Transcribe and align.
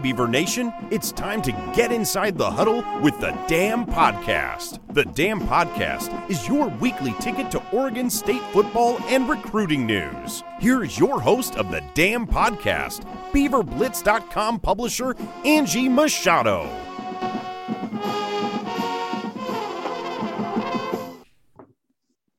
Beaver 0.00 0.26
Nation, 0.26 0.72
it's 0.90 1.12
time 1.12 1.42
to 1.42 1.52
get 1.76 1.92
inside 1.92 2.38
the 2.38 2.50
huddle 2.50 2.82
with 3.02 3.20
the 3.20 3.32
Dam 3.46 3.84
Podcast. 3.84 4.78
The 4.94 5.04
Dam 5.04 5.38
Podcast 5.38 6.30
is 6.30 6.48
your 6.48 6.68
weekly 6.68 7.12
ticket 7.20 7.50
to 7.50 7.62
Oregon 7.72 8.08
State 8.08 8.40
football 8.54 8.96
and 9.02 9.28
recruiting 9.28 9.84
news. 9.84 10.42
Here's 10.60 10.98
your 10.98 11.20
host 11.20 11.56
of 11.56 11.70
the 11.70 11.84
Dam 11.92 12.26
Podcast, 12.26 13.04
BeaverBlitz.com 13.32 14.60
publisher 14.60 15.14
Angie 15.44 15.90
Machado. 15.90 16.70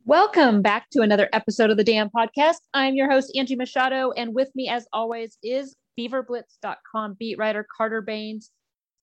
Welcome 0.05 0.63
back 0.63 0.89
to 0.93 1.01
another 1.01 1.29
episode 1.33 1.69
of 1.69 1.77
the 1.77 1.83
Dam 1.83 2.09
Podcast. 2.09 2.57
I'm 2.73 2.95
your 2.95 3.11
host, 3.11 3.31
Angie 3.37 3.55
Machado, 3.55 4.11
and 4.11 4.33
with 4.33 4.49
me, 4.55 4.69
as 4.69 4.87
always, 4.91 5.37
is 5.43 5.75
beaverblitz.com 5.99 7.15
beat 7.19 7.37
writer 7.37 7.65
Carter 7.77 8.01
Bahns. 8.01 8.49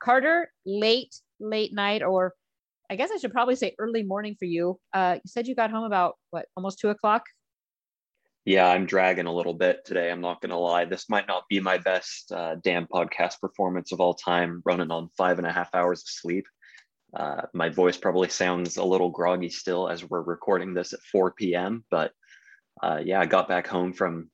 Carter, 0.00 0.50
late, 0.64 1.14
late 1.38 1.74
night, 1.74 2.02
or 2.02 2.34
I 2.90 2.96
guess 2.96 3.10
I 3.12 3.18
should 3.18 3.32
probably 3.32 3.54
say 3.54 3.74
early 3.78 4.02
morning 4.02 4.34
for 4.38 4.46
you. 4.46 4.80
Uh, 4.92 5.16
you 5.16 5.28
said 5.28 5.46
you 5.46 5.54
got 5.54 5.70
home 5.70 5.84
about 5.84 6.14
what, 6.30 6.46
almost 6.56 6.78
two 6.78 6.88
o'clock? 6.88 7.24
Yeah, 8.46 8.66
I'm 8.66 8.86
dragging 8.86 9.26
a 9.26 9.32
little 9.32 9.52
bit 9.52 9.84
today. 9.84 10.10
I'm 10.10 10.22
not 10.22 10.40
going 10.40 10.50
to 10.50 10.56
lie. 10.56 10.86
This 10.86 11.10
might 11.10 11.28
not 11.28 11.44
be 11.48 11.60
my 11.60 11.76
best 11.78 12.32
uh, 12.32 12.56
Dam 12.56 12.88
podcast 12.92 13.38
performance 13.38 13.92
of 13.92 14.00
all 14.00 14.14
time, 14.14 14.62
running 14.64 14.90
on 14.90 15.10
five 15.16 15.38
and 15.38 15.46
a 15.46 15.52
half 15.52 15.74
hours 15.74 16.00
of 16.00 16.08
sleep. 16.08 16.46
Uh, 17.14 17.42
my 17.52 17.68
voice 17.68 17.96
probably 17.96 18.28
sounds 18.28 18.76
a 18.76 18.84
little 18.84 19.10
groggy 19.10 19.50
still 19.50 19.88
as 19.88 20.08
we're 20.08 20.22
recording 20.22 20.72
this 20.72 20.92
at 20.92 21.00
4 21.12 21.32
p.m. 21.32 21.84
But 21.90 22.12
uh, 22.82 23.00
yeah, 23.04 23.20
I 23.20 23.26
got 23.26 23.46
back 23.46 23.66
home 23.66 23.92
from 23.92 24.30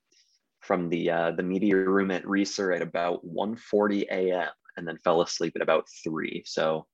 from 0.67 0.89
the 0.89 1.11
uh, 1.11 1.31
the 1.33 1.43
media 1.43 1.77
room 1.77 2.11
at 2.11 2.25
Reser 2.25 2.75
at 2.75 2.83
about 2.83 3.25
1:40 3.27 4.07
a.m. 4.11 4.49
and 4.77 4.87
then 4.87 4.99
fell 4.99 5.23
asleep 5.23 5.53
at 5.57 5.63
about 5.63 5.87
three. 6.05 6.43
So 6.47 6.87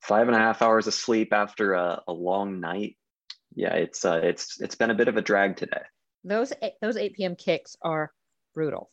five 0.00 0.26
and 0.26 0.36
a 0.36 0.40
half 0.40 0.60
hours 0.60 0.86
of 0.86 0.94
sleep 0.94 1.32
after 1.32 1.74
a, 1.74 2.02
a 2.06 2.12
long 2.12 2.60
night. 2.60 2.96
Yeah, 3.54 3.74
it's 3.74 4.04
uh, 4.04 4.20
it's 4.22 4.60
it's 4.60 4.74
been 4.74 4.90
a 4.90 4.94
bit 4.94 5.08
of 5.08 5.16
a 5.16 5.22
drag 5.22 5.56
today. 5.56 5.82
Those 6.24 6.52
those 6.82 6.96
8 6.96 7.14
p.m. 7.14 7.36
kicks 7.36 7.76
are 7.82 8.12
brutal, 8.54 8.90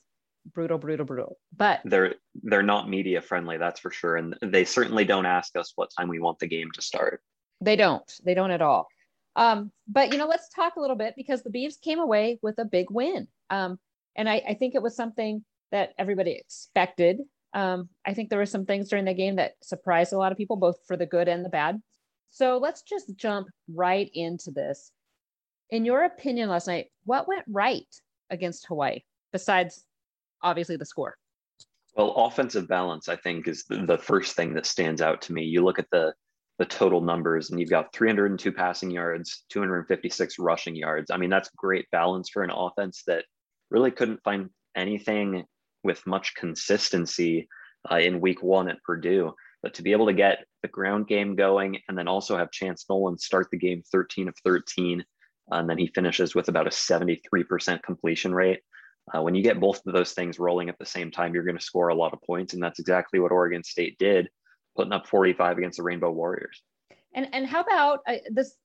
brutal, 0.53 0.77
brutal, 0.77 1.05
brutal. 1.05 1.37
But 1.55 1.81
they're 1.85 2.15
they're 2.43 2.63
not 2.63 2.89
media 2.89 3.21
friendly, 3.21 3.57
that's 3.57 3.79
for 3.79 3.91
sure. 3.91 4.17
And 4.17 4.35
they 4.41 4.65
certainly 4.65 5.05
don't 5.05 5.25
ask 5.25 5.55
us 5.55 5.73
what 5.75 5.89
time 5.97 6.09
we 6.09 6.19
want 6.19 6.39
the 6.39 6.47
game 6.47 6.69
to 6.73 6.81
start. 6.81 7.21
They 7.59 7.75
don't. 7.75 8.11
They 8.23 8.33
don't 8.33 8.51
at 8.51 8.61
all. 8.61 8.87
Um, 9.35 9.71
but 9.87 10.11
you 10.11 10.17
know, 10.17 10.27
let's 10.27 10.49
talk 10.49 10.75
a 10.75 10.81
little 10.81 10.95
bit 10.95 11.13
because 11.15 11.41
the 11.41 11.49
Beavs 11.49 11.79
came 11.79 11.99
away 11.99 12.39
with 12.41 12.59
a 12.59 12.65
big 12.65 12.91
win. 12.91 13.27
Um, 13.49 13.79
and 14.15 14.29
I, 14.29 14.41
I 14.49 14.53
think 14.53 14.75
it 14.75 14.81
was 14.81 14.95
something 14.95 15.43
that 15.71 15.93
everybody 15.97 16.31
expected. 16.31 17.19
Um, 17.53 17.89
I 18.05 18.13
think 18.13 18.29
there 18.29 18.39
were 18.39 18.45
some 18.45 18.65
things 18.65 18.89
during 18.89 19.05
the 19.05 19.13
game 19.13 19.35
that 19.37 19.53
surprised 19.61 20.13
a 20.13 20.17
lot 20.17 20.31
of 20.31 20.37
people, 20.37 20.55
both 20.55 20.77
for 20.87 20.97
the 20.97 21.05
good 21.05 21.27
and 21.27 21.43
the 21.43 21.49
bad. 21.49 21.81
So 22.29 22.57
let's 22.57 22.81
just 22.81 23.15
jump 23.15 23.47
right 23.73 24.09
into 24.13 24.51
this. 24.51 24.91
In 25.69 25.85
your 25.85 26.03
opinion, 26.03 26.49
last 26.49 26.67
night, 26.67 26.87
what 27.05 27.27
went 27.27 27.45
right 27.47 27.87
against 28.29 28.67
Hawaii 28.67 29.01
besides 29.31 29.85
obviously 30.41 30.77
the 30.77 30.85
score? 30.85 31.15
Well, 31.95 32.11
offensive 32.11 32.67
balance, 32.67 33.09
I 33.09 33.17
think, 33.17 33.47
is 33.47 33.65
the, 33.65 33.85
the 33.85 33.97
first 33.97 34.35
thing 34.35 34.53
that 34.53 34.65
stands 34.65 35.01
out 35.01 35.21
to 35.23 35.33
me. 35.33 35.43
You 35.43 35.63
look 35.63 35.79
at 35.79 35.89
the 35.91 36.13
the 36.57 36.65
total 36.65 37.01
numbers, 37.01 37.49
and 37.49 37.59
you've 37.59 37.71
got 37.71 37.91
302 37.91 38.51
passing 38.51 38.91
yards, 38.91 39.45
256 39.49 40.37
rushing 40.37 40.75
yards. 40.75 41.09
I 41.09 41.17
mean, 41.17 41.31
that's 41.31 41.49
great 41.57 41.89
balance 41.91 42.29
for 42.29 42.43
an 42.43 42.51
offense 42.51 43.01
that 43.07 43.25
really 43.71 43.91
couldn't 43.91 44.23
find 44.23 44.49
anything 44.75 45.45
with 45.83 46.05
much 46.05 46.35
consistency 46.35 47.47
uh, 47.89 47.95
in 47.95 48.21
week 48.21 48.43
one 48.43 48.69
at 48.69 48.83
Purdue. 48.83 49.33
But 49.63 49.73
to 49.75 49.83
be 49.83 49.91
able 49.91 50.07
to 50.07 50.13
get 50.13 50.45
the 50.61 50.67
ground 50.67 51.07
game 51.07 51.35
going 51.35 51.79
and 51.87 51.97
then 51.97 52.07
also 52.07 52.37
have 52.37 52.51
Chance 52.51 52.85
Nolan 52.89 53.17
start 53.17 53.47
the 53.51 53.57
game 53.57 53.83
13 53.91 54.27
of 54.27 54.35
13, 54.43 55.03
and 55.51 55.69
then 55.69 55.77
he 55.77 55.87
finishes 55.87 56.35
with 56.35 56.49
about 56.49 56.67
a 56.67 56.71
73% 56.71 57.83
completion 57.83 58.33
rate. 58.33 58.61
Uh, 59.13 59.21
when 59.21 59.35
you 59.35 59.43
get 59.43 59.59
both 59.59 59.81
of 59.85 59.93
those 59.93 60.13
things 60.13 60.39
rolling 60.39 60.69
at 60.69 60.77
the 60.79 60.85
same 60.85 61.11
time, 61.11 61.33
you're 61.33 61.43
going 61.43 61.57
to 61.57 61.63
score 61.63 61.89
a 61.89 61.95
lot 61.95 62.13
of 62.13 62.21
points. 62.21 62.53
And 62.53 62.61
that's 62.61 62.79
exactly 62.79 63.19
what 63.19 63.31
Oregon 63.31 63.63
State 63.63 63.97
did, 63.97 64.29
putting 64.75 64.93
up 64.93 65.07
45 65.07 65.57
against 65.57 65.77
the 65.77 65.83
Rainbow 65.83 66.11
Warriors. 66.11 66.61
And, 67.13 67.27
and 67.33 67.45
how 67.45 67.61
about 67.61 67.99
uh, 68.07 68.17
this? 68.29 68.55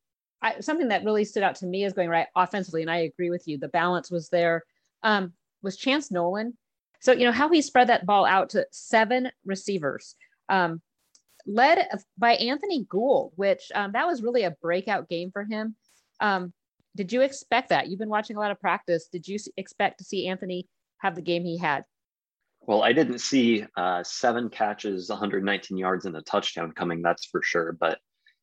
I, 0.42 0.60
something 0.60 0.88
that 0.88 1.04
really 1.04 1.24
stood 1.24 1.42
out 1.42 1.56
to 1.56 1.66
me 1.66 1.84
is 1.84 1.94
going 1.94 2.10
right 2.10 2.26
offensively. 2.36 2.82
And 2.82 2.90
I 2.90 2.98
agree 2.98 3.30
with 3.30 3.48
you. 3.48 3.58
The 3.58 3.68
balance 3.68 4.10
was 4.10 4.28
there 4.28 4.62
um, 5.02 5.32
was 5.62 5.76
Chance 5.76 6.10
Nolan. 6.10 6.56
So, 7.00 7.12
you 7.12 7.24
know, 7.24 7.32
how 7.32 7.48
he 7.48 7.62
spread 7.62 7.88
that 7.88 8.06
ball 8.06 8.24
out 8.24 8.50
to 8.50 8.66
seven 8.70 9.30
receivers, 9.44 10.16
um, 10.48 10.80
led 11.46 11.86
by 12.18 12.32
Anthony 12.32 12.84
Gould, 12.88 13.32
which 13.36 13.70
um, 13.74 13.92
that 13.92 14.06
was 14.06 14.22
really 14.22 14.42
a 14.42 14.56
breakout 14.62 15.08
game 15.08 15.30
for 15.32 15.44
him. 15.44 15.76
Um, 16.20 16.52
did 16.96 17.12
you 17.12 17.20
expect 17.20 17.68
that? 17.68 17.88
You've 17.88 17.98
been 17.98 18.08
watching 18.08 18.36
a 18.36 18.40
lot 18.40 18.50
of 18.50 18.60
practice. 18.60 19.08
Did 19.12 19.28
you 19.28 19.38
expect 19.56 19.98
to 19.98 20.04
see 20.04 20.26
Anthony 20.26 20.66
have 20.98 21.14
the 21.14 21.22
game 21.22 21.44
he 21.44 21.58
had? 21.58 21.84
Well, 22.62 22.82
I 22.82 22.92
didn't 22.92 23.20
see 23.20 23.64
uh, 23.76 24.02
seven 24.02 24.48
catches, 24.48 25.08
119 25.08 25.76
yards, 25.78 26.06
and 26.06 26.16
a 26.16 26.22
touchdown 26.22 26.72
coming, 26.72 27.02
that's 27.02 27.26
for 27.26 27.42
sure. 27.42 27.76
But, 27.78 27.98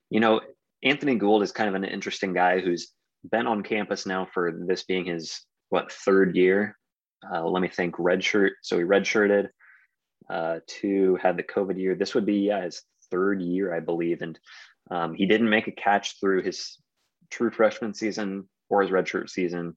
you 0.09 0.19
know, 0.19 0.39
Anthony 0.83 1.15
Gould 1.15 1.43
is 1.43 1.51
kind 1.51 1.67
of 1.67 1.75
an 1.75 1.83
interesting 1.83 2.33
guy 2.33 2.59
who's 2.59 2.93
been 3.29 3.47
on 3.47 3.63
campus 3.63 4.05
now 4.05 4.27
for 4.33 4.53
this 4.65 4.83
being 4.83 5.05
his 5.05 5.41
what 5.73 5.91
third 5.91 6.35
year. 6.35 6.77
Uh, 7.29 7.43
let 7.45 7.61
me 7.61 7.67
think. 7.67 7.95
Redshirt. 7.95 8.51
So 8.61 8.77
he 8.77 8.83
redshirted. 8.83 9.49
Uh, 10.29 10.59
two 10.67 11.17
had 11.21 11.35
the 11.35 11.43
COVID 11.43 11.79
year. 11.79 11.95
This 11.95 12.13
would 12.13 12.25
be 12.25 12.35
yeah 12.35 12.63
his 12.63 12.83
third 13.09 13.41
year, 13.41 13.73
I 13.73 13.79
believe, 13.79 14.21
and 14.21 14.39
um, 14.91 15.15
he 15.15 15.25
didn't 15.25 15.49
make 15.49 15.67
a 15.67 15.71
catch 15.71 16.19
through 16.19 16.43
his 16.43 16.77
true 17.31 17.49
freshman 17.49 17.93
season 17.93 18.47
or 18.69 18.83
his 18.83 18.91
redshirt 18.91 19.29
season 19.29 19.75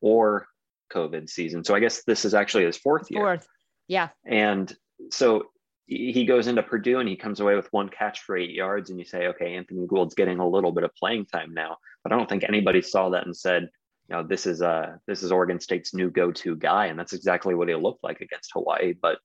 or 0.00 0.46
COVID 0.92 1.28
season. 1.28 1.62
So 1.62 1.74
I 1.74 1.80
guess 1.80 2.02
this 2.04 2.24
is 2.24 2.34
actually 2.34 2.64
his 2.64 2.78
fourth 2.78 3.10
year. 3.10 3.20
Fourth, 3.20 3.46
yeah. 3.86 4.08
And 4.24 4.74
so 5.10 5.44
he 5.86 6.24
goes 6.24 6.46
into 6.46 6.62
Purdue 6.62 7.00
and 7.00 7.08
he 7.08 7.16
comes 7.16 7.40
away 7.40 7.54
with 7.54 7.68
one 7.70 7.90
catch 7.90 8.20
for 8.20 8.36
eight 8.36 8.50
yards, 8.50 8.88
and 8.88 8.98
you 8.98 9.04
say, 9.04 9.26
okay, 9.28 9.54
Anthony 9.54 9.86
Gould's 9.86 10.14
getting 10.14 10.38
a 10.38 10.48
little 10.48 10.72
bit 10.72 10.84
of 10.84 10.94
playing 10.94 11.26
time 11.26 11.52
now. 11.52 11.76
But 12.02 12.12
I 12.12 12.16
don't 12.16 12.28
think 12.28 12.44
anybody 12.44 12.80
saw 12.80 13.10
that 13.10 13.26
and 13.26 13.36
said, 13.36 13.68
you 14.08 14.16
know, 14.16 14.22
this 14.22 14.46
is 14.46 14.60
uh 14.60 14.96
this 15.06 15.22
is 15.22 15.32
Oregon 15.32 15.60
State's 15.60 15.94
new 15.94 16.10
go-to 16.10 16.56
guy, 16.56 16.86
and 16.86 16.98
that's 16.98 17.12
exactly 17.12 17.54
what 17.54 17.68
he 17.68 17.74
looked 17.74 18.04
like 18.04 18.20
against 18.20 18.50
Hawaii. 18.52 18.92
But 19.00 19.18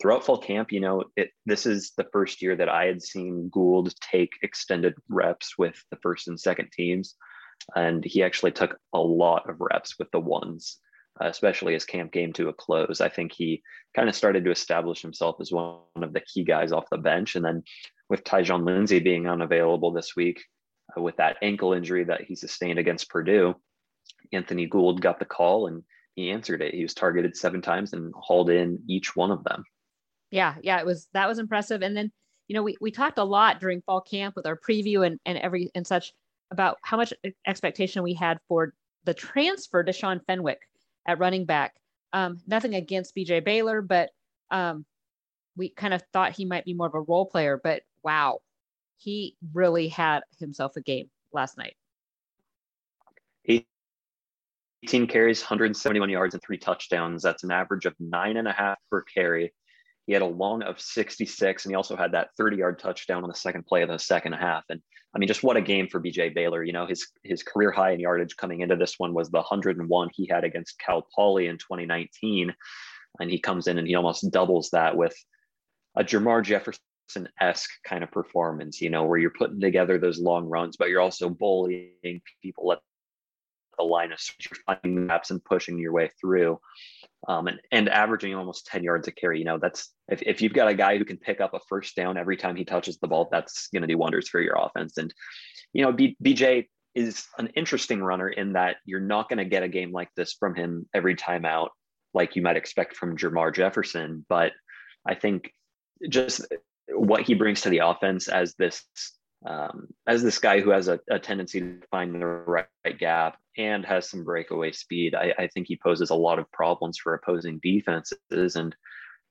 throughout 0.00 0.24
fall 0.24 0.38
camp, 0.38 0.72
you 0.72 0.80
know, 0.80 1.04
it 1.16 1.30
this 1.44 1.66
is 1.66 1.92
the 1.96 2.06
first 2.12 2.40
year 2.40 2.56
that 2.56 2.68
I 2.68 2.86
had 2.86 3.02
seen 3.02 3.50
Gould 3.52 3.94
take 4.00 4.32
extended 4.42 4.94
reps 5.08 5.58
with 5.58 5.76
the 5.90 5.98
first 6.02 6.28
and 6.28 6.40
second 6.40 6.70
teams, 6.72 7.16
and 7.74 8.04
he 8.04 8.22
actually 8.22 8.52
took 8.52 8.78
a 8.92 8.98
lot 8.98 9.48
of 9.48 9.60
reps 9.60 9.98
with 9.98 10.10
the 10.10 10.20
ones, 10.20 10.78
especially 11.20 11.74
as 11.74 11.84
camp 11.84 12.12
came 12.12 12.32
to 12.34 12.48
a 12.48 12.54
close. 12.54 13.02
I 13.02 13.10
think 13.10 13.32
he 13.32 13.62
kind 13.94 14.08
of 14.08 14.14
started 14.14 14.44
to 14.44 14.50
establish 14.50 15.02
himself 15.02 15.36
as 15.40 15.52
one 15.52 15.80
of 15.96 16.14
the 16.14 16.22
key 16.22 16.44
guys 16.44 16.72
off 16.72 16.90
the 16.90 16.98
bench, 16.98 17.36
and 17.36 17.44
then 17.44 17.62
with 18.08 18.24
Tyjon 18.24 18.64
Lindsey 18.64 19.00
being 19.00 19.28
unavailable 19.28 19.92
this 19.92 20.16
week. 20.16 20.42
Uh, 20.96 21.00
with 21.00 21.16
that 21.16 21.38
ankle 21.40 21.72
injury 21.72 22.04
that 22.04 22.20
he 22.20 22.36
sustained 22.36 22.78
against 22.78 23.08
Purdue, 23.08 23.54
Anthony 24.34 24.66
Gould 24.66 25.00
got 25.00 25.18
the 25.18 25.24
call 25.24 25.66
and 25.66 25.82
he 26.14 26.30
answered 26.30 26.62
it. 26.62 26.74
He 26.74 26.82
was 26.82 26.94
targeted 26.94 27.36
seven 27.36 27.60
times 27.60 27.92
and 27.92 28.12
hauled 28.16 28.50
in 28.50 28.80
each 28.88 29.16
one 29.16 29.30
of 29.30 29.44
them. 29.44 29.64
Yeah, 30.30 30.54
yeah, 30.62 30.78
it 30.78 30.86
was 30.86 31.08
that 31.12 31.28
was 31.28 31.38
impressive. 31.38 31.82
And 31.82 31.96
then, 31.96 32.12
you 32.48 32.54
know, 32.54 32.62
we 32.62 32.76
we 32.80 32.90
talked 32.90 33.18
a 33.18 33.24
lot 33.24 33.60
during 33.60 33.82
fall 33.82 34.00
camp 34.00 34.36
with 34.36 34.46
our 34.46 34.58
preview 34.58 35.06
and 35.06 35.18
and 35.24 35.38
every 35.38 35.70
and 35.74 35.86
such 35.86 36.12
about 36.50 36.78
how 36.82 36.96
much 36.96 37.12
expectation 37.46 38.02
we 38.02 38.14
had 38.14 38.38
for 38.48 38.74
the 39.04 39.14
transfer 39.14 39.82
Deshaun 39.84 40.24
Fenwick 40.26 40.60
at 41.06 41.18
running 41.18 41.44
back. 41.44 41.74
Um, 42.12 42.38
nothing 42.46 42.74
against 42.74 43.14
BJ 43.16 43.44
Baylor, 43.44 43.82
but 43.82 44.10
um, 44.50 44.84
we 45.56 45.68
kind 45.68 45.94
of 45.94 46.02
thought 46.12 46.32
he 46.32 46.44
might 46.44 46.64
be 46.64 46.74
more 46.74 46.86
of 46.86 46.94
a 46.94 47.00
role 47.00 47.26
player. 47.26 47.60
But 47.62 47.82
wow, 48.02 48.38
he 48.96 49.36
really 49.52 49.88
had 49.88 50.20
himself 50.38 50.76
a 50.76 50.80
game 50.80 51.10
last 51.32 51.58
night. 51.58 51.74
18 54.84 55.06
carries, 55.06 55.40
171 55.40 56.10
yards, 56.10 56.34
and 56.34 56.42
three 56.42 56.58
touchdowns. 56.58 57.22
That's 57.22 57.42
an 57.42 57.50
average 57.50 57.86
of 57.86 57.94
nine 57.98 58.36
and 58.36 58.46
a 58.46 58.52
half 58.52 58.78
per 58.90 59.02
carry. 59.02 59.54
He 60.06 60.12
had 60.12 60.20
a 60.20 60.26
long 60.26 60.62
of 60.62 60.78
66, 60.78 61.64
and 61.64 61.72
he 61.72 61.76
also 61.76 61.96
had 61.96 62.12
that 62.12 62.28
30 62.36 62.58
yard 62.58 62.78
touchdown 62.78 63.22
on 63.22 63.30
the 63.30 63.34
second 63.34 63.64
play 63.64 63.82
of 63.82 63.88
the 63.88 63.98
second 63.98 64.34
half. 64.34 64.64
And 64.68 64.82
I 65.14 65.18
mean, 65.18 65.26
just 65.26 65.42
what 65.42 65.56
a 65.56 65.62
game 65.62 65.88
for 65.88 66.00
BJ 66.00 66.34
Baylor. 66.34 66.62
You 66.62 66.74
know, 66.74 66.86
his 66.86 67.06
his 67.22 67.42
career 67.42 67.70
high 67.70 67.92
in 67.92 68.00
yardage 68.00 68.36
coming 68.36 68.60
into 68.60 68.76
this 68.76 68.98
one 68.98 69.14
was 69.14 69.30
the 69.30 69.38
101 69.38 70.10
he 70.12 70.26
had 70.26 70.44
against 70.44 70.78
Cal 70.78 71.06
Poly 71.14 71.46
in 71.46 71.56
2019. 71.56 72.54
And 73.20 73.30
he 73.30 73.38
comes 73.38 73.66
in 73.66 73.78
and 73.78 73.88
he 73.88 73.94
almost 73.94 74.30
doubles 74.30 74.68
that 74.70 74.96
with 74.96 75.16
a 75.96 76.04
Jermar 76.04 76.44
Jefferson 76.44 76.80
esque 77.40 77.70
kind 77.84 78.04
of 78.04 78.10
performance, 78.10 78.82
you 78.82 78.90
know, 78.90 79.04
where 79.04 79.18
you're 79.18 79.30
putting 79.30 79.60
together 79.60 79.96
those 79.96 80.18
long 80.18 80.44
runs, 80.46 80.76
but 80.76 80.90
you're 80.90 81.00
also 81.00 81.30
bullying 81.30 82.20
people 82.42 82.72
at 82.72 82.80
the 83.76 83.84
line 83.84 84.12
of 84.12 84.18
you're 84.38 84.58
finding 84.66 85.06
maps 85.06 85.30
and 85.30 85.44
pushing 85.44 85.78
your 85.78 85.92
way 85.92 86.10
through. 86.20 86.58
um, 87.28 87.46
and, 87.46 87.60
and 87.72 87.88
averaging 87.88 88.34
almost 88.34 88.66
10 88.66 88.84
yards 88.84 89.08
a 89.08 89.12
carry. 89.12 89.38
You 89.38 89.44
know, 89.44 89.58
that's 89.58 89.92
if, 90.08 90.22
if 90.22 90.42
you've 90.42 90.52
got 90.52 90.68
a 90.68 90.74
guy 90.74 90.98
who 90.98 91.04
can 91.04 91.16
pick 91.16 91.40
up 91.40 91.54
a 91.54 91.60
first 91.68 91.96
down 91.96 92.16
every 92.18 92.36
time 92.36 92.56
he 92.56 92.64
touches 92.64 92.98
the 92.98 93.08
ball, 93.08 93.28
that's 93.30 93.68
going 93.68 93.82
to 93.82 93.88
do 93.88 93.98
wonders 93.98 94.28
for 94.28 94.40
your 94.40 94.56
offense. 94.58 94.98
And, 94.98 95.12
you 95.72 95.84
know, 95.84 95.92
B, 95.92 96.16
BJ 96.22 96.66
is 96.94 97.26
an 97.38 97.48
interesting 97.56 98.02
runner 98.02 98.28
in 98.28 98.52
that 98.52 98.76
you're 98.84 99.00
not 99.00 99.28
going 99.28 99.38
to 99.38 99.44
get 99.44 99.62
a 99.62 99.68
game 99.68 99.92
like 99.92 100.10
this 100.16 100.34
from 100.34 100.54
him 100.54 100.86
every 100.94 101.14
time 101.14 101.44
out, 101.44 101.70
like 102.12 102.36
you 102.36 102.42
might 102.42 102.56
expect 102.56 102.96
from 102.96 103.16
Jermar 103.16 103.54
Jefferson. 103.54 104.24
But 104.28 104.52
I 105.08 105.14
think 105.14 105.50
just 106.08 106.42
what 106.88 107.22
he 107.22 107.34
brings 107.34 107.62
to 107.62 107.70
the 107.70 107.78
offense 107.78 108.28
as 108.28 108.54
this 108.58 108.84
um, 109.44 109.88
as 110.06 110.22
this 110.22 110.38
guy 110.38 110.60
who 110.60 110.70
has 110.70 110.88
a, 110.88 110.98
a, 111.10 111.18
tendency 111.18 111.60
to 111.60 111.80
find 111.90 112.14
the 112.14 112.24
right, 112.24 112.66
right, 112.84 112.98
gap 112.98 113.36
and 113.58 113.84
has 113.84 114.08
some 114.08 114.24
breakaway 114.24 114.72
speed, 114.72 115.14
I, 115.14 115.34
I, 115.38 115.48
think 115.48 115.66
he 115.66 115.76
poses 115.76 116.08
a 116.08 116.14
lot 116.14 116.38
of 116.38 116.50
problems 116.50 116.96
for 116.96 117.12
opposing 117.12 117.60
defenses. 117.62 118.56
And 118.56 118.74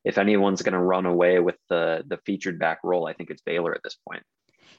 if 0.05 0.19
anyone's 0.19 0.61
going 0.61 0.73
to 0.73 0.79
run 0.79 1.07
away 1.07 1.39
with 1.39 1.55
the 1.69 2.03
the 2.05 2.17
featured 2.25 2.59
back 2.59 2.79
role, 2.83 3.07
I 3.07 3.13
think 3.13 3.31
it's 3.31 3.41
Baylor 3.41 3.73
at 3.73 3.81
this 3.83 3.97
point. 4.07 4.23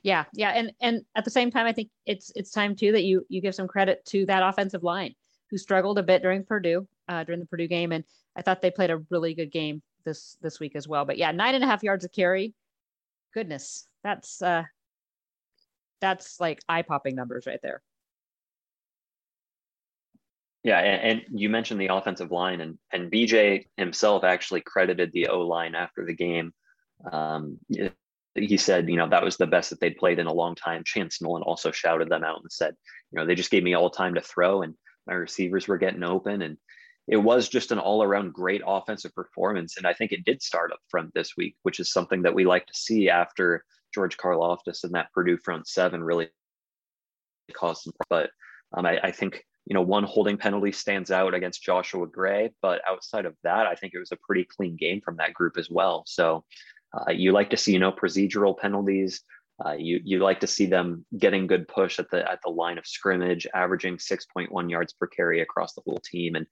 Yeah, 0.02 0.24
yeah, 0.34 0.50
and 0.50 0.72
and 0.80 1.02
at 1.16 1.24
the 1.24 1.30
same 1.30 1.50
time, 1.50 1.66
I 1.66 1.72
think 1.72 1.90
it's 2.06 2.30
it's 2.36 2.50
time 2.50 2.76
too 2.76 2.92
that 2.92 3.04
you 3.04 3.26
you 3.28 3.40
give 3.40 3.54
some 3.54 3.66
credit 3.66 4.04
to 4.06 4.26
that 4.26 4.42
offensive 4.42 4.84
line 4.84 5.14
who 5.50 5.58
struggled 5.58 5.98
a 5.98 6.02
bit 6.02 6.22
during 6.22 6.44
Purdue 6.44 6.86
uh, 7.08 7.24
during 7.24 7.40
the 7.40 7.46
Purdue 7.46 7.68
game, 7.68 7.90
and 7.90 8.04
I 8.36 8.42
thought 8.42 8.62
they 8.62 8.70
played 8.70 8.90
a 8.90 9.02
really 9.10 9.34
good 9.34 9.50
game 9.50 9.82
this 10.04 10.36
this 10.42 10.60
week 10.60 10.76
as 10.76 10.86
well. 10.86 11.04
But 11.04 11.18
yeah, 11.18 11.32
nine 11.32 11.54
and 11.54 11.64
a 11.64 11.66
half 11.66 11.82
yards 11.82 12.04
of 12.04 12.12
carry. 12.12 12.54
Goodness, 13.32 13.88
that's 14.04 14.42
uh, 14.42 14.64
that's 16.04 16.38
like 16.38 16.60
eye 16.68 16.82
popping 16.82 17.14
numbers 17.14 17.46
right 17.46 17.60
there. 17.62 17.82
Yeah, 20.62 20.78
and, 20.78 21.20
and, 21.28 21.40
you 21.40 21.48
mentioned 21.48 21.80
the 21.80 21.94
offensive 21.94 22.30
line, 22.30 22.60
and 22.60 22.78
and 22.92 23.10
BJ 23.10 23.66
himself 23.76 24.24
actually 24.24 24.60
credited 24.60 25.10
the 25.12 25.28
O 25.28 25.40
line 25.40 25.74
after 25.74 26.04
the 26.06 26.14
game. 26.14 26.52
Um, 27.10 27.58
he 28.34 28.56
said, 28.56 28.88
you 28.88 28.96
know, 28.96 29.08
that 29.08 29.24
was 29.24 29.36
the 29.36 29.46
best 29.46 29.70
that 29.70 29.80
they'd 29.80 29.96
played 29.96 30.18
in 30.18 30.26
a 30.26 30.32
long 30.32 30.54
time. 30.54 30.82
Chance 30.84 31.20
Nolan 31.22 31.42
also 31.42 31.70
shouted 31.70 32.08
them 32.08 32.24
out 32.24 32.40
and 32.42 32.50
said, 32.50 32.74
you 33.12 33.18
know, 33.18 33.26
they 33.26 33.34
just 33.34 33.50
gave 33.50 33.62
me 33.62 33.74
all 33.74 33.90
time 33.90 34.14
to 34.14 34.20
throw, 34.20 34.62
and 34.62 34.74
my 35.06 35.14
receivers 35.14 35.68
were 35.68 35.78
getting 35.78 36.02
open, 36.02 36.42
and 36.42 36.56
it 37.06 37.18
was 37.18 37.48
just 37.48 37.70
an 37.70 37.78
all 37.78 38.02
around 38.02 38.32
great 38.32 38.62
offensive 38.66 39.14
performance. 39.14 39.76
And 39.76 39.86
I 39.86 39.92
think 39.92 40.12
it 40.12 40.24
did 40.24 40.42
start 40.42 40.72
up 40.72 40.80
front 40.88 41.12
this 41.14 41.32
week, 41.36 41.56
which 41.62 41.80
is 41.80 41.92
something 41.92 42.22
that 42.22 42.34
we 42.34 42.44
like 42.44 42.66
to 42.66 42.74
see 42.74 43.10
after 43.10 43.64
George 43.94 44.16
Karlaftis 44.16 44.84
and 44.84 44.92
that 44.94 45.12
Purdue 45.12 45.38
front 45.38 45.68
seven 45.68 46.02
really 46.02 46.28
caused 47.52 47.82
some. 47.82 47.92
But 48.10 48.30
um, 48.76 48.84
I, 48.86 48.98
I, 49.02 49.10
think 49.12 49.44
you 49.66 49.74
know 49.74 49.82
one 49.82 50.04
holding 50.04 50.36
penalty 50.36 50.72
stands 50.72 51.10
out 51.10 51.34
against 51.34 51.62
Joshua 51.62 52.06
Gray, 52.06 52.50
but 52.60 52.82
outside 52.88 53.26
of 53.26 53.36
that, 53.44 53.66
I 53.66 53.74
think 53.74 53.94
it 53.94 53.98
was 53.98 54.12
a 54.12 54.18
pretty 54.26 54.44
clean 54.44 54.76
game 54.76 55.00
from 55.00 55.16
that 55.16 55.34
group 55.34 55.56
as 55.56 55.70
well. 55.70 56.02
So 56.06 56.44
uh, 56.92 57.12
you 57.12 57.32
like 57.32 57.50
to 57.50 57.56
see 57.56 57.72
you 57.72 57.78
know 57.78 57.92
procedural 57.92 58.58
penalties. 58.58 59.22
Uh, 59.64 59.72
you 59.72 60.00
you 60.04 60.18
like 60.18 60.40
to 60.40 60.48
see 60.48 60.66
them 60.66 61.06
getting 61.16 61.46
good 61.46 61.68
push 61.68 61.98
at 62.00 62.10
the 62.10 62.28
at 62.30 62.40
the 62.44 62.50
line 62.50 62.78
of 62.78 62.86
scrimmage, 62.86 63.46
averaging 63.54 63.96
6.1 63.96 64.70
yards 64.70 64.92
per 64.92 65.06
carry 65.06 65.40
across 65.40 65.74
the 65.74 65.82
whole 65.86 66.00
team, 66.04 66.34
and 66.34 66.46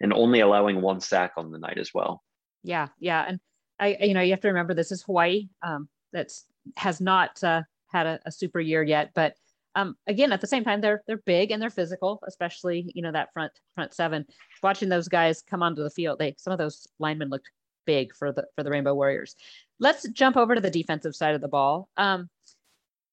and 0.00 0.12
only 0.12 0.40
allowing 0.40 0.80
one 0.80 1.00
sack 1.00 1.32
on 1.36 1.50
the 1.50 1.58
night 1.58 1.78
as 1.78 1.90
well. 1.92 2.22
Yeah, 2.62 2.88
yeah, 2.98 3.24
and 3.28 3.40
I 3.78 3.96
you 4.00 4.14
know 4.14 4.22
you 4.22 4.30
have 4.30 4.40
to 4.40 4.48
remember 4.48 4.74
this 4.74 4.92
is 4.92 5.02
Hawaii. 5.02 5.48
Um, 5.62 5.88
that's 6.12 6.46
has 6.76 7.00
not 7.00 7.42
uh, 7.42 7.62
had 7.88 8.06
a, 8.06 8.20
a, 8.26 8.32
super 8.32 8.60
year 8.60 8.82
yet, 8.82 9.10
but 9.14 9.34
um, 9.76 9.94
again, 10.06 10.32
at 10.32 10.40
the 10.40 10.46
same 10.46 10.64
time, 10.64 10.80
they're 10.80 11.02
they're 11.06 11.18
big 11.18 11.50
and 11.50 11.60
they're 11.60 11.70
physical, 11.70 12.22
especially 12.26 12.90
you 12.94 13.02
know 13.02 13.12
that 13.12 13.32
front 13.34 13.52
front 13.74 13.92
seven. 13.92 14.24
Watching 14.62 14.88
those 14.88 15.06
guys 15.06 15.42
come 15.42 15.62
onto 15.62 15.82
the 15.82 15.90
field, 15.90 16.18
they 16.18 16.34
some 16.38 16.52
of 16.52 16.58
those 16.58 16.88
linemen 16.98 17.28
looked 17.28 17.50
big 17.84 18.14
for 18.14 18.32
the 18.32 18.46
for 18.56 18.62
the 18.62 18.70
Rainbow 18.70 18.94
Warriors. 18.94 19.36
Let's 19.78 20.08
jump 20.08 20.38
over 20.38 20.54
to 20.54 20.60
the 20.62 20.70
defensive 20.70 21.14
side 21.14 21.34
of 21.34 21.42
the 21.42 21.48
ball. 21.48 21.90
Um, 21.98 22.30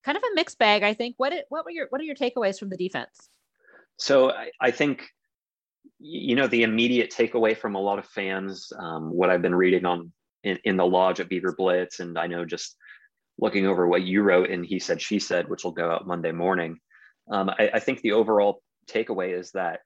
kind 0.05 0.17
of 0.17 0.23
a 0.23 0.35
mixed 0.35 0.57
bag, 0.57 0.83
I 0.83 0.93
think. 0.93 1.15
What 1.17 1.33
it, 1.33 1.45
what 1.49 1.65
were 1.65 1.71
your 1.71 1.87
what 1.89 1.99
are 1.99 2.05
your 2.05 2.15
takeaways 2.15 2.57
from 2.57 2.69
the 2.69 2.77
defense? 2.77 3.29
So 3.97 4.31
I, 4.31 4.51
I 4.61 4.71
think 4.71 5.03
you 5.99 6.35
know 6.35 6.47
the 6.47 6.63
immediate 6.63 7.11
takeaway 7.11 7.57
from 7.57 7.75
a 7.75 7.81
lot 7.81 7.99
of 7.99 8.05
fans, 8.05 8.71
um, 8.79 9.11
what 9.11 9.29
I've 9.29 9.41
been 9.41 9.55
reading 9.55 9.85
on 9.85 10.13
in, 10.43 10.57
in 10.63 10.77
the 10.77 10.85
lodge 10.85 11.19
at 11.19 11.29
Beaver 11.29 11.55
Blitz, 11.57 11.99
and 11.99 12.17
I 12.17 12.27
know 12.27 12.45
just 12.45 12.77
looking 13.39 13.65
over 13.65 13.87
what 13.87 14.03
you 14.03 14.21
wrote 14.21 14.49
and 14.49 14.65
he 14.65 14.79
said 14.79 15.01
she 15.01 15.19
said 15.19 15.49
which 15.49 15.63
will 15.63 15.71
go 15.71 15.91
out 15.91 16.07
monday 16.07 16.31
morning. 16.31 16.79
Um, 17.29 17.49
I, 17.49 17.71
I, 17.75 17.79
think 17.79 18.01
the 18.01 18.11
overall 18.11 18.61
takeaway 18.85 19.37
is 19.37 19.51
that 19.51 19.79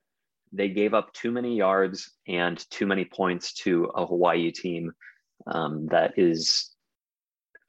they 0.51 0.69
gave 0.69 0.95
up 0.95 1.13
too 1.13 1.31
many 1.31 1.55
yards 1.55 2.11
and 2.27 2.57
too 2.71 2.87
many 2.87 3.05
points 3.05 3.53
to 3.53 3.85
a 3.95 4.05
hawaii 4.05 4.51
team 4.51 4.91
um, 5.45 5.85
that 5.87 6.17
is 6.17 6.71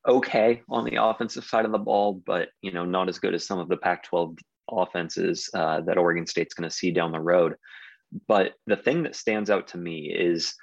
okay 0.06 0.62
on 0.70 0.84
the 0.84 1.02
offensive 1.02 1.44
side 1.44 1.66
of 1.66 1.72
the 1.72 1.78
ball 1.78 2.22
but 2.24 2.48
you 2.62 2.72
know 2.72 2.84
not 2.84 3.08
as 3.08 3.18
good 3.18 3.34
as 3.34 3.46
some 3.46 3.58
of 3.58 3.68
the 3.68 3.76
pac 3.76 4.04
12 4.04 4.38
offenses 4.70 5.50
uh, 5.54 5.80
that 5.82 5.98
oregon 5.98 6.26
state's 6.26 6.54
going 6.54 6.68
to 6.68 6.74
see 6.74 6.90
down 6.90 7.12
the 7.12 7.20
road. 7.20 7.54
But 8.26 8.54
the 8.66 8.76
thing 8.76 9.02
that 9.02 9.16
stands 9.16 9.50
out 9.50 9.68
to 9.68 9.78
me 9.78 10.10
is 10.10 10.54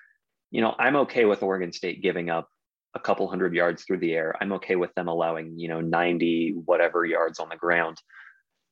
you 0.52 0.62
know 0.62 0.74
i'm 0.80 0.96
okay 0.96 1.26
with 1.26 1.44
oregon 1.44 1.72
state 1.72 2.02
giving 2.02 2.30
up 2.30 2.50
a 2.96 3.00
couple 3.00 3.28
hundred 3.28 3.54
yards 3.54 3.84
through 3.84 4.00
the 4.00 4.14
air. 4.14 4.36
I'm 4.40 4.54
okay 4.54 4.76
with 4.76 4.94
them 4.96 5.10
allowing, 5.10 5.60
you 5.60 5.68
know, 5.68 5.82
90 5.82 6.54
whatever 6.66 7.06
yards 7.06 7.40
on 7.40 7.50
the 7.50 7.58
ground. 7.58 7.98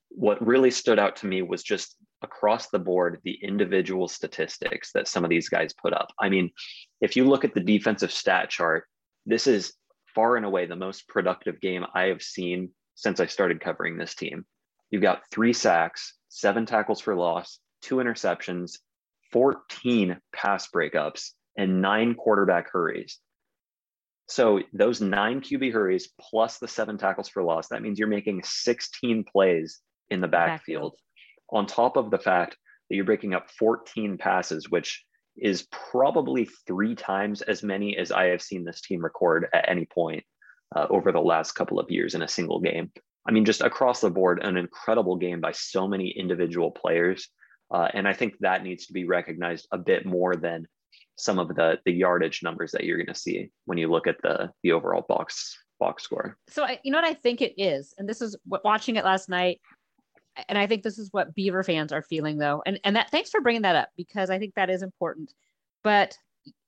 What 0.10 0.46
really 0.46 0.72
stood 0.72 0.98
out 0.98 1.18
to 1.18 1.28
me 1.28 1.42
was 1.42 1.62
just 1.62 1.98
across 2.22 2.70
the 2.70 2.80
board 2.80 3.20
the 3.24 3.38
individual 3.44 4.08
statistics 4.08 4.92
that 4.94 5.10
some 5.10 5.26
of 5.26 5.30
these 5.30 5.50
guys 5.50 5.74
put 5.74 5.94
up. 5.94 6.12
I 6.20 6.30
mean, 6.30 6.52
if 7.02 7.16
you 7.18 7.26
look 7.26 7.44
at 7.44 7.54
the 7.54 7.60
defensive 7.60 8.12
stat 8.12 8.50
chart, 8.50 8.86
this 9.26 9.46
is 9.46 9.74
far 10.16 10.38
and 10.38 10.46
away 10.46 10.66
the 10.66 10.76
most 10.76 11.08
productive 11.08 11.60
game 11.60 11.86
I 11.94 12.04
have 12.06 12.22
seen 12.22 12.70
since 12.96 13.20
I 13.20 13.26
started 13.26 13.60
covering 13.60 13.98
this 13.98 14.16
team. 14.16 14.46
You've 14.90 15.02
got 15.02 15.24
three 15.32 15.54
sacks, 15.54 16.14
seven 16.30 16.66
tackles 16.66 17.02
for 17.02 17.16
loss, 17.16 17.60
two 17.82 17.96
interceptions, 17.96 18.78
14 19.32 20.18
pass 20.34 20.70
breakups, 20.70 21.32
and 21.58 21.82
nine 21.82 22.14
quarterback 22.14 22.72
hurries. 22.72 23.20
So 24.28 24.62
those 24.72 25.02
nine 25.02 25.42
QB 25.42 25.74
hurries 25.74 26.10
plus 26.20 26.58
the 26.58 26.68
seven 26.68 26.98
tackles 26.98 27.30
for 27.30 27.44
loss, 27.44 27.68
that 27.70 27.82
means 27.82 28.00
you're 28.00 28.08
making 28.08 28.42
16 28.44 29.26
plays 29.32 29.82
in 30.10 30.22
the 30.22 30.28
backfield, 30.28 30.94
backfield. 30.94 30.96
on 31.52 31.66
top 31.66 31.98
of 31.98 32.10
the 32.10 32.18
fact 32.18 32.58
that 32.90 32.96
you're 32.96 33.06
breaking 33.06 33.34
up 33.34 33.50
14 33.60 34.18
passes, 34.18 34.70
which 34.70 35.04
is 35.38 35.68
probably 35.72 36.48
three 36.68 36.96
times 36.96 37.42
as 37.42 37.64
many 37.64 37.98
as 37.98 38.12
I 38.12 38.26
have 38.26 38.42
seen 38.42 38.64
this 38.64 38.82
team 38.82 39.04
record 39.04 39.48
at 39.54 39.68
any 39.68 39.86
point 39.86 40.24
uh, 40.76 40.88
over 40.90 41.12
the 41.12 41.22
last 41.22 41.54
couple 41.54 41.80
of 41.80 41.90
years 41.90 42.16
in 42.16 42.22
a 42.22 42.28
single 42.28 42.60
game. 42.60 42.92
I 43.28 43.32
mean, 43.32 43.46
just 43.46 43.62
across 43.62 44.02
the 44.02 44.10
board, 44.10 44.44
an 44.44 44.58
incredible 44.58 45.16
game 45.16 45.42
by 45.42 45.54
so 45.54 45.88
many 45.88 46.10
individual 46.10 46.72
players. 46.72 47.30
Uh, 47.72 47.88
and 47.94 48.08
I 48.08 48.14
think 48.14 48.36
that 48.40 48.64
needs 48.64 48.86
to 48.88 48.94
be 48.94 49.06
recognized 49.06 49.68
a 49.72 49.78
bit 49.78 50.06
more 50.06 50.36
than 50.36 50.68
some 51.16 51.40
of 51.40 51.50
the 51.56 51.80
the 51.86 51.92
yardage 51.92 52.42
numbers 52.44 52.72
that 52.72 52.84
you're 52.84 52.98
going 52.98 53.08
to 53.08 53.16
see 53.16 53.50
when 53.66 53.78
you 53.78 53.90
look 53.90 54.08
at 54.08 54.22
the 54.22 54.52
the 54.64 54.72
overall 54.72 55.06
box 55.08 55.58
box 55.80 56.04
score. 56.04 56.38
So 56.50 56.64
I, 56.64 56.80
you 56.84 56.92
know 56.92 56.98
what 56.98 57.06
I 57.06 57.14
think 57.14 57.42
it 57.42 57.54
is, 57.58 57.94
and 57.98 58.08
this 58.08 58.22
is 58.22 58.38
what 58.46 58.64
watching 58.64 58.96
it 58.96 59.06
last 59.06 59.30
night, 59.30 59.60
and 60.48 60.58
I 60.58 60.68
think 60.68 60.84
this 60.84 60.98
is 60.98 61.10
what 61.12 61.36
Beaver 61.36 61.64
fans 61.64 61.92
are 61.92 62.02
feeling 62.02 62.38
though, 62.38 62.64
and 62.66 62.80
and 62.84 62.96
that 62.96 63.12
thanks 63.12 63.30
for 63.30 63.42
bringing 63.42 63.64
that 63.64 63.76
up 63.76 63.90
because 63.98 64.30
I 64.30 64.40
think 64.40 64.56
that 64.56 64.70
is 64.70 64.82
important. 64.82 65.34
But 65.84 66.18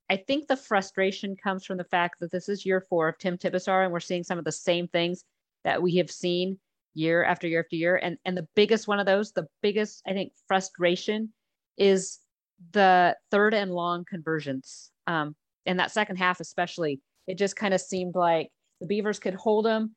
I 0.10 0.18
think 0.18 0.48
the 0.48 0.58
frustration 0.58 1.36
comes 1.36 1.66
from 1.66 1.78
the 1.78 1.84
fact 1.84 2.20
that 2.20 2.32
this 2.32 2.48
is 2.48 2.66
year 2.66 2.82
four 2.82 3.10
of 3.10 3.18
Tim 3.18 3.38
Tibesar, 3.38 3.84
and 3.84 3.92
we're 3.92 4.00
seeing 4.00 4.24
some 4.24 4.38
of 4.38 4.46
the 4.46 4.52
same 4.52 4.88
things 4.88 5.24
that 5.64 5.82
we 5.82 5.96
have 5.96 6.12
seen 6.12 6.60
year 6.94 7.24
after 7.24 7.48
year 7.48 7.62
after 7.62 7.76
year. 7.76 7.96
And 8.02 8.18
and 8.26 8.38
the 8.38 8.48
biggest 8.56 8.88
one 8.88 9.00
of 9.00 9.06
those, 9.06 9.32
the 9.32 9.48
biggest 9.62 10.02
I 10.08 10.14
think 10.14 10.34
frustration 10.48 11.34
is 11.78 12.20
the 12.72 13.16
third 13.32 13.54
and 13.54 13.72
long 13.72 14.06
conversions. 14.06 14.92
Um, 15.08 15.36
in 15.66 15.78
that 15.78 15.92
second 15.92 16.18
half, 16.18 16.40
especially, 16.40 17.02
it 17.28 17.38
just 17.38 17.56
kind 17.56 17.74
of 17.74 17.82
seemed 17.82 18.16
like 18.16 18.50
the 18.80 18.88
Beavers 18.88 19.20
could 19.20 19.34
hold 19.34 19.66
them 19.66 19.96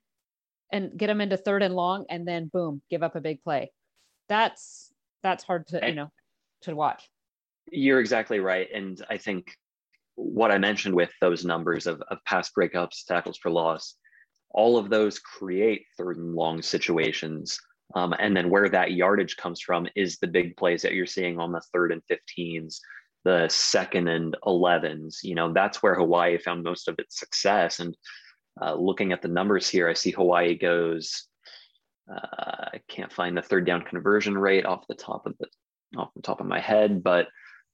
and 0.72 0.96
get 0.96 1.06
them 1.06 1.20
into 1.20 1.36
third 1.36 1.62
and 1.62 1.74
long, 1.74 2.04
and 2.10 2.26
then 2.26 2.50
boom, 2.52 2.82
give 2.90 3.02
up 3.02 3.16
a 3.16 3.20
big 3.20 3.42
play. 3.42 3.70
That's 4.28 4.92
that's 5.22 5.44
hard 5.44 5.66
to 5.68 5.80
you 5.86 5.94
know 5.94 6.10
to 6.62 6.74
watch. 6.74 7.08
You're 7.70 8.00
exactly 8.00 8.40
right, 8.40 8.68
and 8.72 9.02
I 9.10 9.18
think 9.18 9.54
what 10.14 10.50
I 10.50 10.58
mentioned 10.58 10.94
with 10.94 11.12
those 11.20 11.44
numbers 11.44 11.86
of, 11.86 12.02
of 12.08 12.18
pass 12.24 12.50
breakups, 12.50 13.04
tackles 13.06 13.38
for 13.38 13.50
loss, 13.50 13.94
all 14.50 14.76
of 14.76 14.90
those 14.90 15.18
create 15.18 15.86
third 15.96 16.16
and 16.16 16.34
long 16.34 16.60
situations 16.60 17.60
um, 17.94 18.14
and 18.18 18.36
then 18.36 18.50
where 18.50 18.68
that 18.68 18.92
yardage 18.92 19.36
comes 19.36 19.60
from 19.60 19.86
is 19.96 20.18
the 20.18 20.26
big 20.26 20.56
plays 20.56 20.82
that 20.82 20.92
you're 20.92 21.06
seeing 21.06 21.38
on 21.38 21.52
the 21.52 21.62
third 21.72 21.92
and 21.92 22.02
15s, 22.10 22.80
the 23.24 23.48
second 23.48 24.08
and 24.08 24.36
11s. 24.44 25.16
You 25.22 25.34
know, 25.34 25.52
that's 25.52 25.82
where 25.82 25.94
Hawaii 25.94 26.38
found 26.38 26.62
most 26.62 26.88
of 26.88 26.96
its 26.98 27.18
success. 27.18 27.80
And 27.80 27.96
uh, 28.60 28.74
looking 28.74 29.12
at 29.12 29.22
the 29.22 29.28
numbers 29.28 29.68
here, 29.68 29.88
I 29.88 29.94
see 29.94 30.10
Hawaii 30.10 30.54
goes, 30.56 31.28
uh, 32.10 32.68
I 32.74 32.80
can't 32.88 33.12
find 33.12 33.36
the 33.36 33.42
third 33.42 33.66
down 33.66 33.82
conversion 33.82 34.36
rate 34.36 34.66
off 34.66 34.86
the 34.88 34.94
top 34.94 35.26
of 35.26 35.34
the 35.38 35.46
off 35.96 36.10
the 36.14 36.22
top 36.22 36.40
of 36.40 36.46
my 36.46 36.60
head, 36.60 37.02
but 37.02 37.28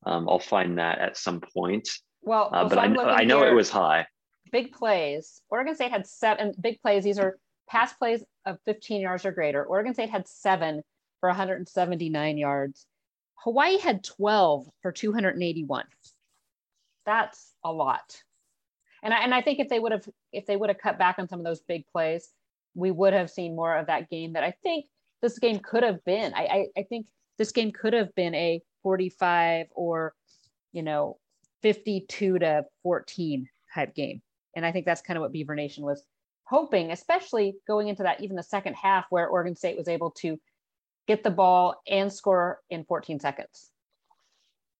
Um, 0.06 0.28
I'll 0.28 0.38
find 0.38 0.78
that 0.78 0.98
at 0.98 1.16
some 1.16 1.40
point. 1.40 1.88
Well, 2.22 2.50
uh, 2.52 2.68
but 2.68 2.78
I, 2.78 2.84
I 2.84 3.24
know 3.24 3.40
here, 3.40 3.48
it 3.48 3.54
was 3.54 3.70
high. 3.70 4.06
Big 4.52 4.72
plays. 4.72 5.40
Oregon 5.48 5.74
State 5.74 5.90
had 5.90 6.06
seven 6.06 6.52
big 6.60 6.80
plays. 6.80 7.04
These 7.04 7.18
are 7.18 7.38
pass 7.68 7.92
plays 7.92 8.22
of 8.46 8.58
15 8.66 9.00
yards 9.00 9.24
or 9.24 9.32
greater. 9.32 9.64
Oregon 9.64 9.94
State 9.94 10.10
had 10.10 10.28
seven 10.28 10.82
for 11.20 11.28
179 11.28 12.38
yards. 12.38 12.86
Hawaii 13.36 13.78
had 13.78 14.04
12 14.04 14.68
for 14.82 14.92
281. 14.92 15.84
That's 17.06 17.52
a 17.64 17.72
lot. 17.72 18.22
And 19.02 19.12
I, 19.12 19.18
and 19.22 19.34
I 19.34 19.42
think 19.42 19.60
if 19.60 19.68
they 19.68 19.78
would 19.78 19.92
have 19.92 20.08
if 20.32 20.46
they 20.46 20.56
would 20.56 20.70
have 20.70 20.78
cut 20.78 20.98
back 20.98 21.18
on 21.18 21.28
some 21.28 21.38
of 21.38 21.44
those 21.44 21.60
big 21.60 21.86
plays, 21.92 22.30
we 22.74 22.90
would 22.90 23.12
have 23.12 23.30
seen 23.30 23.54
more 23.54 23.76
of 23.76 23.86
that 23.86 24.08
game 24.08 24.32
that 24.32 24.44
I 24.44 24.54
think 24.62 24.86
this 25.20 25.38
game 25.38 25.58
could 25.58 25.82
have 25.82 26.02
been. 26.04 26.32
I, 26.34 26.44
I, 26.44 26.66
I 26.78 26.82
think 26.84 27.06
this 27.38 27.52
game 27.52 27.70
could 27.72 27.92
have 27.92 28.14
been 28.14 28.34
a 28.34 28.62
45 28.82 29.66
or, 29.74 30.14
you 30.72 30.82
know, 30.82 31.18
52 31.62 32.38
to 32.38 32.64
14 32.82 33.48
type 33.74 33.94
game. 33.94 34.22
And 34.56 34.64
I 34.64 34.72
think 34.72 34.86
that's 34.86 35.02
kind 35.02 35.16
of 35.16 35.22
what 35.22 35.32
Beaver 35.32 35.54
Nation 35.54 35.84
was 35.84 36.04
hoping, 36.44 36.90
especially 36.90 37.56
going 37.66 37.88
into 37.88 38.02
that, 38.02 38.22
even 38.22 38.36
the 38.36 38.42
second 38.42 38.74
half 38.74 39.06
where 39.10 39.28
Oregon 39.28 39.56
State 39.56 39.76
was 39.76 39.88
able 39.88 40.10
to 40.12 40.38
get 41.06 41.22
the 41.22 41.30
ball 41.30 41.80
and 41.88 42.12
score 42.12 42.60
in 42.70 42.84
14 42.84 43.20
seconds. 43.20 43.70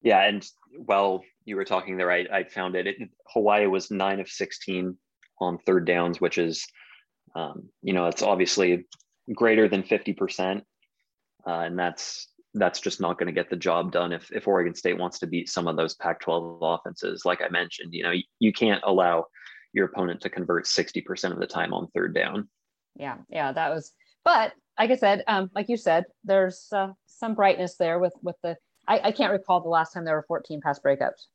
Yeah. 0.01 0.21
And 0.21 0.47
while 0.85 1.23
you 1.45 1.55
were 1.55 1.65
talking 1.65 1.97
there, 1.97 2.11
I, 2.11 2.25
I 2.31 2.43
found 2.43 2.75
it, 2.75 2.87
it 2.87 3.09
Hawaii 3.33 3.67
was 3.67 3.89
nine 3.91 4.19
of 4.19 4.29
16 4.29 4.97
on 5.41 5.57
third 5.59 5.85
downs, 5.85 6.21
which 6.21 6.37
is, 6.37 6.65
um, 7.35 7.69
you 7.81 7.93
know, 7.93 8.07
it's 8.07 8.21
obviously 8.21 8.85
greater 9.33 9.67
than 9.67 9.83
50%. 9.83 10.61
Uh, 11.47 11.49
and 11.49 11.77
that's 11.77 12.27
that's 12.55 12.79
just 12.79 13.01
not 13.01 13.19
going 13.19 13.27
to 13.27 13.33
get 13.33 13.49
the 13.49 13.55
job 13.55 13.91
done 13.91 14.13
if, 14.13 14.31
if 14.31 14.47
Oregon 14.47 14.73
State 14.73 14.97
wants 14.97 15.19
to 15.19 15.27
beat 15.27 15.49
some 15.49 15.67
of 15.67 15.75
those 15.75 15.93
Pac 15.95 16.21
12 16.21 16.59
offenses. 16.61 17.25
Like 17.25 17.41
I 17.41 17.49
mentioned, 17.49 17.93
you 17.93 18.03
know, 18.03 18.11
you, 18.11 18.23
you 18.39 18.53
can't 18.53 18.81
allow 18.85 19.25
your 19.75 19.85
opponent 19.85 20.21
to 20.21 20.29
convert 20.29 20.65
60% 20.65 21.31
of 21.31 21.39
the 21.39 21.45
time 21.45 21.73
on 21.73 21.87
third 21.87 22.15
down. 22.15 22.47
Yeah. 22.95 23.17
Yeah. 23.29 23.51
That 23.51 23.73
was, 23.73 23.91
but 24.23 24.53
like 24.79 24.89
I 24.89 24.95
said, 24.95 25.23
um, 25.27 25.51
like 25.53 25.69
you 25.69 25.77
said, 25.77 26.05
there's 26.23 26.67
uh, 26.71 26.93
some 27.05 27.35
brightness 27.35 27.75
there 27.75 27.99
with, 27.99 28.13
with 28.21 28.37
the, 28.41 28.57
I, 28.87 28.99
I 29.05 29.11
can't 29.11 29.31
recall 29.31 29.61
the 29.61 29.69
last 29.69 29.93
time 29.93 30.05
there 30.05 30.15
were 30.15 30.25
14 30.27 30.61
pass 30.61 30.79
breakups. 30.79 31.25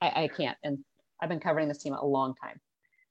I, 0.00 0.24
I 0.24 0.28
can't. 0.28 0.56
And 0.64 0.78
I've 1.20 1.28
been 1.28 1.40
covering 1.40 1.68
this 1.68 1.78
team 1.78 1.94
a 1.94 2.04
long 2.04 2.34
time. 2.42 2.60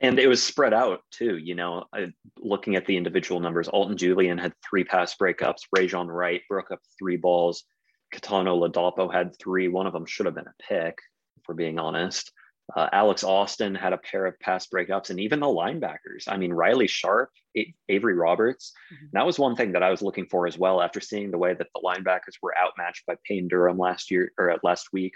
And 0.01 0.17
it 0.17 0.27
was 0.27 0.43
spread 0.43 0.73
out 0.73 1.01
too. 1.11 1.37
You 1.37 1.53
know, 1.53 1.85
I, 1.93 2.07
looking 2.39 2.75
at 2.75 2.87
the 2.87 2.97
individual 2.97 3.39
numbers, 3.39 3.67
Alton 3.67 3.97
Julian 3.97 4.39
had 4.39 4.53
three 4.67 4.83
pass 4.83 5.15
breakups. 5.15 5.61
Rejzohn 5.75 6.07
Wright 6.07 6.41
broke 6.49 6.71
up 6.71 6.79
three 6.97 7.17
balls. 7.17 7.63
Kitan 8.13 8.45
Oladapo 8.45 9.13
had 9.13 9.37
three. 9.37 9.67
One 9.67 9.85
of 9.85 9.93
them 9.93 10.07
should 10.07 10.25
have 10.25 10.35
been 10.35 10.47
a 10.47 10.63
pick, 10.67 10.97
if 11.37 11.43
we're 11.47 11.55
being 11.55 11.77
honest. 11.77 12.31
Uh, 12.75 12.87
Alex 12.93 13.23
Austin 13.23 13.75
had 13.75 13.91
a 13.91 13.97
pair 13.97 14.25
of 14.25 14.39
pass 14.39 14.67
breakups, 14.67 15.09
and 15.09 15.19
even 15.19 15.39
the 15.39 15.45
linebackers. 15.45 16.27
I 16.27 16.37
mean, 16.37 16.53
Riley 16.53 16.87
Sharp, 16.87 17.29
A- 17.57 17.73
Avery 17.89 18.15
Roberts. 18.15 18.71
Mm-hmm. 18.93 19.05
That 19.13 19.25
was 19.25 19.37
one 19.37 19.55
thing 19.55 19.73
that 19.73 19.83
I 19.83 19.89
was 19.89 20.01
looking 20.01 20.27
for 20.27 20.47
as 20.47 20.57
well. 20.57 20.81
After 20.81 21.01
seeing 21.01 21.31
the 21.31 21.37
way 21.37 21.53
that 21.53 21.67
the 21.73 21.81
linebackers 21.83 22.35
were 22.41 22.57
outmatched 22.57 23.05
by 23.05 23.15
Payne 23.25 23.47
Durham 23.47 23.77
last 23.77 24.09
year 24.09 24.31
or 24.37 24.57
last 24.63 24.87
week, 24.93 25.13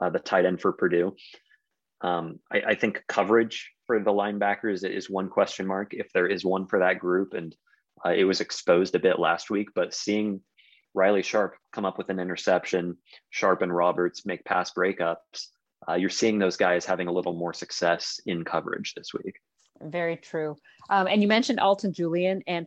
uh, 0.00 0.10
the 0.10 0.18
tight 0.18 0.44
end 0.44 0.60
for 0.60 0.72
Purdue. 0.72 1.14
Um, 2.00 2.38
I, 2.52 2.60
I, 2.60 2.74
think 2.76 3.02
coverage 3.08 3.72
for 3.86 3.98
the 3.98 4.12
linebackers 4.12 4.88
is 4.88 5.10
one 5.10 5.28
question 5.28 5.66
mark 5.66 5.94
if 5.94 6.12
there 6.12 6.28
is 6.28 6.44
one 6.44 6.68
for 6.68 6.78
that 6.78 7.00
group, 7.00 7.34
and 7.34 7.56
uh, 8.06 8.10
it 8.10 8.22
was 8.22 8.40
exposed 8.40 8.94
a 8.94 9.00
bit 9.00 9.18
last 9.18 9.50
week. 9.50 9.70
But 9.74 9.92
seeing 9.92 10.40
Riley 10.94 11.22
Sharp 11.22 11.56
come 11.72 11.84
up 11.84 11.98
with 11.98 12.08
an 12.10 12.20
interception, 12.20 12.98
Sharp 13.30 13.62
and 13.62 13.74
Roberts 13.74 14.24
make 14.24 14.44
pass 14.44 14.72
breakups, 14.72 15.48
uh, 15.86 15.94
you're 15.94 16.10
seeing 16.10 16.38
those 16.38 16.56
guys 16.56 16.84
having 16.84 17.08
a 17.08 17.12
little 17.12 17.34
more 17.34 17.52
success 17.52 18.20
in 18.26 18.44
coverage 18.44 18.94
this 18.94 19.12
week. 19.14 19.40
Very 19.80 20.16
true. 20.16 20.56
Um, 20.90 21.06
and 21.06 21.22
you 21.22 21.28
mentioned 21.28 21.60
Alton 21.60 21.92
Julian, 21.92 22.42
and 22.46 22.66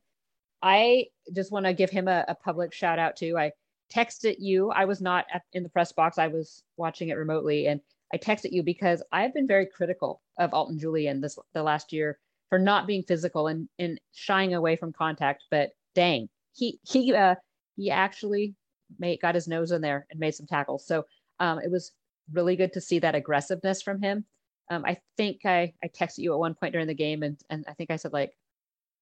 I 0.61 1.07
just 1.35 1.51
want 1.51 1.65
to 1.65 1.73
give 1.73 1.89
him 1.89 2.07
a, 2.07 2.23
a, 2.27 2.35
public 2.35 2.73
shout 2.73 2.99
out 2.99 3.15
too. 3.15 3.37
I 3.37 3.51
texted 3.93 4.35
you. 4.39 4.71
I 4.71 4.85
was 4.85 5.01
not 5.01 5.25
at, 5.33 5.41
in 5.53 5.63
the 5.63 5.69
press 5.69 5.91
box. 5.91 6.17
I 6.17 6.27
was 6.27 6.63
watching 6.77 7.09
it 7.09 7.15
remotely, 7.15 7.67
and 7.67 7.81
I 8.13 8.17
texted 8.17 8.51
you 8.51 8.63
because 8.63 9.03
I've 9.11 9.33
been 9.33 9.47
very 9.47 9.65
critical 9.65 10.21
of 10.37 10.53
Alton 10.53 10.79
Julian 10.79 11.19
this 11.19 11.37
the 11.53 11.63
last 11.63 11.91
year 11.91 12.19
for 12.49 12.59
not 12.59 12.87
being 12.87 13.03
physical 13.03 13.47
and, 13.47 13.67
and 13.79 13.99
shying 14.13 14.53
away 14.53 14.75
from 14.75 14.93
contact. 14.93 15.45
But 15.49 15.71
dang, 15.95 16.29
he 16.53 16.79
he 16.83 17.13
uh, 17.13 17.35
he 17.75 17.91
actually 17.91 18.55
made 18.99 19.19
got 19.21 19.35
his 19.35 19.47
nose 19.47 19.71
in 19.71 19.81
there 19.81 20.05
and 20.11 20.19
made 20.19 20.35
some 20.35 20.47
tackles. 20.47 20.85
So 20.85 21.05
um, 21.39 21.59
it 21.59 21.71
was 21.71 21.91
really 22.33 22.55
good 22.55 22.73
to 22.73 22.81
see 22.81 22.99
that 22.99 23.15
aggressiveness 23.15 23.81
from 23.81 24.01
him. 24.01 24.25
Um, 24.69 24.83
I 24.85 24.97
think 25.17 25.45
I 25.45 25.73
I 25.83 25.87
texted 25.87 26.19
you 26.19 26.33
at 26.33 26.39
one 26.39 26.55
point 26.55 26.73
during 26.73 26.87
the 26.87 26.93
game 26.93 27.23
and 27.23 27.39
and 27.49 27.65
I 27.67 27.73
think 27.73 27.91
I 27.91 27.95
said 27.95 28.13
like, 28.13 28.33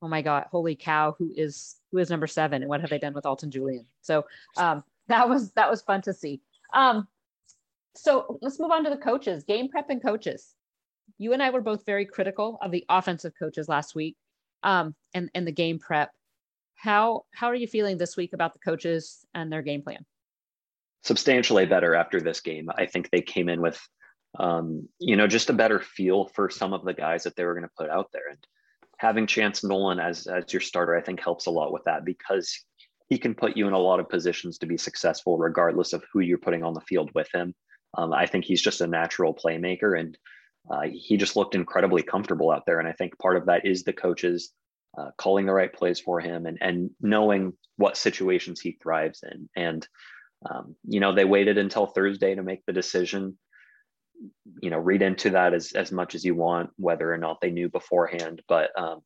oh 0.02 0.08
my 0.08 0.22
god, 0.22 0.48
holy 0.52 0.76
cow, 0.76 1.16
who 1.18 1.32
is 1.36 1.78
who 1.92 1.98
is 2.00 2.10
number 2.10 2.28
seven 2.28 2.62
and 2.62 2.70
what 2.70 2.82
have 2.82 2.90
they 2.90 3.00
done 3.00 3.14
with 3.14 3.26
Alton 3.26 3.52
Julian? 3.52 3.86
So 4.02 4.26
um, 4.58 4.84
that 5.08 5.28
was 5.28 5.52
that 5.52 5.70
was 5.70 5.82
fun 5.82 6.02
to 6.04 6.14
see. 6.14 6.42
Um, 6.74 7.08
so 7.96 8.40
let's 8.42 8.60
move 8.60 8.72
on 8.72 8.84
to 8.84 8.90
the 8.90 8.98
coaches, 8.98 9.44
game 9.44 9.70
prep 9.70 9.90
and 9.90 10.02
coaches. 10.02 10.54
You 11.18 11.34
and 11.34 11.44
I 11.44 11.50
were 11.50 11.62
both 11.62 11.86
very 11.86 12.06
critical 12.06 12.58
of 12.62 12.72
the 12.72 12.86
offensive 12.88 13.34
coaches 13.38 13.68
last 13.68 13.96
week 13.96 14.16
um, 14.64 14.96
and, 15.14 15.30
and 15.36 15.46
the 15.46 15.52
game 15.52 15.80
prep. 15.80 16.12
How, 16.76 17.26
how 17.34 17.48
are 17.48 17.56
you 17.56 17.68
feeling 17.68 17.98
this 17.98 18.16
week 18.16 18.32
about 18.34 18.54
the 18.54 18.60
coaches 18.60 19.26
and 19.34 19.52
their 19.52 19.62
game 19.62 19.82
plan? 19.82 20.06
Substantially 21.04 21.66
better 21.66 21.96
after 21.96 22.22
this 22.22 22.42
game. 22.42 22.70
I 22.76 22.86
think 22.86 23.10
they 23.10 23.22
came 23.22 23.50
in 23.50 23.62
with, 23.62 23.80
um, 24.38 24.88
you 25.00 25.16
know, 25.16 25.28
just 25.28 25.50
a 25.50 25.54
better 25.54 25.80
feel 25.80 26.28
for 26.36 26.50
some 26.50 26.74
of 26.74 26.84
the 26.84 26.94
guys 26.94 27.24
that 27.24 27.36
they 27.36 27.46
were 27.46 27.54
going 27.54 27.68
to 27.68 27.76
put 27.78 27.90
out 27.90 28.10
there. 28.12 28.30
And 28.30 28.40
having 28.98 29.28
Chance 29.28 29.64
Nolan 29.64 30.00
as, 30.00 30.28
as 30.28 30.52
your 30.52 30.62
starter, 30.62 30.96
I 30.96 31.02
think 31.02 31.22
helps 31.22 31.46
a 31.46 31.52
lot 31.52 31.72
with 31.72 31.84
that 31.86 32.06
because 32.06 32.64
he 33.08 33.18
can 33.18 33.34
put 33.34 33.58
you 33.58 33.68
in 33.68 33.74
a 33.74 33.80
lot 33.80 34.00
of 34.00 34.10
positions 34.10 34.58
to 34.60 34.68
be 34.68 34.78
successful 34.78 35.38
regardless 35.38 35.94
of 35.94 36.04
who 36.12 36.20
you're 36.20 36.38
putting 36.38 36.64
on 36.64 36.74
the 36.74 36.82
field 36.82 37.10
with 37.16 37.28
him. 37.34 37.56
Um, 37.98 38.14
I 38.14 38.28
think 38.28 38.46
he's 38.46 38.62
just 38.62 38.82
a 38.82 38.88
natural 38.88 39.34
playmaker, 39.34 40.00
and 40.00 40.18
uh, 40.70 40.84
he 40.92 41.18
just 41.18 41.36
looked 41.36 41.56
incredibly 41.56 42.04
comfortable 42.04 42.52
out 42.52 42.66
there. 42.68 42.80
And 42.80 42.88
I 42.88 42.92
think 42.92 43.18
part 43.18 43.36
of 43.36 43.48
that 43.48 43.66
is 43.66 43.84
the 43.84 43.94
coaches 43.94 44.52
uh, 44.98 45.10
calling 45.18 45.46
the 45.46 45.54
right 45.54 45.74
plays 45.74 46.00
for 46.00 46.20
him 46.20 46.46
and 46.46 46.58
and 46.62 46.92
knowing 47.02 47.54
what 47.78 47.98
situations 47.98 48.60
he 48.60 48.78
thrives 48.82 49.24
in. 49.24 49.50
And 49.56 49.88
um, 50.50 50.76
you 50.88 51.00
know, 51.00 51.14
they 51.14 51.26
waited 51.26 51.58
until 51.58 51.88
Thursday 51.88 52.36
to 52.36 52.44
make 52.44 52.66
the 52.66 52.74
decision. 52.74 53.38
You 54.62 54.70
know, 54.70 54.78
read 54.78 55.02
into 55.02 55.30
that 55.32 55.54
as 55.54 55.72
as 55.74 55.92
much 55.92 56.14
as 56.16 56.26
you 56.26 56.36
want, 56.36 56.72
whether 56.78 57.12
or 57.12 57.18
not 57.18 57.40
they 57.42 57.52
knew 57.52 57.70
beforehand. 57.70 58.42
But 58.48 58.72
um, 58.78 59.00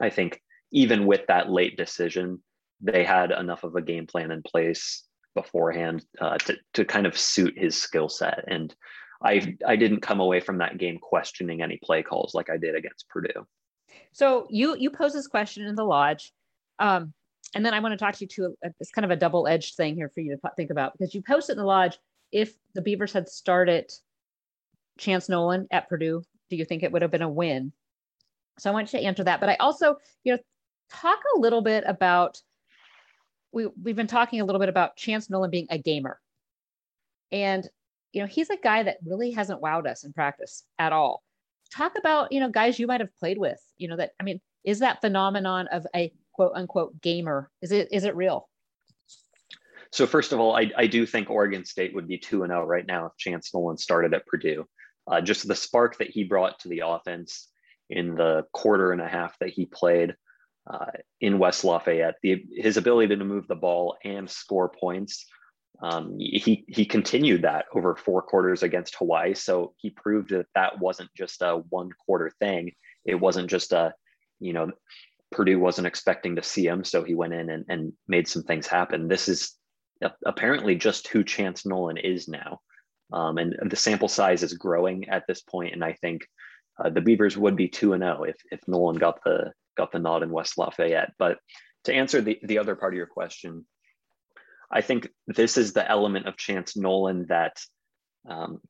I 0.00 0.10
think 0.10 0.40
even 0.72 1.06
with 1.06 1.26
that 1.28 1.50
late 1.50 1.76
decision, 1.76 2.42
they 2.80 3.04
had 3.04 3.30
enough 3.30 3.64
of 3.64 3.74
a 3.74 3.82
game 3.82 4.06
plan 4.06 4.30
in 4.30 4.42
place 4.42 5.04
beforehand 5.34 6.04
uh, 6.20 6.36
to 6.38 6.56
to 6.74 6.84
kind 6.84 7.06
of 7.06 7.18
suit 7.18 7.54
his 7.56 7.80
skill 7.80 8.08
set. 8.08 8.44
And 8.48 8.74
I 9.22 9.56
I 9.66 9.76
didn't 9.76 10.00
come 10.00 10.20
away 10.20 10.40
from 10.40 10.58
that 10.58 10.78
game 10.78 10.98
questioning 10.98 11.62
any 11.62 11.78
play 11.82 12.02
calls 12.02 12.34
like 12.34 12.50
I 12.50 12.56
did 12.56 12.74
against 12.74 13.08
Purdue. 13.08 13.46
So 14.12 14.46
you 14.50 14.76
you 14.76 14.90
pose 14.90 15.12
this 15.12 15.26
question 15.26 15.66
in 15.66 15.74
the 15.74 15.84
lodge, 15.84 16.32
um, 16.78 17.14
and 17.54 17.64
then 17.64 17.74
I 17.74 17.80
want 17.80 17.92
to 17.92 17.96
talk 17.96 18.14
to 18.16 18.24
you 18.24 18.28
to 18.28 18.56
it's 18.80 18.90
kind 18.90 19.04
of 19.04 19.10
a 19.10 19.16
double 19.16 19.46
edged 19.46 19.76
thing 19.76 19.94
here 19.94 20.08
for 20.08 20.20
you 20.20 20.36
to 20.36 20.50
think 20.56 20.70
about 20.70 20.92
because 20.92 21.14
you 21.14 21.22
posted 21.22 21.54
in 21.54 21.58
the 21.58 21.64
lodge 21.64 21.98
if 22.32 22.54
the 22.74 22.82
Beavers 22.82 23.12
had 23.12 23.28
started 23.28 23.92
Chance 24.98 25.28
Nolan 25.28 25.66
at 25.70 25.88
Purdue, 25.88 26.22
do 26.50 26.56
you 26.56 26.64
think 26.64 26.82
it 26.82 26.92
would 26.92 27.02
have 27.02 27.10
been 27.10 27.22
a 27.22 27.28
win? 27.28 27.72
So 28.58 28.70
I 28.70 28.72
want 28.72 28.92
you 28.92 29.00
to 29.00 29.04
answer 29.04 29.24
that, 29.24 29.40
but 29.40 29.48
I 29.48 29.56
also 29.56 29.96
you 30.24 30.32
know 30.32 30.38
talk 30.90 31.18
a 31.36 31.40
little 31.40 31.62
bit 31.62 31.84
about 31.86 32.40
we 33.52 33.68
we've 33.82 33.96
been 33.96 34.06
talking 34.06 34.40
a 34.40 34.44
little 34.44 34.60
bit 34.60 34.68
about 34.68 34.96
Chance 34.96 35.30
Nolan 35.30 35.50
being 35.50 35.66
a 35.70 35.78
gamer. 35.78 36.20
And 37.32 37.66
you 38.12 38.20
know, 38.20 38.28
he's 38.28 38.50
a 38.50 38.56
guy 38.56 38.82
that 38.84 38.98
really 39.04 39.32
hasn't 39.32 39.60
wowed 39.60 39.86
us 39.86 40.04
in 40.04 40.12
practice 40.12 40.62
at 40.78 40.92
all. 40.92 41.22
Talk 41.74 41.98
about, 41.98 42.30
you 42.30 42.38
know, 42.38 42.48
guys 42.48 42.78
you 42.78 42.86
might 42.86 43.00
have 43.00 43.14
played 43.18 43.38
with, 43.38 43.60
you 43.76 43.88
know, 43.88 43.96
that 43.96 44.12
I 44.20 44.22
mean, 44.22 44.40
is 44.62 44.78
that 44.78 45.00
phenomenon 45.00 45.66
of 45.68 45.86
a 45.94 46.12
quote 46.34 46.52
unquote 46.54 47.00
gamer, 47.00 47.50
is 47.62 47.72
it 47.72 47.88
is 47.90 48.04
it 48.04 48.16
real? 48.16 48.48
So 49.92 50.06
first 50.08 50.32
of 50.32 50.40
all, 50.40 50.56
I, 50.56 50.72
I 50.76 50.88
do 50.88 51.06
think 51.06 51.30
Oregon 51.30 51.64
State 51.64 51.94
would 51.94 52.08
be 52.08 52.18
2 52.18 52.42
and 52.42 52.50
0 52.50 52.64
right 52.66 52.84
now 52.84 53.06
if 53.06 53.12
Chance 53.16 53.54
Nolan 53.54 53.78
started 53.78 54.12
at 54.12 54.26
Purdue. 54.26 54.64
Uh, 55.06 55.20
just 55.20 55.46
the 55.46 55.54
spark 55.54 55.98
that 55.98 56.10
he 56.10 56.24
brought 56.24 56.58
to 56.60 56.68
the 56.68 56.82
offense 56.84 57.48
in 57.90 58.16
the 58.16 58.44
quarter 58.52 58.90
and 58.90 59.00
a 59.00 59.06
half 59.06 59.38
that 59.38 59.50
he 59.50 59.66
played 59.66 60.16
uh, 60.68 60.86
in 61.20 61.38
West 61.38 61.62
Lafayette. 61.62 62.16
The, 62.22 62.44
his 62.56 62.76
ability 62.76 63.14
to 63.14 63.24
move 63.24 63.46
the 63.46 63.54
ball 63.54 63.96
and 64.04 64.28
score 64.28 64.68
points, 64.68 65.26
um, 65.82 66.16
he 66.18 66.64
he 66.66 66.86
continued 66.86 67.42
that 67.42 67.66
over 67.74 67.94
four 67.94 68.22
quarters 68.22 68.62
against 68.62 68.96
Hawaii. 68.96 69.34
So 69.34 69.74
he 69.76 69.90
proved 69.90 70.30
that 70.30 70.46
that 70.54 70.80
wasn't 70.80 71.10
just 71.16 71.42
a 71.42 71.62
one 71.68 71.90
quarter 72.06 72.32
thing. 72.40 72.72
It 73.04 73.16
wasn't 73.16 73.50
just 73.50 73.72
a, 73.72 73.94
you 74.40 74.52
know, 74.52 74.72
Purdue 75.34 75.58
wasn't 75.58 75.86
expecting 75.86 76.36
to 76.36 76.42
see 76.42 76.66
him, 76.66 76.84
so 76.84 77.02
he 77.02 77.14
went 77.14 77.34
in 77.34 77.50
and, 77.50 77.64
and 77.68 77.92
made 78.08 78.28
some 78.28 78.42
things 78.42 78.66
happen. 78.66 79.08
This 79.08 79.28
is 79.28 79.56
apparently 80.24 80.76
just 80.76 81.08
who 81.08 81.24
Chance 81.24 81.66
Nolan 81.66 81.96
is 81.96 82.28
now. 82.28 82.60
Um, 83.12 83.38
and 83.38 83.54
the 83.70 83.76
sample 83.76 84.08
size 84.08 84.42
is 84.42 84.54
growing 84.54 85.08
at 85.08 85.24
this 85.28 85.42
point, 85.42 85.74
and 85.74 85.84
I 85.84 85.92
think 85.92 86.26
uh, 86.82 86.90
the 86.90 87.00
Beavers 87.00 87.36
would 87.36 87.54
be 87.54 87.68
two 87.68 87.92
and 87.92 88.02
zero 88.02 88.18
oh 88.20 88.22
if 88.24 88.36
if 88.50 88.60
Nolan 88.66 88.96
got 88.96 89.22
the 89.24 89.52
got 89.76 89.92
the 89.92 89.98
nod 89.98 90.22
in 90.22 90.30
West 90.30 90.58
Lafayette. 90.58 91.12
But 91.18 91.38
to 91.84 91.94
answer 91.94 92.20
the 92.20 92.38
the 92.42 92.58
other 92.58 92.74
part 92.74 92.94
of 92.94 92.96
your 92.96 93.06
question, 93.06 93.66
I 94.72 94.80
think 94.80 95.08
this 95.26 95.56
is 95.58 95.72
the 95.72 95.88
element 95.88 96.26
of 96.26 96.36
Chance 96.36 96.76
Nolan 96.76 97.26
that 97.28 97.60
um, 98.28 98.60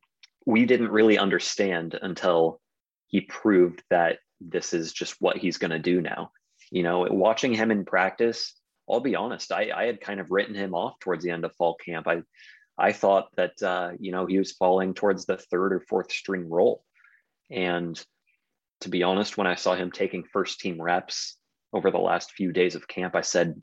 we 0.45 0.67
didn't 0.67 0.91
really 0.91 1.17
understand 1.17 1.99
until 2.01 2.61
he 3.07 3.23
proved 3.23 3.83
that 3.91 4.19
this 4.41 4.75
is 4.75 4.93
just 4.93 5.15
what 5.21 5.39
he's 5.39 5.59
going 5.59 5.71
to 5.71 5.79
do 5.79 6.01
now. 6.03 6.31
You 6.71 6.83
know, 6.83 7.07
watching 7.11 7.53
him 7.53 7.71
in 7.71 7.85
practice, 7.85 8.55
I'll 8.89 9.01
be 9.01 9.17
honest, 9.17 9.53
I, 9.53 9.71
I 9.75 9.85
had 9.85 10.01
kind 10.01 10.21
of 10.21 10.31
written 10.31 10.55
him 10.55 10.75
off 10.75 10.99
towards 11.01 11.25
the 11.25 11.31
end 11.31 11.45
of 11.45 11.55
fall 11.57 11.75
camp. 11.75 12.07
I 12.07 12.23
I 12.77 12.93
thought 12.93 13.29
that 13.37 13.63
uh, 13.63 13.93
you 13.99 14.13
know 14.13 14.27
he 14.27 14.39
was 14.39 14.53
falling 14.53 14.95
towards 14.95 15.27
the 15.27 15.37
third 15.37 15.73
or 15.73 15.81
fourth 15.81 16.13
string 16.13 16.49
role, 16.49 16.85
and 17.51 18.03
to 18.81 18.89
be 18.89 19.03
honest, 19.03 19.39
when 19.39 19.47
I 19.47 19.55
saw 19.55 19.75
him 19.75 19.91
taking 19.91 20.25
first 20.25 20.61
team 20.61 20.81
reps 20.81 21.39
over 21.73 21.91
the 21.91 21.99
last 21.99 22.33
few 22.33 22.53
days 22.53 22.75
of 22.75 22.89
camp, 22.89 23.15
I 23.15 23.23
said, 23.23 23.63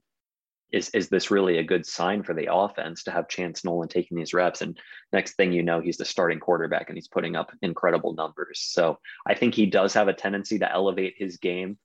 "Is 0.71 0.89
is 0.89 1.09
this 1.09 1.29
really 1.29 1.57
a 1.57 1.63
good 1.63 1.85
sign 1.85 2.23
for 2.23 2.33
the 2.33 2.53
offense 2.53 3.03
to 3.03 3.11
have 3.11 3.27
Chance 3.27 3.63
Nolan 3.65 3.89
taking 3.89 4.17
these 4.17 4.33
reps?" 4.33 4.61
And 4.61 4.79
next 5.11 5.35
thing 5.35 5.51
you 5.51 5.63
know, 5.63 5.81
he's 5.81 5.97
the 5.97 6.05
starting 6.05 6.39
quarterback 6.39 6.89
and 6.89 6.97
he's 6.97 7.09
putting 7.09 7.35
up 7.35 7.51
incredible 7.61 8.13
numbers. 8.13 8.59
So 8.61 8.97
I 9.27 9.35
think 9.35 9.53
he 9.53 9.65
does 9.65 9.93
have 9.93 10.07
a 10.07 10.13
tendency 10.13 10.59
to 10.59 10.71
elevate 10.71 11.15
his 11.17 11.37
game 11.37 11.77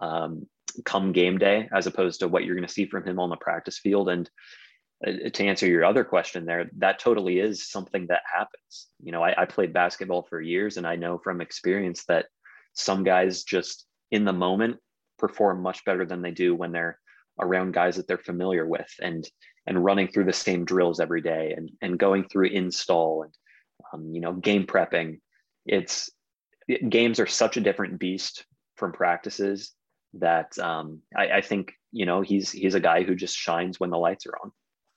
um, 0.00 0.46
come 0.84 1.12
game 1.12 1.38
day, 1.38 1.68
as 1.74 1.86
opposed 1.86 2.20
to 2.20 2.28
what 2.28 2.44
you're 2.44 2.54
going 2.54 2.66
to 2.66 2.72
see 2.72 2.86
from 2.86 3.04
him 3.04 3.18
on 3.18 3.30
the 3.30 3.36
practice 3.36 3.78
field. 3.78 4.08
And 4.08 4.30
uh, 5.06 5.28
to 5.30 5.44
answer 5.44 5.66
your 5.66 5.84
other 5.84 6.04
question 6.04 6.44
there, 6.44 6.70
that 6.78 6.98
totally 6.98 7.38
is 7.38 7.70
something 7.70 8.06
that 8.08 8.22
happens. 8.32 8.88
You 9.02 9.12
know, 9.12 9.22
I, 9.22 9.42
I, 9.42 9.44
played 9.44 9.72
basketball 9.72 10.26
for 10.28 10.40
years 10.40 10.78
and 10.78 10.86
I 10.86 10.96
know 10.96 11.18
from 11.18 11.40
experience 11.40 12.04
that 12.08 12.26
some 12.72 13.04
guys 13.04 13.44
just 13.44 13.86
in 14.10 14.24
the 14.24 14.32
moment 14.32 14.78
perform 15.18 15.60
much 15.60 15.84
better 15.84 16.06
than 16.06 16.22
they 16.22 16.30
do 16.30 16.54
when 16.54 16.72
they're 16.72 16.98
around 17.40 17.74
guys 17.74 17.96
that 17.96 18.08
they're 18.08 18.18
familiar 18.18 18.66
with 18.66 18.90
and 19.00 19.28
and 19.66 19.84
running 19.84 20.08
through 20.08 20.24
the 20.24 20.32
same 20.32 20.64
drills 20.64 21.00
every 21.00 21.20
day 21.20 21.52
and 21.56 21.70
and 21.82 21.98
going 21.98 22.24
through 22.24 22.46
install 22.46 23.22
and 23.22 23.34
um, 23.92 24.14
you 24.14 24.20
know 24.20 24.32
game 24.32 24.66
prepping 24.66 25.20
it's 25.66 26.10
games 26.88 27.20
are 27.20 27.26
such 27.26 27.56
a 27.56 27.60
different 27.60 27.98
beast 27.98 28.46
from 28.76 28.92
practices 28.92 29.72
that 30.20 30.58
um, 30.58 31.00
I, 31.16 31.28
I 31.28 31.40
think 31.40 31.72
you 31.92 32.06
know 32.06 32.20
he's 32.20 32.50
he's 32.52 32.74
a 32.74 32.80
guy 32.80 33.02
who 33.02 33.14
just 33.14 33.36
shines 33.36 33.80
when 33.80 33.90
the 33.90 33.98
lights 33.98 34.26
are 34.26 34.36
on 34.42 34.52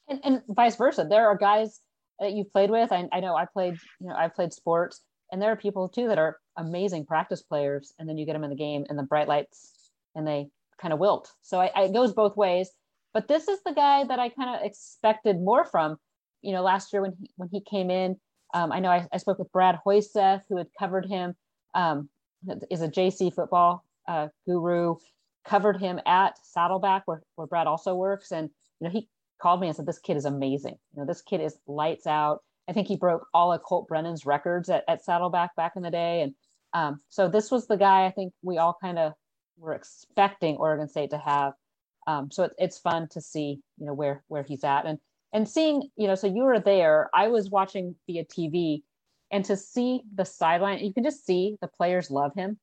and, 0.09 0.19
and 0.23 0.41
vice 0.49 0.75
versa. 0.75 1.05
There 1.09 1.27
are 1.27 1.37
guys 1.37 1.79
that 2.19 2.33
you've 2.33 2.51
played 2.51 2.71
with. 2.71 2.91
I, 2.91 3.07
I 3.13 3.19
know 3.19 3.35
I 3.35 3.45
played, 3.45 3.77
you 4.01 4.07
know, 4.07 4.15
I've 4.15 4.35
played 4.35 4.51
sports, 4.51 5.01
and 5.31 5.41
there 5.41 5.51
are 5.51 5.55
people 5.55 5.87
too 5.87 6.07
that 6.07 6.17
are 6.17 6.37
amazing 6.57 7.05
practice 7.05 7.41
players, 7.41 7.93
and 7.97 8.09
then 8.09 8.17
you 8.17 8.25
get 8.25 8.33
them 8.33 8.43
in 8.43 8.49
the 8.49 8.55
game 8.55 8.85
and 8.89 8.97
the 8.97 9.03
bright 9.03 9.27
lights, 9.27 9.91
and 10.15 10.27
they 10.27 10.47
kind 10.81 10.93
of 10.93 10.99
wilt. 10.99 11.31
So 11.41 11.61
I, 11.61 11.71
I, 11.75 11.83
it 11.83 11.93
goes 11.93 12.13
both 12.13 12.35
ways. 12.35 12.69
But 13.13 13.27
this 13.27 13.47
is 13.47 13.59
the 13.65 13.73
guy 13.73 14.03
that 14.03 14.19
I 14.19 14.29
kind 14.29 14.55
of 14.55 14.65
expected 14.65 15.39
more 15.39 15.65
from. 15.65 15.97
You 16.41 16.53
know, 16.53 16.61
last 16.61 16.93
year 16.93 17.01
when 17.01 17.13
he 17.19 17.29
when 17.37 17.49
he 17.51 17.61
came 17.61 17.89
in, 17.89 18.17
um, 18.53 18.71
I 18.71 18.79
know 18.79 18.89
I, 18.89 19.07
I, 19.11 19.17
spoke 19.17 19.39
with 19.39 19.51
Brad 19.51 19.79
Hoyseth, 19.85 20.41
who 20.47 20.57
had 20.57 20.67
covered 20.77 21.05
him, 21.05 21.35
um, 21.73 22.09
is 22.69 22.81
a 22.81 22.87
JC 22.87 23.33
football 23.33 23.83
uh, 24.09 24.27
guru, 24.45 24.95
covered 25.45 25.77
him 25.77 25.99
at 26.05 26.33
Saddleback, 26.43 27.03
where, 27.05 27.21
where 27.35 27.47
Brad 27.47 27.67
also 27.67 27.95
works, 27.95 28.31
and 28.31 28.49
you 28.79 28.87
know 28.87 28.91
he 28.91 29.07
called 29.39 29.61
me 29.61 29.67
and 29.67 29.75
said, 29.75 29.85
This 29.85 29.99
kid 29.99 30.17
is 30.17 30.25
amazing. 30.25 30.75
You 30.93 31.01
know, 31.01 31.05
this 31.05 31.21
kid 31.21 31.41
is 31.41 31.57
lights 31.67 32.05
out. 32.05 32.39
I 32.67 32.73
think 32.73 32.87
he 32.87 32.97
broke 32.97 33.25
all 33.33 33.51
of 33.51 33.63
Colt 33.63 33.87
Brennan's 33.87 34.25
records 34.25 34.69
at, 34.69 34.83
at 34.87 35.03
Saddleback 35.03 35.55
back 35.55 35.73
in 35.75 35.81
the 35.81 35.89
day. 35.89 36.21
And 36.21 36.33
um, 36.73 36.99
so 37.09 37.27
this 37.27 37.49
was 37.49 37.67
the 37.67 37.77
guy 37.77 38.05
I 38.05 38.11
think 38.11 38.33
we 38.43 38.57
all 38.59 38.77
kind 38.79 38.99
of 38.99 39.13
were 39.57 39.73
expecting 39.73 40.57
Oregon 40.57 40.87
State 40.87 41.09
to 41.11 41.17
have. 41.17 41.53
Um, 42.05 42.29
so 42.31 42.43
it, 42.43 42.51
it's 42.57 42.77
fun 42.77 43.07
to 43.11 43.21
see, 43.21 43.59
you 43.77 43.85
know, 43.85 43.93
where 43.93 44.23
where 44.27 44.43
he's 44.43 44.63
at 44.63 44.85
and 44.85 44.99
and 45.31 45.47
seeing, 45.47 45.89
you 45.95 46.07
know, 46.07 46.15
so 46.15 46.27
you 46.27 46.43
were 46.43 46.59
there. 46.59 47.09
I 47.13 47.27
was 47.27 47.49
watching 47.51 47.95
via 48.07 48.25
TV, 48.25 48.81
and 49.31 49.45
to 49.45 49.55
see 49.55 50.01
the 50.15 50.25
sideline, 50.25 50.79
you 50.79 50.93
can 50.93 51.03
just 51.03 51.25
see 51.25 51.55
the 51.61 51.67
players 51.67 52.09
love 52.09 52.31
him. 52.35 52.59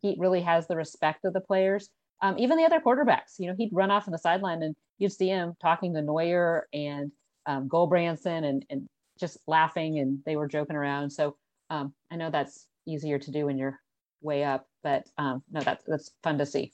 He 0.00 0.16
really 0.18 0.40
has 0.42 0.66
the 0.66 0.76
respect 0.76 1.24
of 1.24 1.32
the 1.32 1.40
players. 1.40 1.90
Um, 2.22 2.38
even 2.38 2.58
the 2.58 2.64
other 2.64 2.80
quarterbacks, 2.80 3.38
you 3.38 3.46
know, 3.46 3.54
he'd 3.56 3.72
run 3.72 3.90
off 3.90 4.06
on 4.06 4.12
the 4.12 4.18
sideline 4.18 4.62
and 4.62 4.76
you'd 4.98 5.12
see 5.12 5.28
him 5.28 5.54
talking 5.60 5.94
to 5.94 6.02
Noyer 6.02 6.62
and 6.72 7.10
um, 7.46 7.68
Gulbranson 7.68 8.44
and, 8.44 8.64
and 8.68 8.86
just 9.18 9.38
laughing 9.46 9.98
and 9.98 10.18
they 10.26 10.36
were 10.36 10.48
joking 10.48 10.76
around. 10.76 11.10
So 11.10 11.36
um, 11.70 11.94
I 12.10 12.16
know 12.16 12.30
that's 12.30 12.66
easier 12.86 13.18
to 13.18 13.30
do 13.30 13.46
when 13.46 13.56
you're 13.56 13.78
way 14.20 14.44
up, 14.44 14.66
but 14.82 15.04
um, 15.16 15.42
no, 15.50 15.60
that's, 15.60 15.84
that's 15.86 16.10
fun 16.22 16.36
to 16.38 16.46
see. 16.46 16.72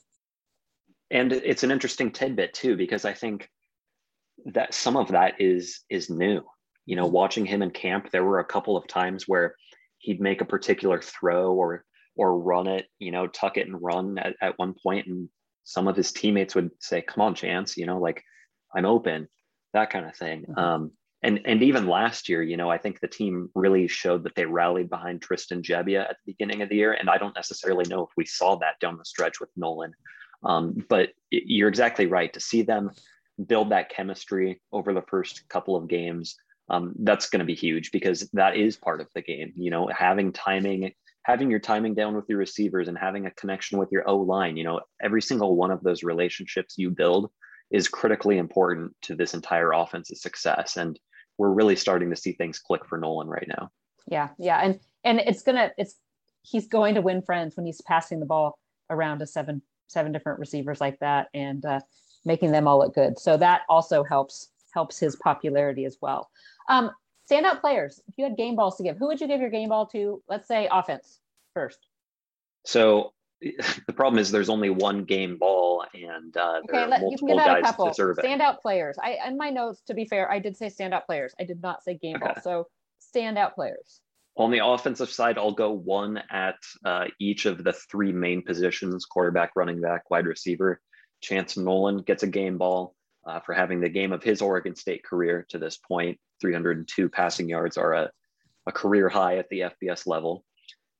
And 1.11 1.31
it's 1.31 1.63
an 1.63 1.71
interesting 1.71 2.11
tidbit 2.11 2.53
too, 2.53 2.75
because 2.75 3.05
I 3.05 3.13
think 3.13 3.49
that 4.45 4.73
some 4.73 4.97
of 4.97 5.07
that 5.09 5.39
is, 5.39 5.81
is 5.89 6.09
new, 6.09 6.41
you 6.85 6.97
know, 6.97 7.05
watching 7.05 7.45
him 7.45 7.61
in 7.61 7.71
camp, 7.71 8.11
there 8.11 8.25
were 8.25 8.39
a 8.39 8.45
couple 8.45 8.75
of 8.75 8.87
times 8.87 9.29
where 9.29 9.55
he'd 9.99 10.19
make 10.19 10.41
a 10.41 10.45
particular 10.45 11.01
throw 11.01 11.53
or, 11.53 11.85
or 12.17 12.39
run 12.39 12.67
it, 12.67 12.87
you 12.99 13.11
know, 13.11 13.27
tuck 13.27 13.57
it 13.57 13.67
and 13.67 13.81
run 13.81 14.17
at, 14.17 14.35
at 14.41 14.57
one 14.57 14.73
point 14.83 15.07
and 15.07 15.29
some 15.67 15.89
of 15.89 15.97
his 15.97 16.13
teammates 16.13 16.55
would 16.55 16.71
say, 16.79 17.01
"Come 17.01 17.21
on, 17.21 17.35
Chance," 17.35 17.75
you 17.75 17.85
know, 17.85 17.99
like 17.99 18.23
I'm 18.73 18.85
open, 18.85 19.27
that 19.73 19.89
kind 19.89 20.05
of 20.05 20.15
thing. 20.15 20.43
Mm-hmm. 20.43 20.59
Um, 20.59 20.91
and 21.23 21.41
and 21.45 21.61
even 21.61 21.87
last 21.87 22.29
year, 22.29 22.41
you 22.41 22.55
know, 22.55 22.69
I 22.69 22.77
think 22.77 22.99
the 22.99 23.07
team 23.07 23.49
really 23.53 23.87
showed 23.87 24.23
that 24.23 24.35
they 24.35 24.45
rallied 24.45 24.89
behind 24.89 25.21
Tristan 25.21 25.61
Gebbia 25.61 26.09
at 26.09 26.15
the 26.25 26.31
beginning 26.31 26.61
of 26.61 26.69
the 26.69 26.77
year, 26.77 26.93
and 26.93 27.09
I 27.09 27.17
don't 27.17 27.35
necessarily 27.35 27.85
know 27.89 28.03
if 28.03 28.09
we 28.15 28.25
saw 28.25 28.55
that 28.57 28.79
down 28.79 28.97
the 28.97 29.03
stretch 29.03 29.41
with 29.41 29.49
Nolan. 29.57 29.93
Um, 30.43 30.85
but 30.87 31.09
you're 31.31 31.67
exactly 31.67 32.05
right 32.05 32.31
to 32.33 32.39
see 32.39 32.61
them 32.61 32.91
build 33.45 33.71
that 33.71 33.89
chemistry 33.89 34.61
over 34.71 34.93
the 34.93 35.01
first 35.01 35.49
couple 35.49 35.75
of 35.75 35.89
games. 35.89 36.35
Um, 36.69 36.93
that's 36.99 37.29
going 37.29 37.39
to 37.39 37.45
be 37.45 37.55
huge 37.55 37.91
because 37.91 38.29
that 38.33 38.55
is 38.55 38.77
part 38.77 39.01
of 39.01 39.07
the 39.15 39.21
game. 39.21 39.51
You 39.55 39.71
know, 39.71 39.87
having 39.87 40.31
timing 40.31 40.93
having 41.27 41.51
your 41.51 41.59
timing 41.59 41.93
down 41.93 42.15
with 42.15 42.23
your 42.29 42.37
receivers 42.37 42.87
and 42.87 42.97
having 42.97 43.25
a 43.25 43.31
connection 43.31 43.77
with 43.77 43.91
your 43.91 44.09
O 44.09 44.15
line, 44.15 44.55
you 44.55 44.63
know, 44.63 44.79
every 45.01 45.21
single 45.21 45.57
one 45.57 45.71
of 45.71 45.83
those 45.83 46.01
relationships 46.01 46.77
you 46.77 46.89
build 46.89 47.29
is 47.69 47.89
critically 47.89 48.37
important 48.37 48.95
to 49.01 49.13
this 49.13 49.33
entire 49.33 49.73
offense's 49.73 50.21
success. 50.21 50.77
And 50.77 50.97
we're 51.37 51.51
really 51.51 51.75
starting 51.75 52.09
to 52.11 52.15
see 52.15 52.31
things 52.31 52.59
click 52.59 52.85
for 52.85 52.97
Nolan 52.97 53.27
right 53.27 53.47
now. 53.47 53.69
Yeah, 54.09 54.29
yeah, 54.39 54.61
and 54.63 54.79
and 55.03 55.19
it's 55.19 55.43
gonna 55.43 55.71
it's 55.77 55.95
he's 56.43 56.65
going 56.65 56.95
to 56.95 57.01
win 57.01 57.21
friends 57.21 57.57
when 57.57 57.65
he's 57.65 57.81
passing 57.81 58.21
the 58.21 58.25
ball 58.25 58.57
around 58.89 59.19
to 59.19 59.27
seven 59.27 59.61
seven 59.87 60.13
different 60.13 60.39
receivers 60.39 60.79
like 60.79 60.97
that 60.99 61.27
and 61.33 61.65
uh, 61.65 61.81
making 62.23 62.53
them 62.53 62.69
all 62.69 62.79
look 62.79 62.95
good. 62.95 63.19
So 63.19 63.35
that 63.35 63.63
also 63.67 64.01
helps 64.01 64.47
helps 64.73 64.97
his 64.97 65.17
popularity 65.17 65.83
as 65.83 65.97
well. 66.01 66.29
Um, 66.69 66.91
Standout 67.29 67.61
players. 67.61 68.01
If 68.07 68.15
you 68.17 68.23
had 68.23 68.37
game 68.37 68.55
balls 68.55 68.77
to 68.77 68.83
give, 68.83 68.97
who 68.97 69.07
would 69.07 69.19
you 69.19 69.27
give 69.27 69.41
your 69.41 69.49
game 69.49 69.69
ball 69.69 69.85
to? 69.87 70.21
Let's 70.29 70.47
say 70.47 70.67
offense 70.71 71.19
first. 71.53 71.79
So 72.65 73.13
the 73.41 73.93
problem 73.93 74.19
is 74.19 74.31
there's 74.31 74.49
only 74.49 74.69
one 74.69 75.03
game 75.03 75.37
ball, 75.37 75.85
and 75.93 76.35
uh, 76.35 76.61
okay, 76.69 76.87
let, 76.87 77.01
you 77.01 77.17
can 77.17 77.27
give 77.27 77.37
out 77.37 77.59
a 77.59 77.61
couple 77.61 77.87
standout 77.87 78.61
players. 78.61 78.97
I 79.01 79.17
in 79.27 79.37
my 79.37 79.49
notes, 79.49 79.81
to 79.87 79.93
be 79.93 80.05
fair, 80.05 80.31
I 80.31 80.39
did 80.39 80.57
say 80.57 80.67
standout 80.67 81.05
players. 81.05 81.35
I 81.39 81.43
did 81.43 81.61
not 81.61 81.83
say 81.83 81.97
game 81.97 82.15
okay. 82.15 82.25
ball. 82.25 82.35
So 82.41 82.67
standout 83.15 83.53
players. 83.53 84.01
On 84.37 84.51
the 84.51 84.65
offensive 84.65 85.09
side, 85.09 85.37
I'll 85.37 85.51
go 85.51 85.71
one 85.71 86.21
at 86.29 86.57
uh, 86.85 87.05
each 87.19 87.45
of 87.45 87.63
the 87.63 87.73
three 87.73 88.11
main 88.11 88.41
positions: 88.41 89.05
quarterback, 89.05 89.51
running 89.55 89.81
back, 89.81 90.09
wide 90.09 90.25
receiver. 90.25 90.81
Chance 91.21 91.57
Nolan 91.57 92.03
gets 92.03 92.23
a 92.23 92.27
game 92.27 92.57
ball 92.57 92.95
uh, 93.27 93.39
for 93.41 93.53
having 93.53 93.81
the 93.81 93.89
game 93.89 94.13
of 94.13 94.23
his 94.23 94.41
Oregon 94.41 94.75
State 94.75 95.03
career 95.03 95.45
to 95.49 95.57
this 95.57 95.77
point. 95.77 96.17
302 96.41 97.09
passing 97.09 97.49
yards 97.49 97.77
are 97.77 97.93
a, 97.93 98.11
a 98.67 98.71
career 98.71 99.09
high 99.09 99.37
at 99.37 99.49
the 99.49 99.61
FBS 99.61 100.07
level. 100.07 100.43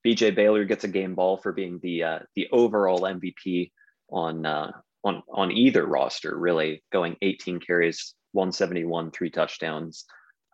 BJ 0.05 0.35
Baylor 0.35 0.65
gets 0.65 0.83
a 0.83 0.89
game 0.89 1.15
ball 1.15 1.37
for 1.37 1.51
being 1.51 1.79
the 1.81 2.03
uh, 2.03 2.19
the 2.35 2.47
overall 2.51 3.01
MVP 3.01 3.71
on 4.09 4.45
uh, 4.45 4.71
on 5.03 5.23
on 5.33 5.51
either 5.51 5.85
roster, 5.85 6.37
really 6.37 6.83
going 6.91 7.15
18 7.21 7.59
carries, 7.59 8.13
171, 8.31 9.11
three 9.11 9.29
touchdowns. 9.29 10.05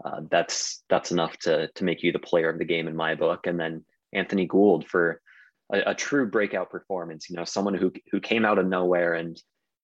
Uh, 0.03 0.21
that's 0.31 0.83
that's 0.89 1.12
enough 1.12 1.38
to 1.39 1.69
to 1.75 1.83
make 1.83 2.03
you 2.03 2.12
the 2.12 2.19
player 2.19 2.49
of 2.49 2.57
the 2.57 2.65
game 2.65 2.88
in 2.88 2.95
my 2.95 3.15
book. 3.15 3.45
And 3.45 3.59
then 3.59 3.86
Anthony 4.12 4.47
Gould 4.47 4.88
for 4.88 5.21
a, 5.71 5.91
a 5.91 5.95
true 5.95 6.29
breakout 6.29 6.69
performance. 6.69 7.29
You 7.29 7.36
know, 7.36 7.45
someone 7.45 7.75
who 7.75 7.91
who 8.12 8.19
came 8.19 8.45
out 8.45 8.59
of 8.59 8.65
nowhere 8.65 9.13
and 9.13 9.39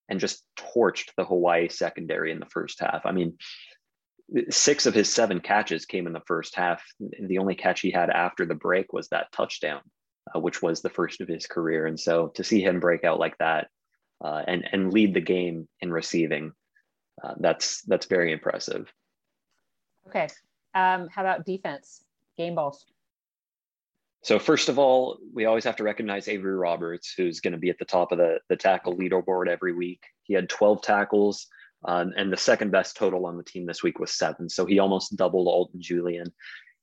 and 0.09 0.19
just 0.19 0.43
torched 0.57 1.11
the 1.15 1.25
Hawaii 1.25 1.69
secondary 1.69 2.31
in 2.31 2.39
the 2.39 2.45
first 2.47 2.79
half. 2.79 3.05
I 3.05 3.11
mean, 3.11 3.37
six 4.49 4.85
of 4.85 4.93
his 4.93 5.11
seven 5.11 5.39
catches 5.39 5.85
came 5.85 6.07
in 6.07 6.13
the 6.13 6.21
first 6.27 6.55
half. 6.55 6.83
The 6.99 7.37
only 7.37 7.55
catch 7.55 7.81
he 7.81 7.91
had 7.91 8.09
after 8.09 8.45
the 8.45 8.55
break 8.55 8.91
was 8.91 9.07
that 9.09 9.31
touchdown, 9.31 9.81
uh, 10.35 10.39
which 10.39 10.61
was 10.61 10.81
the 10.81 10.89
first 10.89 11.21
of 11.21 11.27
his 11.27 11.47
career. 11.47 11.85
And 11.85 11.99
so 11.99 12.27
to 12.29 12.43
see 12.43 12.61
him 12.61 12.79
break 12.79 13.03
out 13.03 13.19
like 13.19 13.37
that 13.37 13.67
uh, 14.23 14.43
and 14.47 14.67
and 14.71 14.93
lead 14.93 15.13
the 15.13 15.21
game 15.21 15.67
in 15.79 15.91
receiving, 15.91 16.51
uh, 17.23 17.35
that's 17.39 17.81
that's 17.83 18.07
very 18.07 18.31
impressive. 18.31 18.91
Okay, 20.07 20.27
um, 20.73 21.07
how 21.09 21.21
about 21.21 21.45
defense? 21.45 22.03
game 22.39 22.55
balls. 22.55 22.85
So 24.21 24.37
first 24.37 24.67
of 24.67 24.77
all, 24.77 25.17
we 25.33 25.45
always 25.45 25.63
have 25.63 25.77
to 25.77 25.83
recognize 25.83 26.27
Avery 26.27 26.55
Roberts, 26.55 27.13
who's 27.15 27.39
going 27.39 27.53
to 27.53 27.59
be 27.59 27.69
at 27.69 27.79
the 27.79 27.85
top 27.85 28.11
of 28.11 28.17
the, 28.17 28.39
the 28.49 28.57
tackle 28.57 28.97
leaderboard 28.97 29.47
every 29.47 29.73
week. 29.73 30.01
He 30.23 30.33
had 30.33 30.49
12 30.49 30.81
tackles, 30.81 31.47
um, 31.85 32.11
and 32.17 32.31
the 32.31 32.37
second 32.37 32.71
best 32.71 32.97
total 32.97 33.25
on 33.25 33.37
the 33.37 33.43
team 33.43 33.65
this 33.65 33.81
week 33.81 33.97
was 33.97 34.11
seven. 34.11 34.49
So 34.49 34.65
he 34.65 34.79
almost 34.79 35.15
doubled 35.15 35.47
Alton 35.47 35.81
Julian. 35.81 36.33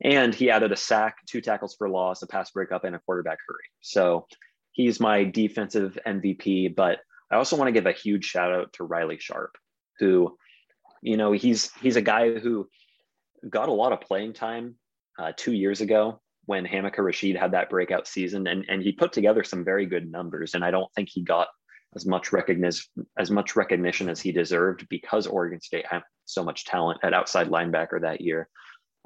And 0.02 0.34
he 0.34 0.50
added 0.50 0.72
a 0.72 0.76
sack, 0.76 1.16
two 1.26 1.40
tackles 1.40 1.74
for 1.76 1.88
loss, 1.88 2.22
a 2.22 2.26
pass 2.26 2.50
breakup, 2.50 2.84
and 2.84 2.96
a 2.96 3.00
quarterback 3.00 3.38
hurry. 3.46 3.64
So 3.80 4.26
he's 4.72 5.00
my 5.00 5.24
defensive 5.24 5.98
MVP. 6.06 6.74
But 6.74 7.00
I 7.30 7.36
also 7.36 7.56
want 7.56 7.68
to 7.68 7.72
give 7.72 7.86
a 7.86 7.92
huge 7.92 8.24
shout 8.24 8.52
out 8.52 8.72
to 8.74 8.84
Riley 8.84 9.18
Sharp, 9.18 9.56
who, 9.98 10.36
you 11.02 11.16
know, 11.16 11.32
he's 11.32 11.70
he's 11.80 11.96
a 11.96 12.02
guy 12.02 12.38
who 12.38 12.68
got 13.48 13.70
a 13.70 13.72
lot 13.72 13.92
of 13.92 14.02
playing 14.02 14.34
time 14.34 14.76
uh, 15.18 15.32
two 15.34 15.52
years 15.52 15.80
ago 15.80 16.20
when 16.46 16.64
Hamilcar 16.64 17.04
Rashed 17.04 17.38
had 17.38 17.52
that 17.52 17.70
breakout 17.70 18.06
season, 18.06 18.46
and 18.46 18.64
and 18.68 18.82
he 18.82 18.92
put 18.92 19.12
together 19.12 19.44
some 19.44 19.64
very 19.64 19.86
good 19.86 20.10
numbers. 20.10 20.54
And 20.54 20.64
I 20.64 20.70
don't 20.70 20.92
think 20.94 21.08
he 21.10 21.22
got 21.22 21.48
as 21.94 22.06
much 22.06 22.32
recognition 22.32 23.06
as 23.18 23.30
much 23.30 23.56
recognition 23.56 24.08
as 24.08 24.20
he 24.20 24.32
deserved 24.32 24.88
because 24.88 25.26
Oregon 25.26 25.60
State 25.60 25.86
had 25.86 26.02
so 26.24 26.42
much 26.42 26.64
talent 26.64 27.00
at 27.02 27.14
outside 27.14 27.48
linebacker 27.48 28.00
that 28.00 28.20
year. 28.20 28.48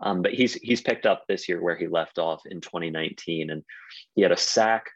Um, 0.03 0.23
but 0.23 0.33
he's 0.33 0.55
he's 0.55 0.81
picked 0.81 1.07
up 1.07 1.25
this 1.29 1.49
year 1.49 1.61
where 1.63 1.77
he 1.77 1.87
left 1.87 2.19
off 2.19 2.43
in 2.47 2.61
2019, 2.61 3.51
and 3.51 3.63
he 4.15 4.23
had 4.23 4.33
a 4.33 4.37
sack, 4.37 4.87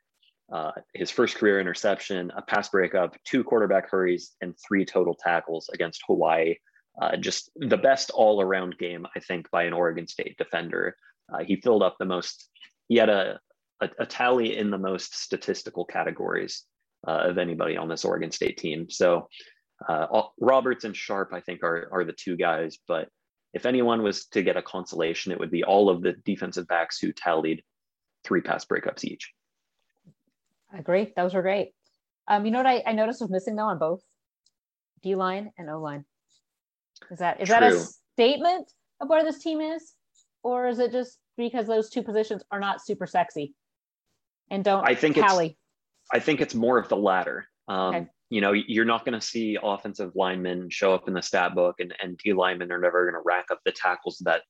uh, 0.53 0.73
his 0.95 1.11
first 1.11 1.37
career 1.37 1.61
interception, 1.61 2.33
a 2.37 2.43
pass 2.43 2.69
breakup, 2.69 3.17
two 3.25 3.45
quarterback 3.45 3.91
hurries, 3.91 4.33
and 4.41 4.55
three 4.67 4.85
total 4.85 5.15
tackles 5.15 5.69
against 5.73 6.03
Hawaii. 6.07 6.57
Uh, 7.01 7.17
just 7.17 7.51
the 7.57 7.77
best 7.77 8.11
all 8.11 8.41
around 8.41 8.79
game, 8.79 9.07
I 9.17 9.21
think, 9.21 9.51
by 9.51 9.65
an 9.65 9.73
Oregon 9.73 10.07
State 10.07 10.39
defender. 10.39 10.97
Uh, 11.33 11.45
he 11.45 11.57
filled 11.57 11.83
up 11.83 11.97
the 11.99 12.05
most. 12.05 12.51
He 12.89 12.97
had 12.97 13.09
a, 13.09 13.39
a, 13.81 13.89
a 14.01 14.07
tally 14.07 14.57
in 14.57 14.71
the 14.71 14.79
most 14.79 15.17
statistical 15.17 15.85
categories 15.85 16.65
uh, 17.07 17.29
of 17.29 17.39
anybody 17.39 17.77
on 17.77 17.89
this 17.89 18.05
Oregon 18.05 18.31
State 18.31 18.59
team. 18.59 18.91
So 18.91 19.29
uh, 19.89 20.23
Roberts 20.41 20.85
and 20.85 20.97
Sharp, 20.97 21.31
I 21.33 21.41
think, 21.41 21.63
are 21.63 21.89
are 21.93 22.05
the 22.05 22.13
two 22.13 22.37
guys, 22.37 22.79
but 22.87 23.09
if 23.53 23.67
anyone 23.67 24.03
was 24.03 24.27
to 24.27 24.43
get 24.43 24.57
a 24.57 24.63
consolation, 24.63 25.31
it 25.33 25.39
would 25.39 25.51
be 25.51 25.65
all 25.65 25.89
of 25.89 26.03
the 26.03 26.13
defensive 26.25 26.67
backs 26.67 26.99
who 26.99 27.13
tallied 27.13 27.63
three 28.25 28.41
pass 28.41 28.65
breakups 28.65 29.05
each. 29.05 29.33
I 30.73 30.79
agree. 30.79 31.13
Those 31.17 31.35
were 31.35 31.43
great. 31.43 31.71
Um, 32.27 32.45
you 32.45 32.51
know 32.51 32.59
what 32.59 32.67
I, 32.67 32.83
I 32.85 32.93
noticed 32.93 33.21
was 33.21 33.31
missing 33.31 33.55
though 33.55 33.67
on 33.67 33.79
both 33.79 34.01
D 35.03 35.15
line 35.15 35.53
and 35.57 35.71
O 35.71 35.81
line. 35.81 36.05
Is 37.11 37.19
that 37.19 37.41
is 37.41 37.49
True. 37.49 37.61
that 37.61 37.73
a 37.73 37.87
statement 38.15 38.73
of 39.01 39.09
where 39.09 39.25
this 39.25 39.43
team 39.43 39.61
is, 39.61 39.94
or 40.45 40.69
is 40.69 40.79
it 40.79 40.93
just 40.93 41.19
because 41.37 41.67
those 41.67 41.91
two 41.91 42.03
positions 42.03 42.45
are 42.53 42.61
not 42.61 42.85
super 42.85 43.07
sexy 43.07 43.55
and 44.51 44.63
don't 44.63 44.89
I 44.89 44.95
think 44.95 45.17
tally? 45.17 45.59
I 46.13 46.21
think 46.21 46.41
it's 46.41 46.55
more 46.55 46.79
of 46.79 46.89
the 46.89 46.97
latter. 46.97 47.49
Um, 47.67 47.95
okay 47.95 48.07
you 48.35 48.41
know, 48.41 48.51
you're 48.53 48.85
not 48.85 49.05
going 49.05 49.19
to 49.19 49.25
see 49.25 49.57
offensive 49.63 50.13
linemen 50.17 50.69
show 50.69 50.93
up 50.93 51.07
in 51.07 51.15
the 51.15 51.23
stat 51.23 51.55
book, 51.55 51.77
and, 51.79 51.95
and 52.03 52.19
D 52.19 52.33
linemen 52.33 52.73
are 52.73 52.81
never 52.81 53.05
going 53.05 53.15
to 53.15 53.25
rack 53.25 53.47
up 53.53 53.61
the 53.65 53.71
tackles 53.71 54.21
that 54.25 54.43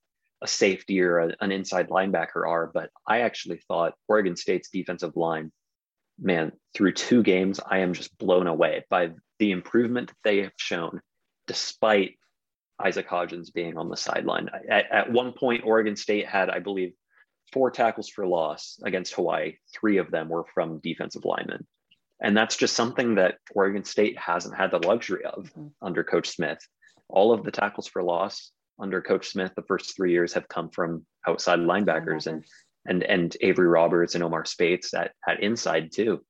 a 0.43 0.47
safety 0.47 1.03
or 1.03 1.19
a, 1.19 1.35
an 1.41 1.53
inside 1.53 1.91
linebacker 1.91 2.47
are. 2.49 2.71
But 2.73 2.89
I 3.07 3.21
actually 3.21 3.61
thought 3.69 3.93
Oregon 4.09 4.37
State's 4.37 4.71
defensive 4.71 5.17
line, 5.17 5.53
man, 6.19 6.53
through 6.73 6.93
two 6.93 7.23
games, 7.23 7.61
I 7.69 7.81
am 7.81 7.93
just 7.93 8.17
blown 8.17 8.47
away 8.47 8.85
by 8.89 9.11
the 9.39 9.51
improvement 9.51 10.09
that 10.09 10.17
they 10.25 10.39
have 10.43 10.53
shown, 10.57 11.01
despite 11.47 12.15
Isaac 12.83 13.09
Hodgins 13.09 13.53
being 13.53 13.77
on 13.77 13.89
the 13.89 13.97
sideline. 13.97 14.49
At, 14.69 14.91
at 14.91 15.13
one 15.13 15.33
point, 15.33 15.65
Oregon 15.65 15.97
State 15.97 16.27
had, 16.27 16.51
I 16.51 16.59
believe, 16.59 16.93
four 17.53 17.71
tackles 17.71 18.09
for 18.09 18.27
loss 18.27 18.81
against 18.85 19.15
Hawaii. 19.15 19.57
Three 19.73 19.99
of 19.99 20.11
them 20.11 20.29
were 20.29 20.45
from 20.55 20.81
defensive 20.81 21.25
linemen. 21.25 21.67
And 22.21 22.37
that's 22.37 22.57
just 22.57 22.75
something 22.75 23.17
that 23.17 23.39
Oregon 23.55 23.85
State 23.85 24.19
hasn't 24.19 24.57
had 24.57 24.71
the 24.71 24.87
luxury 24.87 25.25
of 25.25 25.51
mm-hmm. 25.51 25.69
under 25.83 26.03
Coach 26.05 26.29
Smith. 26.31 26.59
All 27.09 27.33
of 27.33 27.45
the 27.45 27.51
tackles 27.51 27.87
for 27.87 28.03
loss 28.03 28.51
under 28.79 29.01
Coach 29.01 29.29
Smith 29.29 29.53
the 29.55 29.63
first 29.63 29.95
three 29.95 30.13
years 30.13 30.33
have 30.33 30.49
come 30.49 30.71
from 30.71 31.07
outside 31.29 31.61
linebackers 31.61 32.27
and 32.27 32.45
and 32.87 33.03
and 33.03 33.37
Avery 33.41 33.69
Roberts 33.69 34.15
and 34.15 34.25
Omar 34.25 34.45
Speights 34.45 34.93
at, 34.95 35.13
at 35.27 35.43
inside 35.43 35.91
too. 35.93 36.21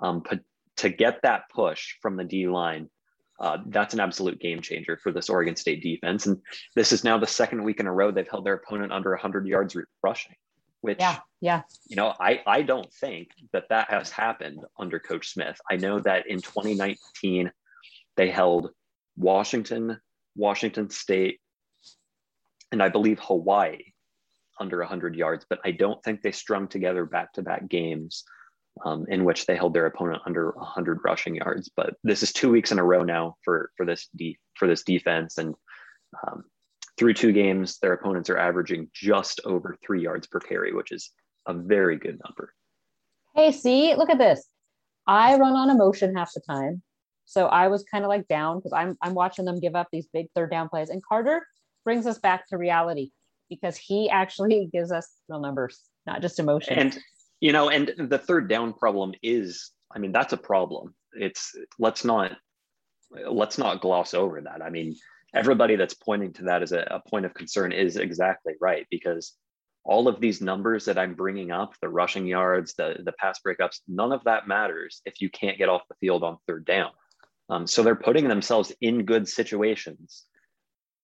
Um, 0.00 0.22
but 0.28 0.40
to 0.78 0.88
get 0.88 1.20
that 1.22 1.44
push 1.54 1.94
from 2.00 2.16
the 2.16 2.24
D 2.24 2.48
line, 2.48 2.88
uh, 3.42 3.58
that's 3.66 3.92
an 3.92 4.00
absolute 4.00 4.40
game 4.40 4.62
changer 4.62 4.96
for 4.96 5.12
this 5.12 5.28
Oregon 5.28 5.56
State 5.56 5.82
defense. 5.82 6.26
And 6.26 6.40
this 6.76 6.92
is 6.92 7.04
now 7.04 7.18
the 7.18 7.26
second 7.26 7.64
week 7.64 7.80
in 7.80 7.86
a 7.86 7.92
row 7.92 8.10
they've 8.10 8.28
held 8.28 8.46
their 8.46 8.54
opponent 8.54 8.92
under 8.92 9.10
100 9.10 9.46
yards 9.46 9.76
rushing 10.02 10.36
which 10.82 10.98
yeah 11.00 11.18
yeah 11.40 11.62
you 11.88 11.96
know 11.96 12.12
i 12.20 12.42
i 12.46 12.60
don't 12.60 12.92
think 12.92 13.28
that 13.52 13.68
that 13.70 13.88
has 13.88 14.10
happened 14.10 14.58
under 14.78 14.98
coach 14.98 15.28
smith 15.32 15.56
i 15.70 15.76
know 15.76 15.98
that 15.98 16.26
in 16.28 16.38
2019 16.38 17.50
they 18.16 18.30
held 18.30 18.70
washington 19.16 19.98
washington 20.36 20.90
state 20.90 21.40
and 22.72 22.82
i 22.82 22.88
believe 22.88 23.18
hawaii 23.20 23.78
under 24.60 24.78
100 24.78 25.16
yards 25.16 25.46
but 25.48 25.60
i 25.64 25.70
don't 25.70 26.02
think 26.02 26.20
they 26.20 26.32
strung 26.32 26.68
together 26.68 27.06
back-to-back 27.06 27.68
games 27.68 28.24
um, 28.84 29.04
in 29.08 29.24
which 29.24 29.46
they 29.46 29.56
held 29.56 29.74
their 29.74 29.86
opponent 29.86 30.22
under 30.26 30.50
100 30.52 31.00
rushing 31.04 31.34
yards 31.34 31.70
but 31.76 31.94
this 32.02 32.22
is 32.22 32.32
two 32.32 32.50
weeks 32.50 32.72
in 32.72 32.78
a 32.78 32.84
row 32.84 33.02
now 33.02 33.36
for 33.44 33.70
for 33.76 33.84
this 33.84 34.08
de- 34.16 34.38
for 34.54 34.66
this 34.66 34.82
defense 34.82 35.38
and 35.38 35.54
um, 36.26 36.44
through 36.98 37.14
two 37.14 37.32
games, 37.32 37.78
their 37.78 37.94
opponents 37.94 38.28
are 38.30 38.38
averaging 38.38 38.88
just 38.92 39.40
over 39.44 39.76
three 39.84 40.02
yards 40.02 40.26
per 40.26 40.40
carry, 40.40 40.72
which 40.72 40.92
is 40.92 41.10
a 41.46 41.54
very 41.54 41.96
good 41.96 42.20
number. 42.24 42.54
Hey, 43.34 43.52
see, 43.52 43.94
look 43.94 44.10
at 44.10 44.18
this. 44.18 44.46
I 45.06 45.36
run 45.36 45.54
on 45.54 45.70
emotion 45.70 46.14
half 46.14 46.32
the 46.34 46.40
time. 46.40 46.82
So 47.24 47.46
I 47.46 47.68
was 47.68 47.82
kind 47.84 48.04
of 48.04 48.08
like 48.08 48.28
down 48.28 48.58
because 48.58 48.72
I'm 48.72 48.96
I'm 49.00 49.14
watching 49.14 49.44
them 49.44 49.58
give 49.58 49.74
up 49.74 49.88
these 49.90 50.06
big 50.12 50.26
third 50.34 50.50
down 50.50 50.68
plays. 50.68 50.90
And 50.90 51.02
Carter 51.04 51.46
brings 51.84 52.06
us 52.06 52.18
back 52.18 52.46
to 52.48 52.58
reality 52.58 53.10
because 53.48 53.76
he 53.76 54.10
actually 54.10 54.68
gives 54.72 54.92
us 54.92 55.08
real 55.28 55.40
numbers, 55.40 55.80
not 56.06 56.20
just 56.20 56.38
emotion. 56.38 56.78
And 56.78 56.98
you 57.42 57.52
know, 57.52 57.70
and 57.70 57.92
the 57.98 58.18
third 58.18 58.48
down 58.48 58.72
problem 58.72 59.14
is, 59.20 59.72
I 59.92 59.98
mean, 59.98 60.12
that's 60.12 60.32
a 60.32 60.36
problem. 60.36 60.94
It's 61.12 61.54
let's 61.76 62.04
not 62.04 62.30
let's 63.28 63.58
not 63.58 63.80
gloss 63.80 64.14
over 64.14 64.40
that. 64.40 64.62
I 64.62 64.70
mean, 64.70 64.94
everybody 65.34 65.74
that's 65.74 65.92
pointing 65.92 66.32
to 66.34 66.44
that 66.44 66.62
as 66.62 66.70
a, 66.70 66.86
a 66.88 67.10
point 67.10 67.26
of 67.26 67.34
concern 67.34 67.72
is 67.72 67.96
exactly 67.96 68.54
right 68.60 68.86
because 68.92 69.34
all 69.82 70.06
of 70.06 70.20
these 70.20 70.40
numbers 70.40 70.84
that 70.84 70.96
I'm 70.96 71.14
bringing 71.14 71.50
up, 71.50 71.74
the 71.82 71.88
rushing 71.88 72.26
yards, 72.26 72.74
the, 72.74 72.98
the 73.04 73.12
pass 73.12 73.40
breakups, 73.44 73.80
none 73.88 74.12
of 74.12 74.22
that 74.24 74.46
matters 74.46 75.02
if 75.04 75.20
you 75.20 75.28
can't 75.28 75.58
get 75.58 75.68
off 75.68 75.82
the 75.88 75.96
field 76.00 76.22
on 76.22 76.38
third 76.46 76.64
down. 76.64 76.92
Um, 77.50 77.66
so 77.66 77.82
they're 77.82 77.96
putting 77.96 78.28
themselves 78.28 78.72
in 78.80 79.04
good 79.04 79.28
situations, 79.28 80.26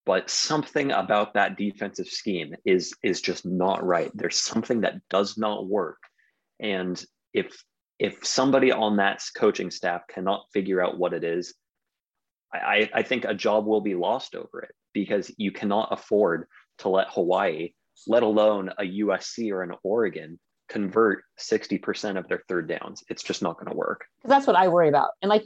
but 0.07 0.31
something 0.31 0.92
about 0.92 1.35
that 1.35 1.59
defensive 1.59 2.07
scheme 2.07 2.55
is 2.64 2.94
is 3.03 3.20
just 3.20 3.44
not 3.44 3.85
right. 3.85 4.12
There's 4.14 4.38
something 4.38 4.83
that 4.83 5.01
does 5.11 5.37
not 5.37 5.66
work, 5.66 5.98
and 6.60 7.02
if 7.32 7.62
if 7.98 8.24
somebody 8.24 8.70
on 8.70 8.96
that 8.96 9.22
coaching 9.36 9.70
staff 9.70 10.02
cannot 10.08 10.46
figure 10.52 10.80
out 10.80 10.98
what 10.98 11.12
it 11.12 11.24
is, 11.24 11.54
I, 12.52 12.88
I 12.94 13.02
think 13.02 13.24
a 13.24 13.34
job 13.34 13.66
will 13.66 13.80
be 13.80 13.96
lost 13.96 14.34
over 14.34 14.60
it 14.60 14.74
because 14.92 15.32
you 15.36 15.50
cannot 15.50 15.88
afford 15.90 16.46
to 16.78 16.88
let 16.88 17.08
Hawaii, 17.10 17.72
let 18.06 18.22
alone 18.22 18.70
a 18.78 18.84
USC 18.84 19.50
or 19.50 19.62
an 19.62 19.72
Oregon, 19.82 20.38
convert 20.68 21.24
60% 21.40 22.18
of 22.18 22.28
their 22.28 22.42
third 22.48 22.68
downs. 22.68 23.02
It's 23.08 23.22
just 23.22 23.42
not 23.42 23.56
going 23.56 23.70
to 23.70 23.76
work. 23.76 24.04
Because 24.18 24.30
that's 24.30 24.46
what 24.46 24.56
I 24.56 24.68
worry 24.68 24.88
about. 24.88 25.10
And 25.22 25.28
like 25.28 25.44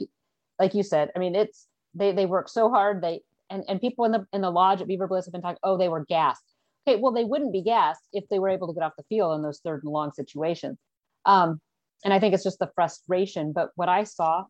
like 0.59 0.75
you 0.75 0.83
said, 0.83 1.09
I 1.15 1.19
mean, 1.19 1.35
it's 1.35 1.67
they 1.95 2.11
they 2.11 2.25
work 2.25 2.47
so 2.47 2.69
hard. 2.69 3.01
They 3.01 3.21
and, 3.49 3.63
and 3.67 3.81
people 3.81 4.05
in 4.05 4.11
the 4.11 4.27
in 4.31 4.41
the 4.41 4.51
lodge 4.51 4.81
at 4.81 4.87
Beaver 4.87 5.07
Blitz 5.07 5.25
have 5.25 5.33
been 5.33 5.41
talking, 5.41 5.57
oh, 5.63 5.77
they 5.77 5.89
were 5.89 6.05
gassed. 6.05 6.43
Okay, 6.87 6.99
well, 6.99 7.13
they 7.13 7.23
wouldn't 7.23 7.53
be 7.53 7.63
gassed 7.63 8.03
if 8.11 8.27
they 8.29 8.39
were 8.39 8.49
able 8.49 8.67
to 8.67 8.73
get 8.73 8.83
off 8.83 8.93
the 8.97 9.03
field 9.03 9.35
in 9.35 9.41
those 9.41 9.59
third 9.59 9.83
and 9.83 9.91
long 9.91 10.11
situations. 10.11 10.77
Um, 11.25 11.59
and 12.03 12.13
I 12.13 12.19
think 12.19 12.33
it's 12.33 12.43
just 12.43 12.59
the 12.59 12.71
frustration. 12.75 13.53
But 13.53 13.69
what 13.75 13.89
I 13.89 14.03
saw 14.03 14.45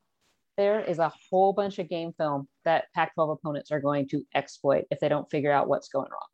there 0.58 0.82
is 0.82 1.00
a 1.00 1.12
whole 1.30 1.54
bunch 1.54 1.80
of 1.80 1.90
game 1.90 2.14
film 2.18 2.48
that 2.66 2.86
Pac 2.94 3.14
12 3.16 3.30
opponents 3.32 3.72
are 3.72 3.80
going 3.80 4.08
to 4.10 4.24
exploit 4.36 4.86
if 4.92 5.00
they 5.00 5.10
don't 5.10 5.30
figure 5.30 5.52
out 5.52 5.68
what's 5.68 5.88
going 5.88 6.10
wrong. 6.12 6.28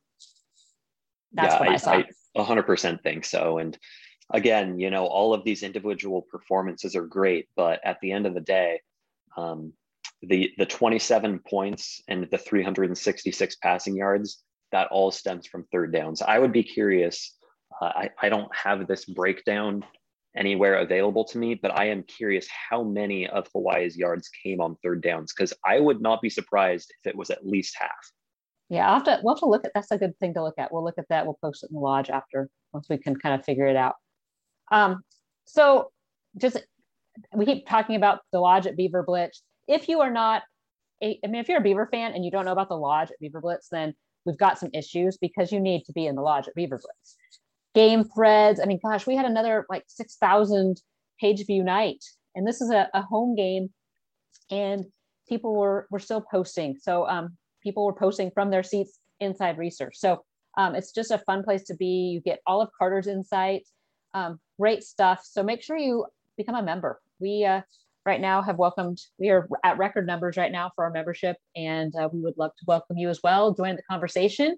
That's 1.34 1.54
yeah, 1.54 1.60
what 1.60 1.70
I, 1.70 1.74
I 1.74 1.78
saw. 1.78 1.92
I 1.92 2.06
100% 2.38 3.02
think 3.02 3.26
so. 3.26 3.60
And 3.60 3.78
again, 4.32 4.80
you 4.80 4.90
know, 4.90 5.06
all 5.06 5.34
of 5.34 5.44
these 5.44 5.64
individual 5.64 6.22
performances 6.22 6.96
are 6.96 7.06
great, 7.06 7.48
but 7.56 7.80
at 7.84 8.00
the 8.02 8.12
end 8.12 8.26
of 8.26 8.34
the 8.34 8.42
day, 8.42 8.82
um, 9.38 9.74
the 10.22 10.52
the 10.58 10.66
27 10.66 11.40
points 11.48 12.02
and 12.10 12.28
the 12.30 12.38
366 12.38 13.56
passing 13.58 13.96
yards 13.96 14.44
that 14.72 14.88
all 14.92 15.12
stems 15.12 15.48
from 15.48 15.66
third 15.72 15.94
downs. 15.94 16.22
I 16.22 16.40
would 16.40 16.52
be 16.52 16.64
curious. 16.64 17.36
Uh, 17.82 17.86
I, 17.86 18.10
I 18.22 18.30
don't 18.30 18.54
have 18.54 18.86
this 18.86 19.06
breakdown 19.06 19.86
anywhere 20.36 20.76
available 20.76 21.26
to 21.26 21.38
me, 21.38 21.56
but 21.56 21.78
I 21.78 21.86
am 21.86 22.04
curious 22.04 22.48
how 22.70 22.84
many 22.84 23.28
of 23.28 23.48
Hawaii's 23.54 23.98
yards 23.98 24.30
came 24.44 24.62
on 24.62 24.76
third 24.84 25.02
downs 25.02 25.34
because 25.36 25.54
I 25.66 25.80
would 25.80 26.02
not 26.02 26.22
be 26.22 26.30
surprised 26.30 26.94
if 27.04 27.10
it 27.10 27.18
was 27.18 27.30
at 27.30 27.46
least 27.46 27.76
half. 27.80 27.90
Yeah, 28.70 28.88
I'll 28.88 28.96
have 28.96 29.04
to 29.06 29.20
we'll 29.24 29.34
have 29.34 29.40
to 29.40 29.48
look 29.48 29.66
at 29.66 29.72
that's 29.74 29.92
a 29.92 29.98
good 29.98 30.18
thing 30.20 30.36
to 30.36 30.44
look 30.44 30.56
at. 30.60 30.72
We'll 30.72 30.84
look 30.84 31.00
at 31.00 31.10
that. 31.10 31.26
We'll 31.26 31.40
post 31.42 31.64
it 31.64 31.72
in 31.72 31.76
the 31.76 31.80
lodge 31.80 32.10
after 32.10 32.50
once 32.72 32.88
we 32.90 32.98
can 32.98 33.16
kind 33.16 33.34
of 33.34 33.44
figure 33.44 33.66
it 33.66 33.76
out. 33.76 33.96
Um, 34.72 35.02
so 35.46 35.92
just 36.38 36.62
we 37.36 37.46
keep 37.46 37.68
talking 37.68 37.96
about 37.96 38.20
the 38.32 38.40
lodge 38.40 38.68
at 38.68 38.78
Beaver 38.78 39.04
Blitz. 39.04 39.42
If 39.68 39.90
you 39.90 40.02
are 40.02 40.12
not 40.12 40.44
a, 41.02 41.20
I 41.24 41.28
mean, 41.28 41.42
if 41.42 41.50
you're 41.50 41.60
a 41.60 41.64
Beaver 41.64 41.88
fan 41.92 42.14
and 42.14 42.24
you 42.24 42.30
don't 42.30 42.46
know 42.46 42.52
about 42.52 42.70
the 42.70 42.78
lodge 42.78 43.10
at 43.10 43.20
Beaver 43.20 43.42
Blitz, 43.42 43.70
then 43.72 43.94
we've 44.26 44.38
got 44.38 44.60
some 44.60 44.70
issues 44.74 45.18
because 45.18 45.52
you 45.52 45.60
need 45.60 45.84
to 45.86 45.94
be 45.94 46.06
in 46.06 46.16
the 46.16 46.22
lodge 46.22 46.48
at 46.48 46.54
Beaver 46.54 46.78
Blitz. 46.78 47.18
Game 47.76 48.04
threads. 48.04 48.60
I 48.60 48.66
mean, 48.66 48.80
gosh, 48.84 49.06
we 49.06 49.16
had 49.16 49.26
another 49.26 49.66
like 49.70 49.84
6,000 49.88 50.82
page 51.20 51.46
view 51.46 51.64
night, 51.64 52.04
and 52.36 52.48
this 52.48 52.62
is 52.62 52.72
a, 52.72 52.90
a 52.94 53.02
home 53.02 53.36
game, 53.36 53.70
and 54.50 54.86
people 55.28 55.56
were 55.56 55.88
were 55.92 56.00
still 56.00 56.22
posting. 56.32 56.78
So 56.82 57.08
um, 57.08 57.38
people 57.62 57.86
were 57.86 57.94
posting 57.94 58.32
from 58.32 58.50
their 58.50 58.64
seats 58.64 59.00
inside 59.20 59.58
Reser. 59.58 59.90
So 59.94 60.24
um, 60.58 60.76
it's 60.76 60.92
just 60.92 61.12
a 61.12 61.20
fun 61.20 61.44
place 61.44 61.64
to 61.66 61.76
be. 61.76 62.12
You 62.14 62.22
get 62.22 62.40
all 62.48 62.62
of 62.62 62.70
Carter's 62.78 63.08
insights, 63.08 63.72
um, 64.14 64.40
great 64.60 64.84
stuff. 64.84 65.22
So 65.24 65.44
make 65.44 65.62
sure 65.62 65.78
you 65.78 66.06
become 66.38 66.56
a 66.56 66.64
member. 66.64 67.00
We 67.20 67.46
uh, 67.46 67.62
right 68.06 68.20
now 68.20 68.42
have 68.42 68.58
welcomed, 68.58 69.00
we 69.20 69.30
are 69.30 69.48
at 69.64 69.78
record 69.78 70.08
numbers 70.08 70.38
right 70.38 70.52
now 70.52 70.72
for 70.76 70.86
our 70.86 70.92
membership, 70.92 71.38
and 71.56 71.94
uh, 71.96 72.10
we 72.12 72.22
would 72.22 72.38
love 72.38 72.52
to 72.58 72.66
welcome 72.68 72.98
you 72.98 73.10
as 73.10 73.20
well. 73.24 73.54
Join 73.54 73.76
the 73.76 73.84
conversation. 73.84 74.58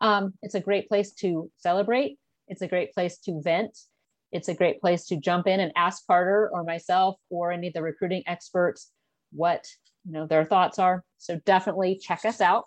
Um, 0.00 0.34
it's 0.42 0.54
a 0.54 0.60
great 0.60 0.88
place 0.88 1.12
to 1.14 1.50
celebrate. 1.56 2.18
It's 2.48 2.62
a 2.62 2.68
great 2.68 2.92
place 2.92 3.18
to 3.20 3.40
vent. 3.42 3.78
It's 4.32 4.48
a 4.48 4.54
great 4.54 4.80
place 4.80 5.06
to 5.06 5.16
jump 5.16 5.46
in 5.46 5.60
and 5.60 5.72
ask 5.76 6.06
Carter 6.06 6.50
or 6.52 6.64
myself 6.64 7.16
or 7.30 7.52
any 7.52 7.68
of 7.68 7.74
the 7.74 7.82
recruiting 7.82 8.22
experts 8.26 8.90
what 9.32 9.66
you 10.04 10.12
know 10.12 10.26
their 10.26 10.44
thoughts 10.44 10.78
are. 10.78 11.04
So 11.18 11.38
definitely 11.44 11.98
check 12.02 12.24
us 12.24 12.40
out. 12.40 12.64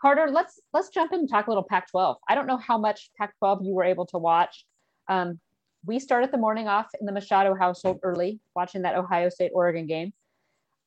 Carter, 0.00 0.28
let's 0.30 0.60
let's 0.72 0.88
jump 0.88 1.12
in 1.12 1.20
and 1.20 1.28
talk 1.28 1.46
a 1.46 1.50
little 1.50 1.66
Pac-12. 1.68 2.16
I 2.28 2.34
don't 2.34 2.46
know 2.46 2.56
how 2.56 2.78
much 2.78 3.10
Pac-12 3.18 3.66
you 3.66 3.74
were 3.74 3.84
able 3.84 4.06
to 4.06 4.18
watch. 4.18 4.64
Um, 5.08 5.40
we 5.84 5.98
started 5.98 6.30
the 6.32 6.38
morning 6.38 6.68
off 6.68 6.86
in 6.98 7.06
the 7.06 7.12
Machado 7.12 7.54
household 7.54 8.00
early, 8.02 8.40
watching 8.54 8.82
that 8.82 8.96
Ohio 8.96 9.28
State 9.28 9.52
Oregon 9.54 9.86
game. 9.86 10.12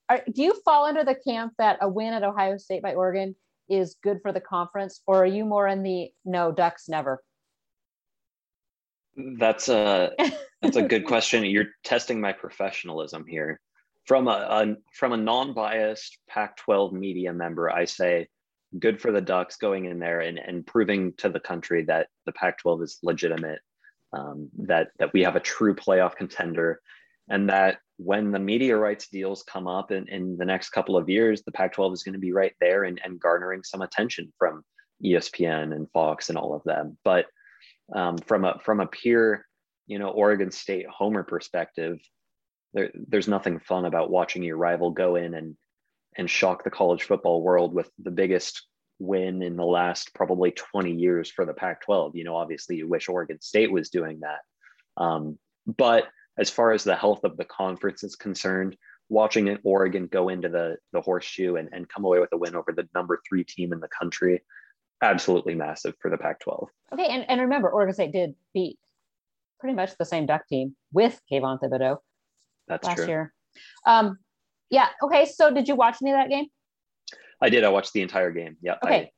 Are, 0.10 0.22
do 0.32 0.44
you 0.44 0.60
fall 0.66 0.86
under 0.86 1.04
the 1.04 1.16
camp 1.16 1.54
that 1.58 1.78
a 1.82 1.88
win 1.88 2.14
at 2.14 2.24
Ohio 2.24 2.58
State 2.58 2.82
by 2.82 2.94
Oregon 2.94 3.36
is 3.70 3.96
good 4.04 4.20
for 4.22 4.32
the 4.32 4.42
conference, 4.42 5.02
or 5.08 5.24
are 5.24 5.28
you 5.28 5.46
more 5.46 5.68
in 5.68 5.84
the 5.84 6.10
no 6.26 6.52
Ducks 6.52 6.90
never? 6.90 7.24
That's 9.16 9.70
a 9.70 10.12
that's 10.62 10.78
a 10.78 10.82
good 10.82 11.06
question. 11.08 11.44
You're 11.46 11.70
testing 11.84 12.22
my 12.22 12.34
professionalism 12.34 13.26
here. 13.28 13.60
From 14.06 14.28
a, 14.28 14.32
a 14.32 14.76
from 14.94 15.14
a 15.14 15.18
non-biased 15.18 16.18
Pac-12 16.28 16.94
media 16.94 17.34
member, 17.34 17.70
I 17.70 17.86
say 17.86 18.28
good 18.80 19.02
for 19.02 19.12
the 19.12 19.22
Ducks 19.22 19.58
going 19.58 19.86
in 19.86 20.00
there 20.00 20.22
and, 20.22 20.40
and 20.40 20.66
proving 20.66 21.14
to 21.18 21.30
the 21.30 21.40
country 21.40 21.84
that 21.86 22.08
the 22.26 22.32
Pac-12 22.32 22.84
is 22.84 23.00
legitimate 23.04 23.60
um, 24.14 24.50
that 24.60 24.90
that 25.00 25.14
we 25.14 25.22
have 25.24 25.36
a 25.36 25.42
true 25.42 25.76
playoff 25.76 26.16
contender, 26.16 26.82
and 27.30 27.50
that 27.50 27.80
when 27.98 28.32
the 28.32 28.40
media 28.40 28.76
rights 28.76 29.08
deals 29.08 29.44
come 29.44 29.68
up 29.68 29.92
in, 29.92 30.08
in 30.08 30.38
the 30.38 30.46
next 30.46 30.70
couple 30.70 30.98
of 30.98 31.10
years, 31.10 31.44
the 31.44 31.52
Pac-12 31.52 31.94
is 31.94 32.04
going 32.04 32.14
to 32.14 32.20
be 32.20 32.34
right 32.34 32.54
there 32.60 32.84
and, 32.84 33.00
and 33.04 33.20
garnering 33.20 33.64
some 33.64 33.82
attention 33.82 34.34
from 34.40 34.64
ESPN 35.06 35.74
and 35.76 35.90
Fox 35.92 36.30
and 36.30 36.38
all 36.38 36.56
of 36.56 36.64
them. 36.64 36.98
But 37.04 37.28
um, 37.94 38.18
from 38.18 38.46
a 38.46 38.60
from 38.64 38.80
a 38.80 38.88
pure, 38.88 39.46
you 39.88 40.00
know, 40.00 40.10
Oregon 40.10 40.52
State 40.52 40.86
homer 40.88 41.24
perspective, 41.24 42.00
there, 42.74 42.92
there's 42.94 43.28
nothing 43.28 43.60
fun 43.60 43.86
about 43.86 44.10
watching 44.10 44.44
your 44.44 44.58
rival 44.58 44.92
go 44.92 45.16
in 45.16 45.34
and 45.34 45.56
and 46.18 46.30
shock 46.30 46.64
the 46.64 46.70
college 46.70 47.04
football 47.04 47.42
world 47.42 47.74
with 47.74 47.90
the 48.02 48.12
biggest 48.12 48.66
win 49.00 49.42
in 49.42 49.56
the 49.56 49.66
last 49.66 50.14
probably 50.14 50.52
20 50.52 50.92
years 50.92 51.30
for 51.32 51.46
the 51.46 51.54
Pac 51.54 51.82
12. 51.82 52.16
You 52.16 52.24
know, 52.24 52.36
obviously, 52.36 52.76
you 52.76 52.88
wish 52.88 53.10
Oregon 53.10 53.42
State 53.42 53.72
was 53.72 53.90
doing 53.90 54.20
that. 54.22 55.02
Um, 55.02 55.40
but 55.66 56.08
as 56.38 56.50
far 56.50 56.72
as 56.72 56.84
the 56.84 56.96
health 56.96 57.24
of 57.24 57.38
the 57.38 57.46
conference 57.46 58.04
is 58.04 58.16
concerned, 58.16 58.76
watching 59.10 59.48
it, 59.48 59.60
Oregon 59.64 60.08
go 60.08 60.30
into 60.30 60.50
the, 60.50 60.78
the 60.94 61.02
horseshoe 61.02 61.56
and, 61.56 61.70
and 61.72 61.90
come 61.90 62.06
away 62.06 62.20
with 62.20 62.32
a 62.34 62.38
win 62.38 62.56
over 62.56 62.72
the 62.72 62.88
number 62.94 63.22
three 63.28 63.44
team 63.44 63.74
in 63.74 63.80
the 63.80 63.88
country, 63.88 64.42
absolutely 65.02 65.56
massive 65.56 65.96
for 66.00 66.10
the 66.10 66.18
Pac 66.18 66.40
12. 66.42 66.68
Okay. 66.94 67.08
And, 67.08 67.26
and 67.30 67.42
remember, 67.42 67.70
Oregon 67.70 67.94
State 67.94 68.12
did 68.12 68.36
beat 68.54 68.78
pretty 69.60 69.76
much 69.76 69.98
the 69.98 70.06
same 70.06 70.26
Duck 70.26 70.48
team 70.48 70.76
with 70.92 71.20
Kayvon 71.32 71.60
Thibodeaux 71.60 71.98
That's 72.68 72.88
last 72.88 72.98
true. 72.98 73.08
year. 73.08 73.34
Um, 73.86 74.18
yeah. 74.70 74.88
Okay. 75.04 75.26
So 75.26 75.54
did 75.54 75.68
you 75.68 75.76
watch 75.76 75.98
any 76.02 76.12
of 76.12 76.18
that 76.18 76.30
game? 76.30 76.46
I 77.42 77.50
did. 77.50 77.64
I 77.64 77.70
watched 77.70 77.94
the 77.94 78.02
entire 78.02 78.32
game. 78.32 78.58
Yeah. 78.62 78.76
Okay. 78.84 78.96
I, 78.96 79.12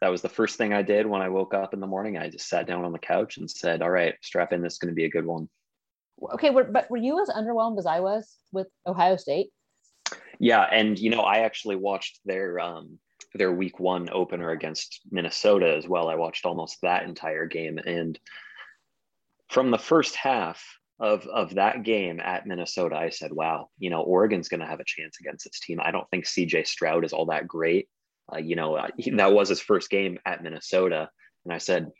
that 0.00 0.08
was 0.08 0.22
the 0.22 0.28
first 0.28 0.56
thing 0.56 0.72
I 0.72 0.82
did 0.82 1.06
when 1.06 1.22
I 1.22 1.28
woke 1.28 1.54
up 1.54 1.74
in 1.74 1.80
the 1.80 1.86
morning. 1.86 2.16
I 2.16 2.28
just 2.28 2.48
sat 2.48 2.66
down 2.66 2.84
on 2.84 2.92
the 2.92 2.98
couch 2.98 3.36
and 3.36 3.50
said, 3.50 3.82
"All 3.82 3.90
right, 3.90 4.14
strap 4.22 4.52
in. 4.52 4.62
This 4.62 4.74
is 4.74 4.78
going 4.78 4.92
to 4.92 4.94
be 4.94 5.04
a 5.06 5.10
good 5.10 5.26
one." 5.26 5.48
Okay, 6.34 6.50
but 6.50 6.88
were 6.90 6.96
you 6.96 7.20
as 7.20 7.28
underwhelmed 7.28 7.78
as 7.78 7.86
I 7.86 8.00
was 8.00 8.36
with 8.52 8.68
Ohio 8.86 9.16
State? 9.16 9.48
Yeah, 10.38 10.62
and 10.62 10.98
you 10.98 11.10
know, 11.10 11.20
I 11.20 11.38
actually 11.38 11.76
watched 11.76 12.20
their 12.24 12.60
um, 12.60 12.98
their 13.38 13.52
week 13.52 13.78
one 13.80 14.08
opener 14.10 14.50
against 14.50 15.00
Minnesota 15.10 15.74
as 15.76 15.88
well. 15.88 16.08
I 16.08 16.16
watched 16.16 16.44
almost 16.44 16.78
that 16.82 17.04
entire 17.04 17.46
game, 17.46 17.78
and 17.78 18.18
from 19.48 19.70
the 19.70 19.78
first 19.78 20.14
half, 20.14 20.62
of 21.00 21.26
of 21.28 21.54
that 21.54 21.84
game 21.84 22.20
at 22.20 22.46
Minnesota, 22.46 22.96
I 22.96 23.10
said, 23.10 23.32
"Wow, 23.32 23.70
you 23.78 23.90
know, 23.90 24.02
Oregon's 24.02 24.48
going 24.48 24.60
to 24.60 24.66
have 24.66 24.80
a 24.80 24.84
chance 24.84 25.18
against 25.20 25.44
this 25.44 25.60
team." 25.60 25.78
I 25.80 25.90
don't 25.90 26.08
think 26.10 26.26
C.J. 26.26 26.64
Stroud 26.64 27.04
is 27.04 27.12
all 27.12 27.26
that 27.26 27.46
great. 27.46 27.88
Uh, 28.32 28.38
you 28.38 28.56
know, 28.56 28.84
he, 28.96 29.10
that 29.12 29.32
was 29.32 29.48
his 29.48 29.60
first 29.60 29.90
game 29.90 30.18
at 30.26 30.42
Minnesota, 30.42 31.08
and 31.44 31.54
I 31.54 31.58
said, 31.58 31.90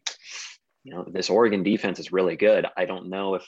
"You 0.83 0.95
know, 0.95 1.07
this 1.11 1.31
Oregon 1.31 1.63
defense 1.63 2.01
is 2.01 2.13
really 2.13 2.37
good. 2.37 2.67
I 2.77 2.87
don't 2.87 3.09
know 3.09 3.37
if 3.37 3.47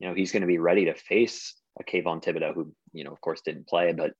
you 0.00 0.08
know 0.08 0.14
he's 0.14 0.32
going 0.32 0.42
to 0.42 0.48
be 0.48 0.58
ready 0.58 0.86
to 0.86 0.94
face 0.94 1.54
a 1.78 1.84
Kayvon 1.84 2.22
Thibodeaux, 2.22 2.54
who 2.54 2.74
you 2.92 3.04
know, 3.04 3.12
of 3.12 3.20
course, 3.20 3.42
didn't 3.42 3.68
play, 3.68 3.92
but." 3.92 4.12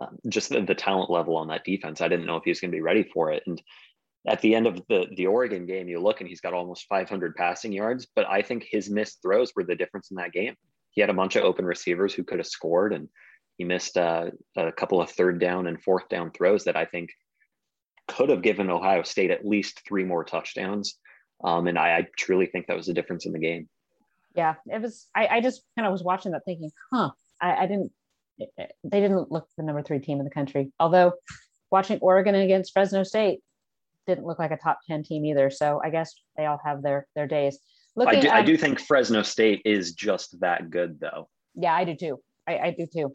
Um, 0.00 0.18
just 0.28 0.50
the, 0.50 0.62
the 0.62 0.74
talent 0.74 1.10
level 1.10 1.36
on 1.36 1.48
that 1.48 1.64
defense, 1.64 2.00
I 2.00 2.08
didn't 2.08 2.26
know 2.26 2.36
if 2.36 2.44
he 2.44 2.50
was 2.50 2.60
going 2.60 2.70
to 2.70 2.76
be 2.76 2.82
ready 2.82 3.02
for 3.02 3.32
it. 3.32 3.42
And 3.46 3.60
at 4.26 4.40
the 4.40 4.54
end 4.54 4.66
of 4.66 4.80
the 4.88 5.06
the 5.16 5.26
Oregon 5.26 5.66
game, 5.66 5.88
you 5.88 6.00
look 6.00 6.20
and 6.20 6.28
he's 6.28 6.40
got 6.40 6.54
almost 6.54 6.86
500 6.88 7.34
passing 7.34 7.72
yards, 7.72 8.06
but 8.14 8.26
I 8.28 8.42
think 8.42 8.66
his 8.68 8.90
missed 8.90 9.20
throws 9.22 9.52
were 9.54 9.64
the 9.64 9.74
difference 9.74 10.10
in 10.10 10.16
that 10.16 10.32
game. 10.32 10.54
He 10.90 11.00
had 11.00 11.10
a 11.10 11.14
bunch 11.14 11.36
of 11.36 11.44
open 11.44 11.64
receivers 11.64 12.14
who 12.14 12.24
could 12.24 12.38
have 12.38 12.46
scored, 12.46 12.92
and 12.92 13.08
he 13.56 13.64
missed 13.64 13.96
uh, 13.96 14.30
a 14.56 14.72
couple 14.72 15.00
of 15.00 15.10
third 15.10 15.40
down 15.40 15.66
and 15.66 15.82
fourth 15.82 16.08
down 16.08 16.30
throws 16.30 16.64
that 16.64 16.76
I 16.76 16.84
think 16.84 17.10
could 18.08 18.30
have 18.30 18.42
given 18.42 18.70
Ohio 18.70 19.02
State 19.02 19.30
at 19.30 19.46
least 19.46 19.82
three 19.86 20.04
more 20.04 20.24
touchdowns. 20.24 20.98
Um, 21.44 21.66
and 21.68 21.78
I, 21.78 21.98
I, 21.98 22.06
truly 22.16 22.46
think 22.46 22.66
that 22.66 22.76
was 22.76 22.86
the 22.86 22.94
difference 22.94 23.26
in 23.26 23.32
the 23.32 23.38
game. 23.38 23.68
Yeah, 24.34 24.54
it 24.66 24.82
was. 24.82 25.06
I, 25.14 25.28
I 25.28 25.40
just 25.40 25.62
kind 25.76 25.86
of 25.86 25.92
was 25.92 26.02
watching 26.02 26.32
that, 26.32 26.44
thinking, 26.44 26.72
"Huh." 26.92 27.10
I, 27.40 27.54
I 27.54 27.66
didn't. 27.66 27.92
They 28.38 29.00
didn't 29.00 29.30
look 29.30 29.48
the 29.56 29.64
number 29.64 29.82
three 29.82 29.98
team 29.98 30.18
in 30.18 30.24
the 30.24 30.30
country. 30.30 30.72
Although 30.78 31.12
watching 31.70 31.98
Oregon 32.00 32.34
against 32.34 32.72
Fresno 32.72 33.02
State, 33.02 33.40
didn't 34.06 34.24
look 34.24 34.38
like 34.38 34.50
a 34.50 34.56
top 34.56 34.78
10 34.86 35.04
team 35.04 35.24
either. 35.26 35.50
So 35.50 35.80
I 35.84 35.90
guess 35.90 36.14
they 36.36 36.46
all 36.46 36.60
have 36.64 36.82
their 36.82 37.06
their 37.14 37.26
days. 37.26 37.58
Looking, 37.94 38.18
I, 38.18 38.20
do, 38.20 38.28
um, 38.28 38.34
I 38.36 38.42
do 38.42 38.56
think 38.56 38.80
Fresno 38.80 39.22
State 39.22 39.62
is 39.64 39.92
just 39.92 40.38
that 40.40 40.70
good 40.70 40.98
though. 41.00 41.28
Yeah, 41.54 41.74
I 41.74 41.84
do 41.84 41.94
too. 41.94 42.20
I, 42.46 42.58
I 42.58 42.70
do 42.70 42.86
too. 42.86 43.14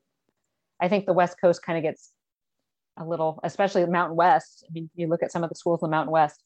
I 0.80 0.90
think 0.90 1.06
the 1.06 1.14
West 1.14 1.38
Coast 1.42 1.64
kind 1.66 1.78
of 1.78 1.84
gets 1.84 2.12
a 2.98 3.06
little, 3.06 3.40
especially 3.44 3.84
the 3.84 3.92
Mountain 3.92 4.16
West. 4.16 4.66
I 4.68 4.72
mean, 4.74 4.90
you 4.96 5.08
look 5.08 5.24
at 5.24 5.32
some 5.32 5.44
of 5.44 5.50
the 5.50 5.56
schools 5.56 5.82
in 5.82 5.90
the 5.90 5.96
Mountain 5.96 6.12
West. 6.12 6.42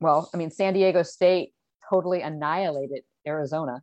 Well, 0.00 0.28
I 0.34 0.36
mean, 0.36 0.50
San 0.50 0.74
Diego 0.74 1.02
State 1.02 1.54
totally 1.88 2.20
annihilated 2.20 3.02
Arizona. 3.26 3.82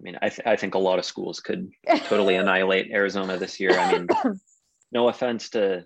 I 0.00 0.02
mean, 0.02 0.18
I, 0.20 0.28
th- 0.28 0.46
I 0.46 0.56
think 0.56 0.74
a 0.74 0.78
lot 0.78 0.98
of 0.98 1.04
schools 1.04 1.40
could 1.40 1.70
totally 2.04 2.34
annihilate 2.36 2.90
Arizona 2.90 3.38
this 3.38 3.58
year. 3.58 3.78
I 3.78 3.92
mean, 3.92 4.08
no 4.92 5.08
offense 5.08 5.50
to 5.50 5.84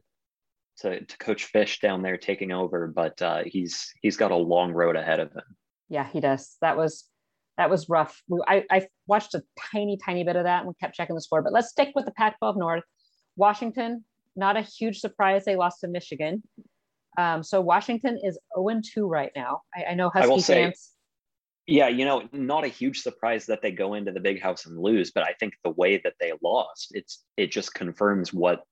to, 0.78 1.04
to 1.04 1.18
coach 1.18 1.52
Fisch 1.52 1.80
down 1.80 2.02
there 2.02 2.16
taking 2.16 2.52
over, 2.52 2.86
but 2.86 3.20
uh, 3.22 3.42
he's 3.44 3.92
he's 4.02 4.16
got 4.16 4.30
a 4.30 4.36
long 4.36 4.72
road 4.72 4.96
ahead 4.96 5.20
of 5.20 5.30
him. 5.32 5.42
Yeah, 5.88 6.06
he 6.08 6.20
does. 6.20 6.56
That 6.60 6.76
was 6.76 7.04
that 7.58 7.70
was 7.70 7.88
rough. 7.88 8.22
I, 8.48 8.64
I 8.70 8.86
watched 9.06 9.34
a 9.34 9.42
tiny 9.70 9.98
tiny 10.04 10.24
bit 10.24 10.36
of 10.36 10.44
that 10.44 10.64
and 10.64 10.74
kept 10.80 10.94
checking 10.94 11.14
the 11.14 11.20
score. 11.20 11.42
But 11.42 11.52
let's 11.52 11.68
stick 11.68 11.90
with 11.94 12.06
the 12.06 12.12
Pac-12 12.12 12.56
North. 12.56 12.84
Washington, 13.36 14.04
not 14.34 14.56
a 14.56 14.62
huge 14.62 15.00
surprise. 15.00 15.44
They 15.44 15.56
lost 15.56 15.80
to 15.80 15.88
Michigan. 15.88 16.42
Um, 17.18 17.42
so 17.42 17.60
Washington 17.60 18.18
is 18.22 18.38
0 18.56 18.80
2 18.94 19.06
right 19.06 19.30
now. 19.36 19.60
I, 19.74 19.90
I 19.90 19.94
know 19.94 20.10
Husky 20.10 20.32
I 20.32 20.40
fans. 20.40 20.44
Say, 20.44 20.72
yeah, 21.66 21.88
you 21.88 22.04
know, 22.04 22.28
not 22.32 22.64
a 22.64 22.68
huge 22.68 23.00
surprise 23.00 23.46
that 23.46 23.62
they 23.62 23.70
go 23.70 23.94
into 23.94 24.12
the 24.12 24.20
big 24.20 24.40
house 24.40 24.66
and 24.66 24.78
lose, 24.78 25.12
but 25.12 25.24
I 25.24 25.34
think 25.38 25.54
the 25.62 25.70
way 25.70 26.00
that 26.02 26.14
they 26.20 26.32
lost, 26.42 26.88
it's 26.92 27.22
it 27.36 27.50
just 27.52 27.74
confirms 27.74 28.32
what 28.32 28.62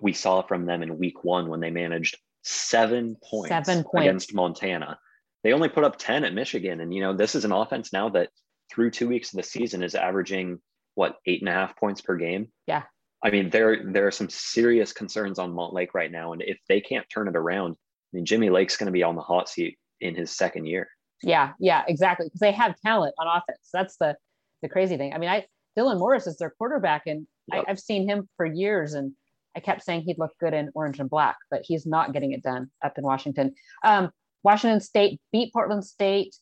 we 0.00 0.12
saw 0.12 0.42
from 0.42 0.66
them 0.66 0.82
in 0.82 0.98
week 0.98 1.24
one 1.24 1.48
when 1.48 1.60
they 1.60 1.70
managed 1.70 2.18
seven 2.42 3.16
points, 3.28 3.48
seven 3.48 3.84
points. 3.84 4.06
against 4.06 4.34
Montana. 4.34 4.98
They 5.42 5.52
only 5.52 5.68
put 5.68 5.84
up 5.84 5.98
10 5.98 6.24
at 6.24 6.34
Michigan. 6.34 6.80
And, 6.80 6.94
you 6.94 7.00
know, 7.00 7.16
this 7.16 7.34
is 7.34 7.44
an 7.44 7.52
offense 7.52 7.92
now 7.92 8.08
that 8.10 8.30
through 8.70 8.90
two 8.90 9.08
weeks 9.08 9.32
of 9.32 9.38
the 9.38 9.42
season 9.42 9.82
is 9.82 9.94
averaging 9.94 10.60
what, 10.94 11.16
eight 11.26 11.40
and 11.40 11.48
a 11.48 11.52
half 11.52 11.76
points 11.76 12.00
per 12.00 12.16
game? 12.16 12.48
Yeah. 12.66 12.82
I 13.24 13.30
mean, 13.30 13.50
there 13.50 13.84
there 13.84 14.06
are 14.06 14.12
some 14.12 14.28
serious 14.28 14.92
concerns 14.92 15.38
on 15.38 15.54
Montlake 15.54 15.94
right 15.94 16.10
now. 16.10 16.32
And 16.32 16.42
if 16.42 16.58
they 16.68 16.80
can't 16.80 17.06
turn 17.08 17.28
it 17.28 17.36
around, 17.36 17.72
I 17.72 18.16
mean, 18.16 18.24
Jimmy 18.26 18.50
Lake's 18.50 18.76
going 18.76 18.86
to 18.86 18.92
be 18.92 19.04
on 19.04 19.14
the 19.14 19.22
hot 19.22 19.48
seat 19.48 19.78
in 20.00 20.14
his 20.14 20.36
second 20.36 20.66
year. 20.66 20.88
Yeah, 21.22 21.52
yeah, 21.58 21.84
exactly. 21.86 22.26
Because 22.26 22.40
they 22.40 22.52
have 22.52 22.74
talent 22.80 23.14
on 23.18 23.26
offense. 23.26 23.68
That's 23.72 23.96
the 23.96 24.16
the 24.62 24.68
crazy 24.68 24.96
thing. 24.96 25.12
I 25.12 25.18
mean, 25.18 25.30
I 25.30 25.46
Dylan 25.76 25.98
Morris 25.98 26.26
is 26.26 26.36
their 26.36 26.50
quarterback, 26.50 27.02
and 27.06 27.26
yep. 27.52 27.64
I, 27.66 27.70
have 27.70 27.80
seen 27.80 28.08
him 28.08 28.28
for 28.36 28.46
years, 28.46 28.94
and 28.94 29.12
I 29.56 29.60
kept 29.60 29.84
saying 29.84 30.02
he'd 30.02 30.18
look 30.18 30.32
good 30.38 30.54
in 30.54 30.70
orange 30.74 31.00
and 31.00 31.10
black, 31.10 31.36
but 31.50 31.62
he's 31.64 31.86
not 31.86 32.12
getting 32.12 32.32
it 32.32 32.42
done 32.42 32.70
up 32.82 32.98
in 32.98 33.04
Washington. 33.04 33.54
Um, 33.84 34.10
Washington 34.42 34.80
State 34.80 35.20
beat 35.32 35.52
Portland 35.52 35.84
State. 35.84 36.36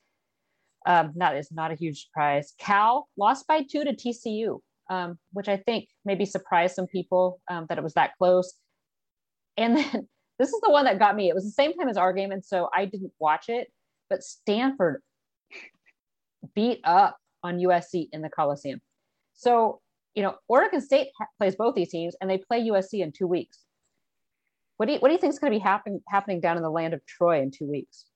Um, 0.87 1.13
that 1.17 1.37
is 1.37 1.53
not 1.53 1.71
a 1.71 1.75
huge 1.75 2.07
surprise. 2.07 2.55
Cal 2.59 3.09
lost 3.17 3.47
by 3.47 3.63
two 3.63 3.85
to 3.85 3.93
TCU, 3.93 4.61
um, 4.89 5.19
which 5.33 5.49
I 5.49 5.59
think 5.59 5.89
maybe 6.05 6.25
surprised 6.25 6.75
some 6.75 6.87
people 6.87 7.41
um, 7.51 7.67
that 7.69 7.79
it 7.79 7.85
was 7.85 7.95
that 7.95 8.17
close. 8.17 8.55
And 9.57 9.77
then 9.77 10.09
this 10.39 10.49
is 10.49 10.61
the 10.63 10.71
one 10.71 10.87
that 10.87 10.99
got 10.99 11.17
me. 11.17 11.29
It 11.29 11.35
was 11.35 11.45
the 11.45 11.51
same 11.51 11.75
time 11.75 11.89
as 11.89 11.97
our 11.97 12.13
game, 12.13 12.33
and 12.33 12.45
so 12.45 12.69
I 12.75 12.87
didn't 12.87 13.13
watch 13.19 13.49
it. 13.49 13.71
But 14.11 14.23
Stanford 14.23 15.03
beat 16.55 16.81
up 16.85 17.17
on 17.43 17.59
USC 17.59 18.09
in 18.13 18.21
the 18.21 18.29
Coliseum. 18.29 18.81
So 19.35 19.81
you 20.15 20.23
know, 20.23 20.35
Oregon 20.49 20.81
State 20.81 21.09
plays 21.39 21.57
both 21.57 21.75
these 21.75 21.91
teams, 21.91 22.17
and 22.21 22.29
they 22.29 22.39
play 22.39 22.69
USC 22.69 23.01
in 23.03 23.13
two 23.13 23.27
weeks. 23.27 23.59
What 24.77 24.87
do 24.87 24.95
you 24.95 24.99
what 24.99 25.09
do 25.09 25.15
you 25.15 25.21
think 25.21 25.33
is 25.33 25.39
going 25.39 25.53
to 25.53 25.59
be 25.59 25.63
happen, 25.63 26.03
happening 26.09 26.41
down 26.41 26.57
in 26.57 26.63
the 26.63 26.71
land 26.71 26.95
of 26.95 27.05
Troy 27.07 27.41
in 27.41 27.51
two 27.51 27.67
weeks? 27.67 28.07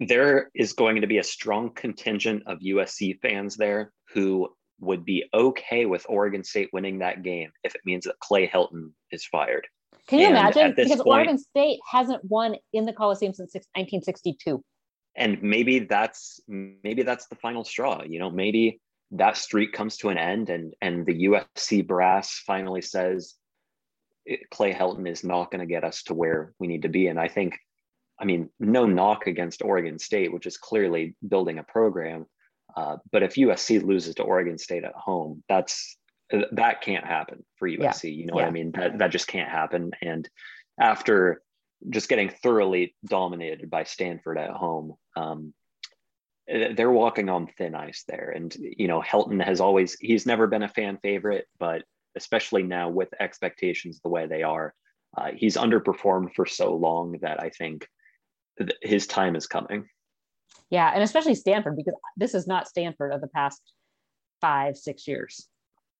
There 0.00 0.50
is 0.54 0.72
going 0.72 1.00
to 1.00 1.06
be 1.06 1.18
a 1.18 1.24
strong 1.24 1.70
contingent 1.70 2.42
of 2.46 2.58
USC 2.58 3.20
fans 3.20 3.56
there 3.56 3.92
who 4.12 4.48
would 4.80 5.04
be 5.04 5.24
okay 5.32 5.86
with 5.86 6.04
Oregon 6.08 6.44
State 6.44 6.68
winning 6.72 6.98
that 6.98 7.22
game 7.22 7.50
if 7.62 7.74
it 7.74 7.80
means 7.84 8.04
that 8.04 8.18
Clay 8.18 8.46
Helton 8.46 8.90
is 9.10 9.24
fired. 9.24 9.66
Can 10.06 10.18
you 10.18 10.26
and 10.26 10.36
imagine? 10.36 10.74
Because 10.76 10.96
point, 10.96 11.06
Oregon 11.06 11.38
State 11.38 11.80
hasn't 11.90 12.24
won 12.24 12.56
in 12.72 12.84
the 12.84 12.92
Coliseum 12.92 13.32
since 13.32 13.54
1962. 13.54 14.62
And 15.16 15.42
maybe 15.42 15.80
that's 15.80 16.40
maybe 16.48 17.02
that's 17.02 17.26
the 17.28 17.36
final 17.36 17.64
straw. 17.64 18.02
You 18.02 18.18
know, 18.18 18.30
maybe 18.30 18.80
that 19.12 19.36
streak 19.36 19.72
comes 19.72 19.96
to 19.98 20.08
an 20.08 20.18
end, 20.18 20.50
and 20.50 20.74
and 20.80 21.06
the 21.06 21.26
USC 21.26 21.86
brass 21.86 22.42
finally 22.46 22.82
says 22.82 23.34
Clay 24.50 24.72
Helton 24.72 25.08
is 25.08 25.24
not 25.24 25.50
going 25.50 25.60
to 25.60 25.66
get 25.66 25.84
us 25.84 26.02
to 26.04 26.14
where 26.14 26.52
we 26.58 26.66
need 26.66 26.82
to 26.82 26.88
be. 26.88 27.08
And 27.08 27.20
I 27.20 27.28
think, 27.28 27.58
I 28.18 28.24
mean, 28.24 28.48
no 28.58 28.86
knock 28.86 29.26
against 29.26 29.62
Oregon 29.62 29.98
State, 29.98 30.32
which 30.32 30.46
is 30.46 30.56
clearly 30.56 31.14
building 31.26 31.58
a 31.58 31.62
program. 31.62 32.26
Uh, 32.76 32.96
but 33.12 33.22
if 33.22 33.34
USC 33.34 33.82
loses 33.82 34.14
to 34.16 34.22
Oregon 34.22 34.58
State 34.58 34.84
at 34.84 34.94
home, 34.94 35.42
that's 35.48 35.96
that 36.52 36.80
can't 36.80 37.04
happen 37.04 37.44
for 37.56 37.68
USC. 37.68 38.04
Yeah. 38.04 38.10
You 38.10 38.26
know 38.26 38.34
yeah. 38.34 38.42
what 38.42 38.48
I 38.48 38.50
mean? 38.50 38.72
That 38.72 38.98
that 38.98 39.10
just 39.10 39.26
can't 39.26 39.50
happen. 39.50 39.92
And 40.02 40.28
after 40.78 41.42
just 41.90 42.08
getting 42.08 42.30
thoroughly 42.30 42.94
dominated 43.04 43.70
by 43.70 43.84
Stanford 43.84 44.38
at 44.38 44.50
home, 44.50 44.94
um, 45.16 45.52
they're 46.46 46.90
walking 46.90 47.28
on 47.28 47.46
thin 47.46 47.74
ice 47.74 48.04
there. 48.06 48.32
And 48.34 48.54
you 48.58 48.88
know, 48.88 49.02
Helton 49.02 49.42
has 49.42 49.60
always 49.60 49.96
he's 50.00 50.26
never 50.26 50.46
been 50.46 50.62
a 50.62 50.68
fan 50.68 50.98
favorite, 51.02 51.46
but 51.58 51.82
especially 52.16 52.62
now 52.62 52.88
with 52.88 53.08
expectations 53.20 54.00
the 54.00 54.08
way 54.08 54.26
they 54.26 54.42
are. 54.42 54.74
Uh, 55.16 55.30
he's 55.34 55.56
underperformed 55.56 56.34
for 56.34 56.44
so 56.44 56.74
long 56.74 57.18
that 57.22 57.40
I 57.40 57.50
think 57.50 57.86
th- 58.58 58.76
his 58.82 59.06
time 59.06 59.36
is 59.36 59.46
coming. 59.46 59.86
Yeah, 60.70 60.90
and 60.92 61.02
especially 61.02 61.34
Stanford 61.34 61.76
because 61.76 61.94
this 62.16 62.34
is 62.34 62.46
not 62.46 62.68
Stanford 62.68 63.12
of 63.12 63.20
the 63.20 63.28
past 63.28 63.62
five, 64.40 64.76
six 64.76 65.06
years. 65.06 65.48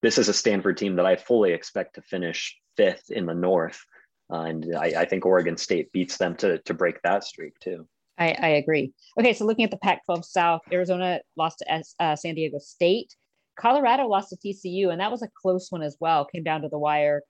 This 0.05 0.19
is 0.19 0.29
a 0.29 0.33
Stanford 0.33 0.77
team 0.77 0.97
that 0.97 1.07
I 1.07 1.15
fully 1.15 1.51
expect 1.51 1.95
to 1.95 2.01
finish 2.03 2.55
fifth 2.77 3.09
in 3.09 3.25
the 3.25 3.33
North, 3.33 3.83
uh, 4.31 4.41
and 4.41 4.75
I, 4.77 4.93
I, 4.97 5.05
think 5.05 5.25
Oregon 5.25 5.57
State 5.57 5.91
beats 5.93 6.17
them 6.17 6.35
to 6.35 6.59
to 6.59 6.75
break 6.75 7.01
that 7.01 7.23
streak 7.23 7.57
too. 7.59 7.87
I, 8.19 8.35
I 8.39 8.47
agree. 8.49 8.93
Okay, 9.19 9.33
so 9.33 9.45
looking 9.45 9.65
at 9.65 9.71
the 9.71 9.77
Pac-12 9.77 10.23
South, 10.23 10.61
Arizona 10.71 11.21
lost 11.35 11.63
to 11.67 11.83
uh, 11.99 12.15
San 12.15 12.35
Diego 12.35 12.59
State. 12.59 13.15
Colorado 13.59 14.05
lost 14.05 14.29
to 14.29 14.35
TCU, 14.35 14.91
and 14.91 15.01
that 15.01 15.09
was 15.09 15.23
a 15.23 15.29
close 15.41 15.71
one 15.71 15.81
as 15.81 15.97
well. 15.99 16.25
Came 16.25 16.43
down 16.43 16.61
to 16.61 16.69
the 16.69 16.77
wire. 16.77 17.23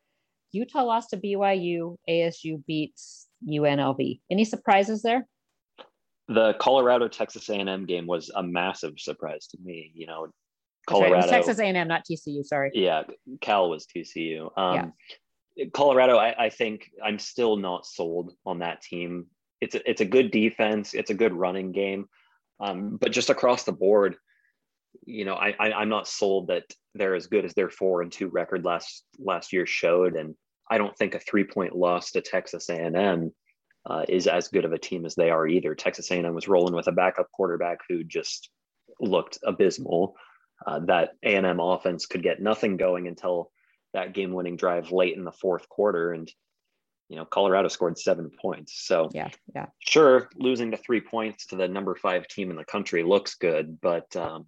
Utah 0.51 0.83
lost 0.83 1.11
to 1.11 1.17
BYU. 1.17 1.95
ASU 2.09 2.61
beats 2.67 3.27
UNLV. 3.47 4.19
Any 4.29 4.43
surprises 4.43 5.01
there? 5.01 5.25
The 6.27 6.55
Colorado 6.59 7.07
Texas 7.07 7.47
A&M 7.47 7.85
game 7.85 8.05
was 8.05 8.29
a 8.35 8.43
massive 8.43 8.99
surprise 8.99 9.47
to 9.47 9.57
me. 9.63 9.93
You 9.95 10.07
know, 10.07 10.27
Colorado 10.88 11.15
right. 11.15 11.30
Texas 11.30 11.60
A&M, 11.60 11.88
not 11.88 12.04
TCU. 12.06 12.45
Sorry. 12.45 12.71
Yeah, 12.74 13.04
Cal 13.41 13.69
was 13.69 13.86
TCU. 13.86 14.52
Um, 14.58 14.93
yeah. 15.56 15.65
Colorado, 15.74 16.17
I, 16.17 16.45
I 16.45 16.50
think 16.50 16.91
I'm 17.04 17.19
still 17.19 17.58
not 17.58 17.86
sold 17.86 18.34
on 18.45 18.60
that 18.60 18.82
team. 18.82 19.28
It's 19.62 19.76
a, 19.76 19.89
it's 19.89 20.02
a 20.02 20.06
good 20.06 20.32
defense. 20.32 20.93
It's 20.93 21.10
a 21.10 21.15
good 21.15 21.34
running 21.34 21.71
game. 21.71 22.08
Um, 22.60 22.98
but 22.98 23.12
just 23.12 23.30
across 23.30 23.63
the 23.63 23.71
board, 23.71 24.15
you 25.06 25.26
know, 25.26 25.36
I, 25.36 25.56
I 25.60 25.82
am 25.82 25.89
not 25.89 26.08
sold 26.08 26.48
that 26.48 26.63
they're 26.93 27.15
as 27.15 27.28
good 27.28 27.45
as 27.45 27.54
their 27.54 27.69
four 27.69 28.02
and 28.02 28.12
two 28.12 28.28
record 28.28 28.63
last 28.63 29.04
last 29.19 29.52
year 29.52 29.65
showed, 29.65 30.15
and 30.15 30.36
I 30.69 30.78
don't 30.78 30.95
think 30.98 31.15
a 31.15 31.19
three 31.19 31.43
point 31.43 31.76
loss 31.76 32.12
to 32.12 32.21
Texas 32.21 32.69
A&M 32.69 33.32
uh, 33.89 34.04
is 34.08 34.28
as 34.28 34.48
good 34.48 34.65
of 34.65 34.74
a 34.74 34.78
team 34.78 35.06
as 35.06 35.15
they 35.15 35.30
are 35.30 35.48
either. 35.48 35.76
Texas 35.76 36.10
A&M 36.12 36.34
was 36.34 36.48
rolling 36.48 36.74
with 36.74 36.88
a 36.88 36.91
backup 36.91 37.30
quarterback 37.32 37.80
who 37.88 38.04
just 38.04 38.50
looked 39.00 39.38
abysmal. 39.43 40.15
Uh, 40.65 40.80
that 40.80 41.12
A&M 41.24 41.60
offense 41.60 42.06
could 42.06 42.24
get 42.24 42.41
nothing 42.41 42.78
going 42.78 43.08
until 43.08 43.52
that 43.94 44.13
game 44.13 44.34
winning 44.34 44.58
drive 44.58 44.91
late 44.91 45.18
in 45.18 45.24
the 45.24 45.32
fourth 45.32 45.68
quarter, 45.70 46.12
and 46.12 46.32
you 47.10 47.15
know 47.15 47.26
Colorado 47.26 47.68
scored 47.68 47.98
seven 47.98 48.30
points. 48.41 48.86
So 48.86 49.10
yeah, 49.13 49.30
yeah, 49.54 49.68
sure, 49.80 50.30
losing 50.36 50.72
to 50.72 50.78
three 50.78 51.02
points 51.02 51.48
to 51.48 51.56
the 51.56 51.68
number 51.68 51.96
five 51.96 52.28
team 52.28 52.52
in 52.52 52.58
the 52.58 52.65
country 52.65 53.04
looks 53.04 53.36
good, 53.36 53.80
but 53.82 54.15
um, 54.15 54.46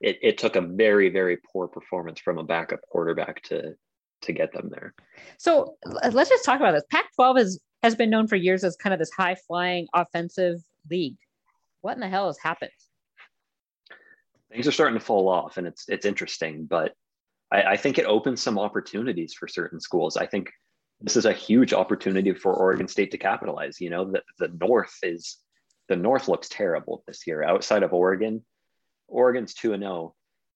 it, 0.00 0.18
it 0.22 0.38
took 0.38 0.56
a 0.56 0.60
very 0.60 1.10
very 1.10 1.38
poor 1.52 1.68
performance 1.68 2.20
from 2.20 2.38
a 2.38 2.44
backup 2.44 2.80
quarterback 2.88 3.42
to 3.44 3.74
to 4.22 4.32
get 4.32 4.52
them 4.52 4.68
there. 4.70 4.94
So 5.38 5.76
let's 6.12 6.30
just 6.30 6.44
talk 6.44 6.60
about 6.60 6.72
this. 6.72 6.84
Pac 6.90 7.06
12 7.14 7.38
is 7.38 7.60
has 7.82 7.94
been 7.94 8.10
known 8.10 8.26
for 8.26 8.36
years 8.36 8.64
as 8.64 8.76
kind 8.76 8.92
of 8.92 8.98
this 8.98 9.10
high 9.10 9.36
flying 9.46 9.86
offensive 9.94 10.60
league. 10.90 11.16
What 11.80 11.94
in 11.94 12.00
the 12.00 12.08
hell 12.08 12.26
has 12.26 12.38
happened 12.38 12.70
things 14.50 14.66
are 14.66 14.72
starting 14.72 14.98
to 14.98 15.04
fall 15.04 15.28
off 15.28 15.56
and 15.56 15.66
it's 15.66 15.84
it's 15.88 16.06
interesting 16.06 16.66
but 16.66 16.94
I, 17.52 17.62
I 17.62 17.76
think 17.76 17.98
it 17.98 18.06
opens 18.06 18.42
some 18.42 18.58
opportunities 18.58 19.34
for 19.34 19.48
certain 19.48 19.80
schools 19.80 20.16
i 20.16 20.26
think 20.26 20.50
this 21.00 21.16
is 21.16 21.26
a 21.26 21.32
huge 21.32 21.72
opportunity 21.72 22.34
for 22.34 22.54
oregon 22.54 22.88
state 22.88 23.10
to 23.12 23.18
capitalize 23.18 23.80
you 23.80 23.90
know 23.90 24.10
the, 24.10 24.22
the 24.38 24.52
north 24.60 24.96
is 25.02 25.38
the 25.88 25.96
north 25.96 26.28
looks 26.28 26.48
terrible 26.48 27.02
this 27.06 27.26
year 27.26 27.42
outside 27.42 27.82
of 27.82 27.92
oregon 27.92 28.42
Oregon's 29.10 29.54
2 29.54 29.74
and 29.74 29.82
0. 29.82 30.14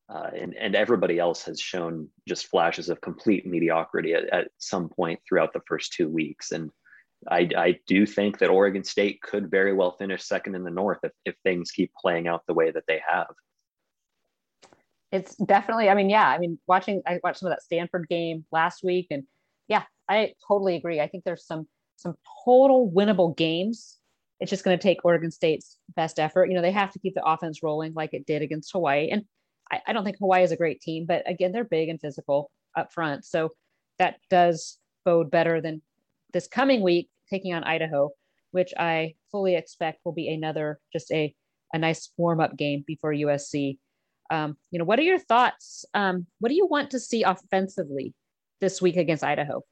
Uh, 0.08 0.30
and, 0.38 0.54
and 0.54 0.74
everybody 0.74 1.18
else 1.18 1.44
has 1.44 1.58
shown 1.58 2.08
just 2.28 2.48
flashes 2.48 2.90
of 2.90 3.00
complete 3.00 3.46
mediocrity 3.46 4.12
at, 4.12 4.28
at 4.32 4.48
some 4.58 4.88
point 4.90 5.18
throughout 5.26 5.54
the 5.54 5.62
first 5.66 5.94
two 5.94 6.08
weeks. 6.08 6.52
And 6.52 6.70
I, 7.30 7.48
I 7.56 7.78
do 7.86 8.04
think 8.04 8.38
that 8.38 8.50
Oregon 8.50 8.84
State 8.84 9.22
could 9.22 9.50
very 9.50 9.72
well 9.72 9.96
finish 9.96 10.22
second 10.22 10.56
in 10.56 10.62
the 10.62 10.70
North 10.70 10.98
if, 11.02 11.12
if 11.24 11.34
things 11.42 11.70
keep 11.70 11.90
playing 11.98 12.28
out 12.28 12.42
the 12.46 12.52
way 12.52 12.70
that 12.70 12.84
they 12.86 13.00
have. 13.08 13.32
It's 15.14 15.36
definitely, 15.36 15.88
I 15.88 15.94
mean, 15.94 16.10
yeah, 16.10 16.28
I 16.28 16.38
mean, 16.38 16.58
watching, 16.66 17.02
I 17.06 17.20
watched 17.22 17.38
some 17.38 17.46
of 17.46 17.52
that 17.52 17.62
Stanford 17.62 18.08
game 18.08 18.44
last 18.52 18.82
week 18.82 19.06
and 19.10 19.24
yeah, 19.68 19.84
I 20.08 20.34
totally 20.46 20.76
agree. 20.76 21.00
I 21.00 21.08
think 21.08 21.24
there's 21.24 21.46
some, 21.46 21.66
some 21.96 22.16
total 22.44 22.90
winnable 22.90 23.36
games 23.36 23.98
it's 24.40 24.50
just 24.50 24.64
going 24.64 24.76
to 24.78 24.82
take 24.82 25.04
Oregon 25.04 25.30
State's 25.30 25.78
best 25.96 26.18
effort. 26.18 26.50
You 26.50 26.54
know, 26.54 26.62
they 26.62 26.72
have 26.72 26.92
to 26.92 26.98
keep 26.98 27.14
the 27.14 27.24
offense 27.24 27.62
rolling 27.62 27.94
like 27.94 28.12
it 28.12 28.26
did 28.26 28.42
against 28.42 28.72
Hawaii. 28.72 29.08
And 29.10 29.24
I, 29.70 29.80
I 29.86 29.92
don't 29.92 30.04
think 30.04 30.18
Hawaii 30.18 30.42
is 30.42 30.52
a 30.52 30.56
great 30.56 30.80
team, 30.80 31.06
but 31.06 31.22
again, 31.26 31.52
they're 31.52 31.64
big 31.64 31.88
and 31.88 32.00
physical 32.00 32.50
up 32.76 32.92
front. 32.92 33.24
So 33.24 33.52
that 33.98 34.16
does 34.30 34.78
bode 35.04 35.30
better 35.30 35.60
than 35.60 35.82
this 36.32 36.48
coming 36.48 36.82
week 36.82 37.08
taking 37.30 37.54
on 37.54 37.64
Idaho, 37.64 38.10
which 38.50 38.74
I 38.78 39.14
fully 39.30 39.54
expect 39.54 40.00
will 40.04 40.12
be 40.12 40.28
another 40.28 40.80
just 40.92 41.10
a, 41.12 41.34
a 41.72 41.78
nice 41.78 42.10
warm 42.16 42.40
up 42.40 42.56
game 42.56 42.84
before 42.86 43.12
USC. 43.12 43.78
Um, 44.30 44.56
you 44.70 44.78
know, 44.78 44.84
what 44.84 44.98
are 44.98 45.02
your 45.02 45.18
thoughts? 45.18 45.84
Um, 45.94 46.26
what 46.38 46.48
do 46.48 46.54
you 46.54 46.66
want 46.66 46.90
to 46.90 47.00
see 47.00 47.22
offensively 47.22 48.14
this 48.60 48.80
week 48.80 48.96
against 48.96 49.24
Idaho? 49.24 49.62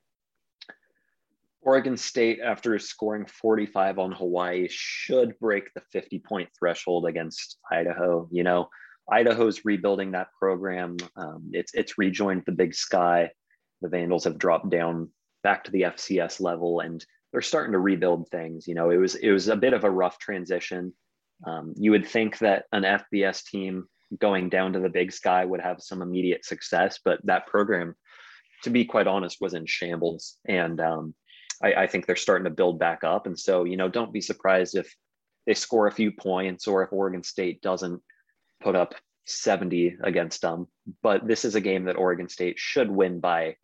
Oregon 1.63 1.97
State, 1.97 2.41
after 2.45 2.77
scoring 2.79 3.25
45 3.27 3.99
on 3.99 4.13
Hawaii, 4.13 4.67
should 4.69 5.39
break 5.39 5.73
the 5.75 5.83
50 5.93 6.19
point 6.19 6.49
threshold 6.59 7.07
against 7.07 7.59
Idaho. 7.71 8.29
You 8.33 8.43
know, 8.43 8.69
Idaho's 9.11 9.65
rebuilding 9.65 10.13
that 10.13 10.29
program. 10.39 10.97
Um, 11.17 11.51
it's 11.53 11.73
it's 11.75 11.99
rejoined 11.99 12.43
the 12.47 12.53
Big 12.53 12.75
Sky. 12.75 13.31
The 13.81 13.89
Vandals 13.89 14.25
have 14.25 14.39
dropped 14.39 14.71
down 14.71 15.11
back 15.43 15.65
to 15.65 15.71
the 15.71 15.83
FCS 15.83 16.41
level, 16.41 16.81
and 16.81 17.05
they're 17.31 17.43
starting 17.43 17.73
to 17.73 17.79
rebuild 17.79 18.29
things. 18.29 18.67
You 18.67 18.75
know, 18.75 18.91
it 18.91 18.97
was 18.97 19.15
it 19.15 19.31
was 19.31 19.49
a 19.49 19.57
bit 19.57 19.73
of 19.73 19.85
a 19.85 19.91
rough 19.91 20.19
transition. 20.19 20.93
Um, 21.47 21.75
you 21.77 21.93
would 21.93 22.07
think 22.07 22.39
that 22.39 22.65
an 22.73 22.83
FBS 22.83 23.45
team 23.45 23.89
going 24.19 24.49
down 24.49 24.73
to 24.73 24.81
the 24.81 24.89
Big 24.89 25.13
Sky 25.13 25.45
would 25.45 25.61
have 25.61 25.81
some 25.81 26.03
immediate 26.03 26.45
success, 26.45 26.99
but 27.05 27.21
that 27.25 27.47
program, 27.47 27.95
to 28.63 28.71
be 28.71 28.85
quite 28.85 29.07
honest, 29.07 29.39
was 29.41 29.55
in 29.55 29.67
shambles. 29.67 30.39
And 30.47 30.81
um, 30.81 31.15
I, 31.63 31.75
I 31.75 31.87
think 31.87 32.07
they're 32.07 32.17
starting 32.17 32.45
to 32.45 32.51
build 32.51 32.79
back 32.79 33.05
up. 33.05 33.27
And 33.27 33.39
so, 33.39 33.65
you 33.65 33.77
know, 33.77 33.89
don't 33.89 34.13
be 34.13 34.21
surprised 34.21 34.77
if 34.77 34.95
they 35.47 35.55
score 35.55 35.87
a 35.87 35.93
few 35.93 36.13
points 36.13 36.67
or 36.67 36.83
if 36.83 36.93
Oregon 36.93 37.23
State 37.23 37.63
doesn't 37.63 38.01
put 38.61 38.77
up 38.77 38.95
70 39.27 39.97
against 40.03 40.43
them. 40.43 40.69
But 41.03 41.27
this 41.27 41.45
is 41.45 41.55
a 41.55 41.61
game 41.61 41.85
that 41.85 41.97
Oregon 41.97 42.29
State 42.29 42.59
should 42.59 42.91
win 42.91 43.21
by 43.21 43.57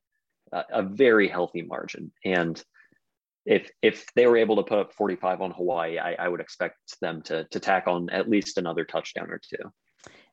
a, 0.53 0.65
a 0.71 0.83
very 0.83 1.29
healthy 1.29 1.63
margin. 1.63 2.13
And 2.25 2.63
if 3.49 3.71
if 3.81 4.07
they 4.15 4.27
were 4.27 4.37
able 4.37 4.57
to 4.57 4.63
put 4.63 4.79
up 4.79 4.93
45 4.93 5.41
on 5.41 5.51
Hawaii, 5.53 5.99
I, 5.99 6.15
I 6.15 6.29
would 6.29 6.41
expect 6.41 6.77
them 7.01 7.23
to 7.23 7.45
to 7.45 7.61
tack 7.61 7.87
on 7.87 8.11
at 8.11 8.29
least 8.29 8.59
another 8.59 8.85
touchdown 8.85 9.31
or 9.31 9.41
two. 9.43 9.73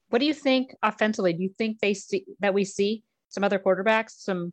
What 0.09 0.19
do 0.19 0.25
you 0.25 0.33
think 0.33 0.73
offensively? 0.83 1.33
Do 1.33 1.43
you 1.43 1.49
think 1.49 1.79
they 1.79 1.93
see 1.93 2.25
that 2.39 2.53
we 2.53 2.63
see 2.63 3.03
some 3.29 3.43
other 3.43 3.59
quarterbacks, 3.59 4.11
some 4.11 4.51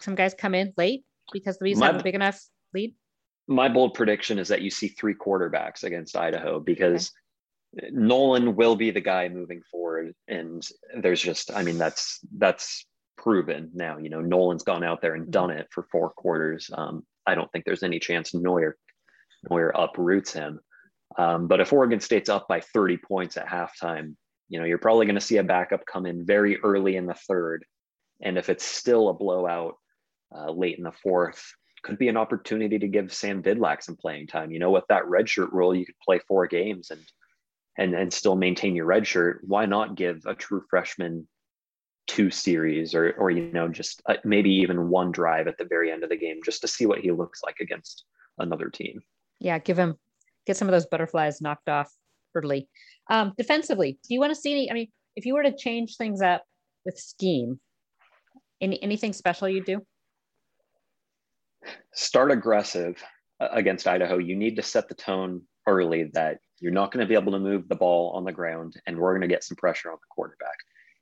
some 0.00 0.14
guys 0.14 0.34
come 0.34 0.54
in 0.54 0.72
late 0.76 1.04
because 1.32 1.58
the 1.58 1.64
Bees 1.64 1.80
have 1.80 1.96
a 1.96 2.02
big 2.02 2.14
enough 2.14 2.40
lead? 2.72 2.94
My 3.46 3.68
bold 3.68 3.94
prediction 3.94 4.38
is 4.38 4.48
that 4.48 4.62
you 4.62 4.70
see 4.70 4.88
three 4.88 5.14
quarterbacks 5.14 5.82
against 5.82 6.16
Idaho 6.16 6.60
because 6.60 7.12
okay. 7.76 7.88
Nolan 7.92 8.54
will 8.56 8.76
be 8.76 8.90
the 8.90 9.00
guy 9.00 9.28
moving 9.28 9.62
forward, 9.70 10.14
and 10.28 10.66
there's 11.00 11.20
just, 11.20 11.52
I 11.52 11.62
mean, 11.62 11.78
that's 11.78 12.20
that's 12.36 12.86
proven 13.16 13.70
now. 13.74 13.98
You 13.98 14.10
know, 14.10 14.20
Nolan's 14.20 14.62
gone 14.62 14.84
out 14.84 15.00
there 15.02 15.14
and 15.14 15.24
mm-hmm. 15.24 15.30
done 15.32 15.50
it 15.50 15.68
for 15.70 15.86
four 15.90 16.10
quarters. 16.10 16.70
Um, 16.72 17.04
I 17.26 17.34
don't 17.34 17.50
think 17.52 17.64
there's 17.64 17.82
any 17.82 17.98
chance 17.98 18.32
Noyer 18.32 18.72
Noyer 19.48 19.70
uproots 19.74 20.32
him. 20.32 20.60
Um, 21.18 21.48
but 21.48 21.60
if 21.60 21.72
Oregon 21.72 22.00
State's 22.00 22.28
up 22.28 22.46
by 22.48 22.60
30 22.60 22.98
points 22.98 23.36
at 23.36 23.46
halftime, 23.46 24.14
you 24.50 24.58
know, 24.58 24.66
you're 24.66 24.78
probably 24.78 25.06
going 25.06 25.14
to 25.14 25.20
see 25.20 25.38
a 25.38 25.44
backup 25.44 25.86
come 25.86 26.04
in 26.04 26.26
very 26.26 26.58
early 26.58 26.96
in 26.96 27.06
the 27.06 27.14
third. 27.14 27.64
And 28.20 28.36
if 28.36 28.50
it's 28.50 28.64
still 28.64 29.08
a 29.08 29.14
blowout 29.14 29.76
uh, 30.36 30.50
late 30.50 30.76
in 30.76 30.84
the 30.84 30.92
fourth, 30.92 31.42
could 31.82 31.96
be 31.96 32.08
an 32.08 32.16
opportunity 32.16 32.78
to 32.78 32.88
give 32.88 33.14
Sam 33.14 33.42
Vidlak 33.42 33.82
some 33.82 33.96
playing 33.96 34.26
time. 34.26 34.50
You 34.50 34.58
know, 34.58 34.70
with 34.70 34.84
that 34.88 35.04
redshirt 35.04 35.52
rule, 35.52 35.74
you 35.74 35.86
could 35.86 35.98
play 36.04 36.20
four 36.28 36.46
games 36.46 36.90
and 36.90 37.00
and 37.78 37.94
and 37.94 38.12
still 38.12 38.36
maintain 38.36 38.76
your 38.76 38.86
redshirt. 38.86 39.38
Why 39.42 39.64
not 39.64 39.94
give 39.94 40.26
a 40.26 40.34
true 40.34 40.62
freshman 40.68 41.26
two 42.06 42.30
series 42.30 42.94
or 42.94 43.12
or 43.12 43.30
you 43.30 43.52
know 43.52 43.68
just 43.68 44.02
uh, 44.06 44.16
maybe 44.24 44.50
even 44.50 44.88
one 44.88 45.12
drive 45.12 45.46
at 45.46 45.56
the 45.58 45.64
very 45.64 45.92
end 45.92 46.02
of 46.02 46.10
the 46.10 46.16
game 46.16 46.40
just 46.44 46.60
to 46.60 46.68
see 46.68 46.84
what 46.84 46.98
he 46.98 47.12
looks 47.12 47.40
like 47.44 47.56
against 47.60 48.04
another 48.38 48.68
team. 48.68 49.00
Yeah, 49.38 49.58
give 49.58 49.78
him 49.78 49.96
get 50.44 50.56
some 50.56 50.68
of 50.68 50.72
those 50.72 50.86
butterflies 50.86 51.40
knocked 51.40 51.68
off 51.68 51.90
early. 52.34 52.68
Um, 53.10 53.34
defensively, 53.36 53.98
do 54.08 54.14
you 54.14 54.20
want 54.20 54.34
to 54.34 54.40
see 54.40 54.52
any? 54.52 54.70
I 54.70 54.74
mean, 54.74 54.88
if 55.16 55.26
you 55.26 55.34
were 55.34 55.42
to 55.42 55.54
change 55.54 55.96
things 55.96 56.22
up 56.22 56.44
with 56.84 56.96
scheme, 56.96 57.60
any 58.60 58.82
anything 58.82 59.12
special 59.12 59.48
you 59.48 59.62
do? 59.62 59.84
Start 61.92 62.30
aggressive 62.30 63.02
uh, 63.40 63.48
against 63.50 63.86
Idaho. 63.86 64.18
You 64.18 64.36
need 64.36 64.56
to 64.56 64.62
set 64.62 64.88
the 64.88 64.94
tone 64.94 65.42
early 65.66 66.10
that 66.14 66.38
you're 66.60 66.72
not 66.72 66.92
going 66.92 67.04
to 67.04 67.08
be 67.08 67.14
able 67.14 67.32
to 67.32 67.40
move 67.40 67.68
the 67.68 67.74
ball 67.74 68.12
on 68.14 68.24
the 68.24 68.32
ground, 68.32 68.74
and 68.86 68.96
we're 68.96 69.12
going 69.12 69.28
to 69.28 69.34
get 69.34 69.42
some 69.44 69.56
pressure 69.56 69.90
on 69.90 69.98
the 70.00 70.06
quarterback. 70.08 70.56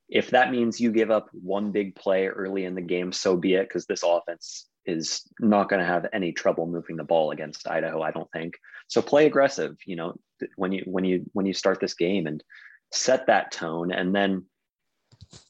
If 0.08 0.30
that 0.30 0.50
means 0.50 0.80
you 0.80 0.90
give 0.90 1.10
up 1.10 1.28
one 1.32 1.70
big 1.70 1.94
play 1.94 2.26
early 2.26 2.64
in 2.64 2.74
the 2.74 2.80
game, 2.80 3.12
so 3.12 3.36
be 3.36 3.54
it, 3.54 3.68
because 3.68 3.86
this 3.86 4.02
offense 4.02 4.66
is 4.86 5.22
not 5.38 5.68
going 5.68 5.80
to 5.80 5.86
have 5.86 6.06
any 6.12 6.32
trouble 6.32 6.66
moving 6.66 6.96
the 6.96 7.04
ball 7.04 7.30
against 7.30 7.68
Idaho, 7.68 8.00
I 8.00 8.10
don't 8.10 8.30
think. 8.32 8.54
So 8.88 9.02
play 9.02 9.26
aggressive, 9.26 9.76
you 9.84 9.96
know, 9.96 10.14
when 10.56 10.72
you 10.72 10.82
when 10.86 11.04
you 11.04 11.26
when 11.32 11.46
you 11.46 11.52
start 11.52 11.80
this 11.80 11.94
game 11.94 12.26
and 12.26 12.42
set 12.92 13.26
that 13.26 13.52
tone 13.52 13.92
and 13.92 14.14
then 14.14 14.44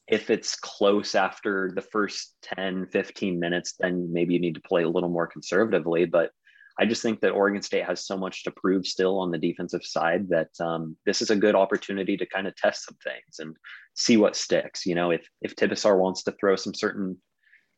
if 0.07 0.29
it's 0.29 0.55
close 0.55 1.15
after 1.15 1.71
the 1.73 1.81
first 1.81 2.35
10 2.41 2.87
15 2.87 3.39
minutes 3.39 3.75
then 3.79 4.11
maybe 4.11 4.33
you 4.33 4.39
need 4.39 4.55
to 4.55 4.61
play 4.61 4.83
a 4.83 4.89
little 4.89 5.09
more 5.09 5.27
conservatively 5.27 6.05
but 6.05 6.31
i 6.79 6.85
just 6.85 7.01
think 7.01 7.19
that 7.19 7.31
oregon 7.31 7.61
state 7.61 7.85
has 7.85 8.05
so 8.05 8.17
much 8.17 8.43
to 8.43 8.51
prove 8.51 8.85
still 8.85 9.19
on 9.19 9.31
the 9.31 9.37
defensive 9.37 9.83
side 9.83 10.27
that 10.29 10.49
um, 10.59 10.95
this 11.05 11.21
is 11.21 11.29
a 11.29 11.35
good 11.35 11.55
opportunity 11.55 12.17
to 12.17 12.25
kind 12.25 12.47
of 12.47 12.55
test 12.55 12.85
some 12.85 12.97
things 13.03 13.39
and 13.39 13.55
see 13.95 14.17
what 14.17 14.35
sticks 14.35 14.85
you 14.85 14.95
know 14.95 15.11
if 15.11 15.27
if 15.41 15.55
tibesar 15.55 15.97
wants 15.97 16.23
to 16.23 16.33
throw 16.39 16.55
some 16.55 16.73
certain 16.73 17.17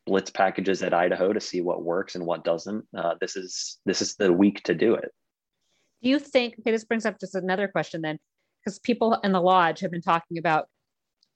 blitz 0.05 0.31
packages 0.31 0.81
at 0.81 0.93
idaho 0.93 1.33
to 1.33 1.39
see 1.39 1.61
what 1.61 1.83
works 1.83 2.15
and 2.15 2.25
what 2.25 2.43
doesn't 2.43 2.85
uh, 2.97 3.13
this 3.21 3.35
is 3.35 3.79
this 3.85 4.01
is 4.01 4.15
the 4.15 4.31
week 4.31 4.63
to 4.63 4.73
do 4.73 4.95
it 4.95 5.11
do 6.01 6.09
you 6.09 6.19
think, 6.19 6.55
okay, 6.59 6.71
this 6.71 6.83
brings 6.83 7.05
up 7.05 7.19
just 7.19 7.35
another 7.35 7.67
question 7.67 8.01
then, 8.01 8.17
because 8.63 8.79
people 8.79 9.19
in 9.23 9.31
the 9.31 9.41
lodge 9.41 9.79
have 9.81 9.91
been 9.91 10.01
talking 10.01 10.37
about 10.37 10.67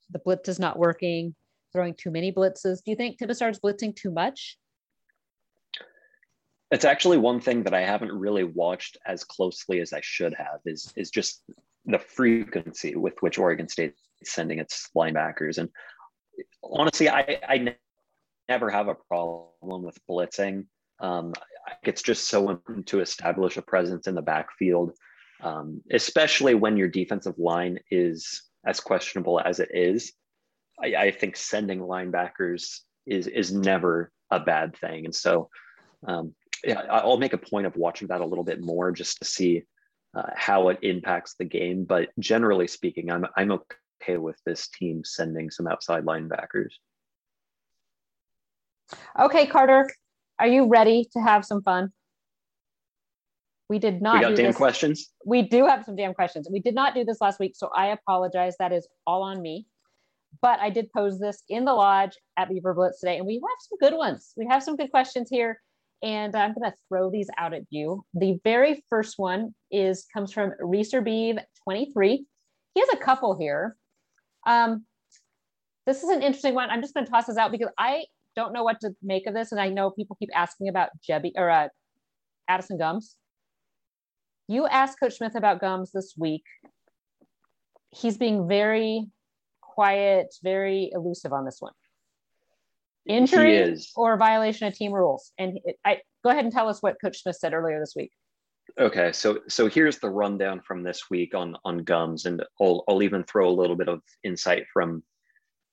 the 0.09 0.19
blitz 0.19 0.49
is 0.49 0.59
not 0.59 0.79
working, 0.79 1.35
throwing 1.71 1.93
too 1.93 2.11
many 2.11 2.31
blitzes. 2.31 2.83
Do 2.83 2.91
you 2.91 2.95
think 2.95 3.17
Tibesar's 3.17 3.59
blitzing 3.59 3.95
too 3.95 4.11
much? 4.11 4.57
It's 6.71 6.85
actually 6.85 7.17
one 7.17 7.39
thing 7.39 7.63
that 7.63 7.73
I 7.73 7.81
haven't 7.81 8.11
really 8.11 8.43
watched 8.43 8.97
as 9.05 9.23
closely 9.23 9.81
as 9.81 9.93
I 9.93 10.01
should 10.01 10.33
have 10.33 10.59
is, 10.65 10.91
is 10.95 11.11
just 11.11 11.43
the 11.85 11.99
frequency 11.99 12.95
with 12.95 13.13
which 13.21 13.37
Oregon 13.37 13.67
State 13.67 13.93
is 14.21 14.31
sending 14.31 14.59
its 14.59 14.89
linebackers. 14.95 15.57
And 15.57 15.69
honestly, 16.63 17.09
I, 17.09 17.39
I 17.47 17.75
never 18.49 18.69
have 18.69 18.87
a 18.87 18.95
problem 18.95 19.83
with 19.83 19.97
blitzing. 20.09 20.65
Um, 20.99 21.33
it's 21.83 22.01
just 22.01 22.29
so 22.29 22.49
important 22.49 22.87
to 22.87 22.99
establish 22.99 23.57
a 23.57 23.61
presence 23.61 24.07
in 24.07 24.15
the 24.15 24.21
backfield, 24.21 24.93
um, 25.41 25.81
especially 25.91 26.55
when 26.55 26.77
your 26.77 26.87
defensive 26.87 27.37
line 27.37 27.79
is 27.91 28.43
as 28.65 28.79
questionable 28.79 29.39
as 29.39 29.59
it 29.59 29.69
is. 29.73 30.13
I, 30.81 30.95
I, 30.95 31.11
think 31.11 31.37
sending 31.37 31.79
linebackers 31.79 32.79
is 33.05 33.27
is 33.27 33.53
never 33.53 34.11
a 34.31 34.39
bad 34.39 34.75
thing, 34.77 35.05
and 35.05 35.15
so 35.15 35.49
um, 36.07 36.33
yeah, 36.65 36.81
I'll 36.89 37.17
make 37.17 37.33
a 37.33 37.37
point 37.37 37.67
of 37.67 37.75
watching 37.75 38.07
that 38.07 38.21
a 38.21 38.25
little 38.25 38.43
bit 38.43 38.61
more 38.61 38.91
just 38.91 39.19
to 39.19 39.25
see 39.25 39.63
uh, 40.15 40.23
how 40.35 40.69
it 40.69 40.79
impacts 40.81 41.35
the 41.35 41.45
game. 41.45 41.83
But 41.83 42.09
generally 42.19 42.67
speaking, 42.67 43.11
I'm 43.11 43.25
I'm 43.37 43.51
okay 43.51 44.17
with 44.17 44.37
this 44.45 44.67
team 44.69 45.03
sending 45.03 45.51
some 45.51 45.67
outside 45.67 46.05
linebackers. 46.05 46.71
Okay, 49.19 49.47
Carter, 49.47 49.89
are 50.39 50.47
you 50.47 50.67
ready 50.67 51.07
to 51.13 51.19
have 51.19 51.45
some 51.45 51.61
fun? 51.61 51.91
We 53.69 53.79
did 53.79 54.01
not. 54.01 54.15
We 54.15 54.21
got 54.21 54.35
damn 54.35 54.47
this. 54.47 54.57
questions. 54.57 55.11
We 55.25 55.41
do 55.41 55.65
have 55.65 55.85
some 55.85 55.95
damn 55.95 56.13
questions. 56.13 56.47
We 56.51 56.59
did 56.59 56.75
not 56.75 56.93
do 56.93 57.03
this 57.03 57.19
last 57.19 57.39
week, 57.39 57.55
so 57.55 57.69
I 57.75 57.87
apologize. 57.87 58.55
That 58.59 58.71
is 58.71 58.87
all 59.07 59.23
on 59.23 59.41
me. 59.41 59.65
But 60.41 60.59
I 60.59 60.69
did 60.69 60.91
pose 60.91 61.17
this 61.19 61.43
in 61.49 61.65
the 61.65 61.73
lodge 61.73 62.15
at 62.37 62.49
Beaver 62.49 62.73
Blitz 62.73 62.99
today, 62.99 63.17
and 63.17 63.25
we 63.25 63.35
have 63.35 63.41
some 63.59 63.77
good 63.79 63.97
ones. 63.97 64.33
We 64.37 64.45
have 64.47 64.61
some 64.61 64.75
good 64.75 64.91
questions 64.91 65.29
here, 65.29 65.61
and 66.03 66.35
I'm 66.35 66.53
going 66.53 66.69
to 66.69 66.77
throw 66.89 67.09
these 67.09 67.29
out 67.37 67.53
at 67.53 67.63
you. 67.69 68.03
The 68.13 68.39
very 68.43 68.83
first 68.89 69.15
one 69.17 69.53
is 69.71 70.05
comes 70.13 70.31
from 70.31 70.53
Reeser 70.59 71.01
Beeve 71.01 71.37
23. 71.63 72.25
He 72.73 72.79
has 72.79 72.89
a 72.93 72.97
couple 72.97 73.37
here. 73.37 73.75
Um, 74.45 74.85
this 75.85 76.03
is 76.03 76.09
an 76.09 76.21
interesting 76.21 76.53
one. 76.53 76.69
I'm 76.69 76.81
just 76.81 76.93
going 76.93 77.05
to 77.05 77.11
toss 77.11 77.25
this 77.25 77.37
out 77.37 77.51
because 77.51 77.69
I 77.77 78.05
don't 78.35 78.53
know 78.53 78.63
what 78.63 78.81
to 78.81 78.91
make 79.01 79.27
of 79.27 79.33
this. 79.33 79.51
And 79.51 79.61
I 79.61 79.69
know 79.69 79.91
people 79.91 80.17
keep 80.19 80.29
asking 80.35 80.67
about 80.67 80.89
Jebby 81.07 81.31
or 81.35 81.49
uh, 81.49 81.67
Addison 82.47 82.77
Gumbs. 82.77 83.15
You 84.47 84.67
asked 84.67 84.99
Coach 84.99 85.17
Smith 85.17 85.35
about 85.35 85.61
Gumbs 85.61 85.91
this 85.91 86.13
week. 86.17 86.43
He's 87.91 88.17
being 88.17 88.47
very 88.47 89.07
quiet, 89.61 90.35
very 90.43 90.91
elusive 90.93 91.33
on 91.33 91.45
this 91.45 91.57
one. 91.59 91.73
Injury 93.05 93.77
or 93.95 94.17
violation 94.17 94.67
of 94.67 94.73
team 94.73 94.91
rules? 94.91 95.31
And 95.37 95.59
it, 95.63 95.77
I 95.85 96.01
go 96.23 96.29
ahead 96.29 96.45
and 96.45 96.53
tell 96.53 96.69
us 96.69 96.81
what 96.81 96.97
Coach 97.01 97.21
Smith 97.21 97.35
said 97.35 97.53
earlier 97.53 97.79
this 97.79 97.93
week. 97.95 98.11
Okay, 98.79 99.11
so 99.11 99.39
so 99.47 99.67
here's 99.67 99.99
the 99.99 100.09
rundown 100.09 100.61
from 100.61 100.83
this 100.83 101.09
week 101.09 101.35
on 101.35 101.55
on 101.63 101.79
gumbs, 101.79 102.25
and 102.25 102.43
I'll 102.59 102.83
I'll 102.87 103.03
even 103.03 103.23
throw 103.23 103.47
a 103.47 103.51
little 103.53 103.75
bit 103.75 103.89
of 103.89 104.01
insight 104.23 104.65
from 104.73 105.03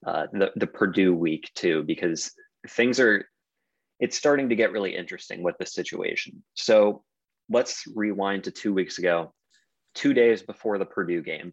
uh, 0.07 0.27
the 0.33 0.53
the 0.57 0.67
Purdue 0.67 1.15
week 1.15 1.51
too, 1.55 1.83
because 1.85 2.33
things 2.69 3.01
are 3.01 3.27
it's 3.99 4.17
starting 4.17 4.49
to 4.49 4.57
get 4.57 4.73
really 4.73 4.95
interesting 4.95 5.43
with 5.43 5.57
the 5.59 5.67
situation. 5.67 6.43
So 6.55 7.03
let's 7.49 7.85
rewind 7.95 8.45
to 8.45 8.51
two 8.51 8.75
weeks 8.75 8.99
ago, 8.99 9.33
two 9.95 10.13
days 10.13 10.43
before 10.43 10.79
the 10.79 10.87
Purdue 10.87 11.23
game. 11.23 11.53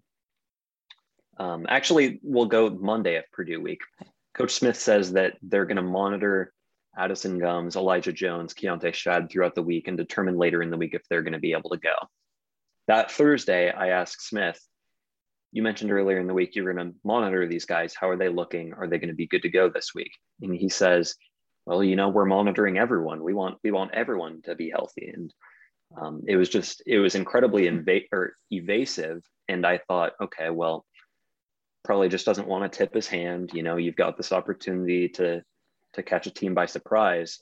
Um, 1.38 1.65
actually, 1.69 2.19
we'll 2.21 2.47
go 2.47 2.69
Monday 2.69 3.15
of 3.15 3.23
Purdue 3.32 3.61
week. 3.61 3.82
Coach 4.39 4.53
Smith 4.53 4.77
says 4.77 5.11
that 5.13 5.37
they're 5.41 5.65
going 5.65 5.75
to 5.75 5.81
monitor 5.81 6.53
Addison 6.97 7.39
Gumbs, 7.39 7.75
Elijah 7.75 8.13
Jones, 8.13 8.53
Keionte 8.53 8.93
Schad 8.93 9.29
throughout 9.29 9.53
the 9.53 9.61
week 9.61 9.87
and 9.87 9.97
determine 9.97 10.37
later 10.37 10.61
in 10.61 10.69
the 10.69 10.77
week 10.77 10.93
if 10.93 11.01
they're 11.09 11.23
going 11.23 11.33
to 11.33 11.39
be 11.39 11.51
able 11.51 11.71
to 11.71 11.77
go. 11.77 11.93
That 12.87 13.11
Thursday, 13.11 13.69
I 13.69 13.89
asked 13.89 14.25
Smith, 14.25 14.59
you 15.51 15.61
mentioned 15.61 15.91
earlier 15.91 16.19
in 16.19 16.27
the 16.27 16.33
week 16.33 16.55
you're 16.55 16.73
going 16.73 16.87
to 16.87 16.95
monitor 17.03 17.47
these 17.47 17.65
guys. 17.65 17.93
How 17.93 18.09
are 18.09 18.17
they 18.17 18.29
looking? 18.29 18.73
Are 18.73 18.87
they 18.87 18.97
going 18.97 19.09
to 19.09 19.15
be 19.15 19.27
good 19.27 19.41
to 19.41 19.49
go 19.49 19.69
this 19.69 19.93
week? 19.93 20.11
And 20.41 20.55
he 20.55 20.69
says, 20.69 21.15
well, 21.65 21.83
you 21.83 21.95
know, 21.95 22.09
we're 22.09 22.25
monitoring 22.25 22.77
everyone. 22.77 23.21
We 23.23 23.33
want 23.33 23.57
we 23.63 23.71
want 23.71 23.93
everyone 23.93 24.41
to 24.45 24.55
be 24.55 24.69
healthy. 24.69 25.11
And 25.13 25.33
um, 26.01 26.23
it 26.27 26.37
was 26.37 26.49
just 26.49 26.81
it 26.85 26.99
was 26.99 27.15
incredibly 27.15 27.63
inva- 27.63 28.07
or 28.13 28.35
evasive. 28.51 29.21
And 29.47 29.65
I 29.65 29.79
thought, 29.87 30.13
okay, 30.21 30.49
well, 30.49 30.85
probably 31.84 32.09
just 32.09 32.25
doesn't 32.25 32.47
want 32.47 32.71
to 32.71 32.77
tip 32.77 32.93
his 32.93 33.07
hand. 33.07 33.51
You 33.53 33.63
know, 33.63 33.77
you've 33.77 33.95
got 33.95 34.17
this 34.17 34.32
opportunity 34.32 35.09
to 35.09 35.43
to 35.93 36.03
catch 36.03 36.27
a 36.27 36.32
team 36.32 36.53
by 36.53 36.65
surprise. 36.67 37.39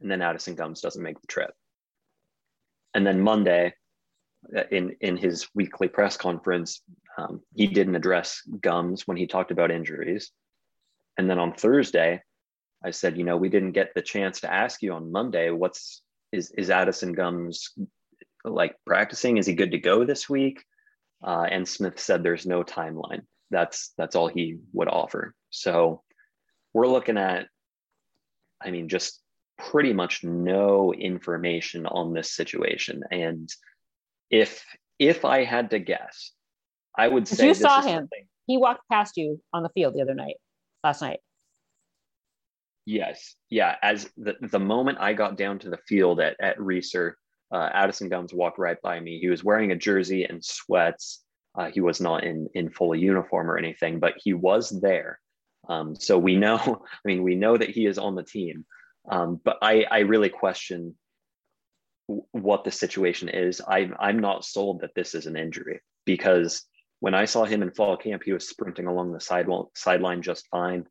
and 0.00 0.10
then 0.10 0.22
Addison 0.22 0.56
Gumbs 0.56 0.80
doesn't 0.80 1.02
make 1.02 1.20
the 1.20 1.26
trip. 1.28 1.54
And 2.94 3.06
then 3.06 3.20
Monday, 3.20 3.74
uh, 4.56 4.64
in 4.70 4.96
in 5.00 5.16
his 5.16 5.48
weekly 5.54 5.88
press 5.88 6.16
conference, 6.16 6.82
um, 7.16 7.42
he 7.54 7.66
didn't 7.66 7.96
address 7.96 8.42
Gumbs 8.60 9.06
when 9.06 9.16
he 9.16 9.26
talked 9.26 9.50
about 9.50 9.70
injuries. 9.70 10.32
And 11.16 11.30
then 11.30 11.38
on 11.38 11.54
Thursday, 11.54 12.22
I 12.84 12.90
said, 12.90 13.16
you 13.16 13.24
know, 13.24 13.36
we 13.36 13.48
didn't 13.48 13.72
get 13.72 13.94
the 13.94 14.02
chance 14.02 14.40
to 14.40 14.52
ask 14.52 14.82
you 14.82 14.92
on 14.92 15.12
Monday. 15.12 15.50
What's 15.50 16.02
is 16.32 16.50
is 16.58 16.70
Addison 16.70 17.12
Gumbs 17.12 17.70
like 18.44 18.76
practicing? 18.84 19.38
Is 19.38 19.46
he 19.46 19.54
good 19.54 19.70
to 19.72 19.78
go 19.78 20.04
this 20.04 20.28
week? 20.28 20.64
Uh, 21.22 21.46
and 21.50 21.66
Smith 21.66 21.98
said 21.98 22.22
there's 22.22 22.46
no 22.46 22.62
timeline. 22.62 23.22
That's 23.54 23.92
that's 23.96 24.16
all 24.16 24.28
he 24.28 24.58
would 24.72 24.88
offer. 24.88 25.34
So 25.50 26.02
we're 26.72 26.88
looking 26.88 27.16
at, 27.16 27.46
I 28.60 28.72
mean, 28.72 28.88
just 28.88 29.22
pretty 29.56 29.92
much 29.92 30.24
no 30.24 30.92
information 30.92 31.86
on 31.86 32.12
this 32.12 32.32
situation. 32.32 33.02
And 33.12 33.48
if 34.28 34.64
if 34.98 35.24
I 35.24 35.44
had 35.44 35.70
to 35.70 35.78
guess, 35.78 36.32
I 36.98 37.06
would 37.08 37.26
say 37.28 37.46
you 37.46 37.54
saw 37.54 37.80
him. 37.80 38.02
Something... 38.02 38.26
He 38.46 38.58
walked 38.58 38.82
past 38.90 39.16
you 39.16 39.40
on 39.52 39.62
the 39.62 39.70
field 39.70 39.94
the 39.94 40.02
other 40.02 40.14
night, 40.14 40.36
last 40.82 41.00
night. 41.00 41.20
Yes, 42.84 43.36
yeah. 43.48 43.76
As 43.80 44.10
the 44.16 44.34
the 44.42 44.58
moment 44.58 44.98
I 45.00 45.14
got 45.14 45.38
down 45.38 45.58
to 45.60 45.70
the 45.70 45.78
field 45.88 46.20
at 46.20 46.36
at 46.40 46.58
Reser, 46.58 47.12
uh, 47.50 47.70
Addison 47.72 48.08
Gumbs 48.10 48.34
walked 48.34 48.58
right 48.58 48.80
by 48.82 49.00
me. 49.00 49.18
He 49.18 49.28
was 49.28 49.44
wearing 49.44 49.72
a 49.72 49.76
jersey 49.76 50.24
and 50.24 50.44
sweats. 50.44 51.23
Uh, 51.56 51.70
he 51.70 51.80
was 51.80 52.00
not 52.00 52.24
in 52.24 52.48
in 52.54 52.70
full 52.70 52.94
uniform 52.94 53.50
or 53.50 53.56
anything, 53.56 54.00
but 54.00 54.14
he 54.22 54.32
was 54.32 54.70
there. 54.70 55.20
Um, 55.68 55.94
so 55.94 56.18
we 56.18 56.36
know. 56.36 56.58
I 56.92 57.08
mean, 57.08 57.22
we 57.22 57.34
know 57.34 57.56
that 57.56 57.70
he 57.70 57.86
is 57.86 57.98
on 57.98 58.14
the 58.14 58.22
team. 58.22 58.64
Um, 59.08 59.40
but 59.42 59.58
I 59.62 59.84
I 59.90 59.98
really 60.00 60.30
question 60.30 60.96
what 62.06 62.64
the 62.64 62.70
situation 62.70 63.28
is. 63.28 63.60
I'm 63.66 63.94
I'm 63.98 64.18
not 64.18 64.44
sold 64.44 64.80
that 64.80 64.94
this 64.94 65.14
is 65.14 65.26
an 65.26 65.36
injury 65.36 65.80
because 66.04 66.64
when 67.00 67.14
I 67.14 67.26
saw 67.26 67.44
him 67.44 67.62
in 67.62 67.70
fall 67.70 67.96
camp, 67.96 68.22
he 68.24 68.32
was 68.32 68.48
sprinting 68.48 68.86
along 68.86 69.12
the 69.12 69.20
sideline 69.20 69.66
sideline 69.74 70.22
just 70.22 70.48
fine. 70.48 70.86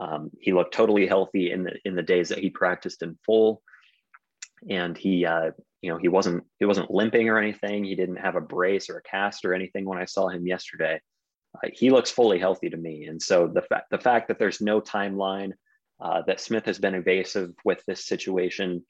Um, 0.00 0.30
he 0.40 0.52
looked 0.52 0.74
totally 0.74 1.06
healthy 1.06 1.50
in 1.50 1.64
the 1.64 1.72
in 1.84 1.94
the 1.94 2.02
days 2.02 2.28
that 2.30 2.38
he 2.38 2.50
practiced 2.50 3.02
in 3.02 3.18
full, 3.26 3.62
and 4.68 4.96
he 4.96 5.26
uh, 5.26 5.50
you 5.82 5.90
know 5.90 5.98
he 5.98 6.08
wasn't 6.08 6.44
he 6.58 6.64
wasn't 6.64 6.90
limping 6.90 7.28
or 7.28 7.38
anything. 7.38 7.84
He 7.84 7.94
didn't 7.94 8.16
have 8.16 8.36
a 8.36 8.40
brace 8.40 8.90
or 8.90 8.98
a 8.98 9.02
cast 9.02 9.44
or 9.44 9.54
anything 9.54 9.84
when 9.84 9.98
I 9.98 10.04
saw 10.04 10.28
him 10.28 10.46
yesterday. 10.46 11.00
Uh, 11.54 11.68
he 11.72 11.90
looks 11.90 12.10
fully 12.10 12.38
healthy 12.38 12.68
to 12.70 12.76
me, 12.76 13.04
and 13.04 13.20
so 13.20 13.48
the 13.48 13.62
fact 13.62 13.90
the 13.90 13.98
fact 13.98 14.28
that 14.28 14.38
there's 14.38 14.60
no 14.60 14.80
timeline, 14.80 15.52
uh, 16.00 16.22
that 16.26 16.40
Smith 16.40 16.66
has 16.66 16.78
been 16.78 16.94
evasive 16.94 17.52
with 17.64 17.82
this 17.86 18.06
situation, 18.06 18.84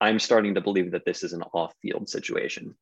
I'm 0.00 0.18
starting 0.18 0.54
to 0.54 0.60
believe 0.60 0.92
that 0.92 1.04
this 1.04 1.22
is 1.22 1.32
an 1.32 1.42
off-field 1.52 2.08
situation. 2.08 2.74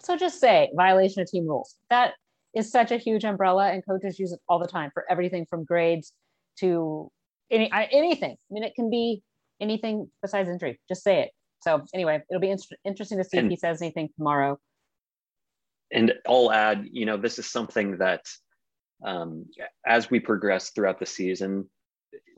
So 0.00 0.16
just 0.16 0.40
say 0.40 0.70
violation 0.74 1.22
of 1.22 1.28
team 1.28 1.46
rules. 1.46 1.76
That 1.90 2.14
is 2.54 2.70
such 2.70 2.92
a 2.92 2.98
huge 2.98 3.24
umbrella, 3.24 3.70
and 3.70 3.84
coaches 3.84 4.18
use 4.18 4.32
it 4.32 4.40
all 4.48 4.58
the 4.58 4.68
time 4.68 4.90
for 4.94 5.04
everything 5.10 5.46
from 5.46 5.64
grades 5.64 6.12
to 6.60 7.10
any 7.50 7.70
anything. 7.72 8.32
I 8.32 8.50
mean, 8.50 8.62
it 8.62 8.74
can 8.74 8.90
be 8.90 9.22
anything 9.60 10.10
besides 10.22 10.48
injury. 10.48 10.80
Just 10.88 11.02
say 11.02 11.22
it. 11.22 11.30
So 11.64 11.82
anyway, 11.94 12.22
it'll 12.30 12.40
be 12.40 12.50
in- 12.50 12.58
interesting 12.84 13.18
to 13.18 13.24
see 13.24 13.38
and, 13.38 13.46
if 13.46 13.50
he 13.50 13.56
says 13.56 13.80
anything 13.80 14.10
tomorrow. 14.16 14.58
And 15.90 16.12
I'll 16.28 16.52
add, 16.52 16.86
you 16.92 17.06
know, 17.06 17.16
this 17.16 17.38
is 17.38 17.50
something 17.50 17.98
that 17.98 18.20
um, 19.04 19.46
as 19.86 20.10
we 20.10 20.20
progress 20.20 20.70
throughout 20.70 21.00
the 21.00 21.06
season, 21.06 21.70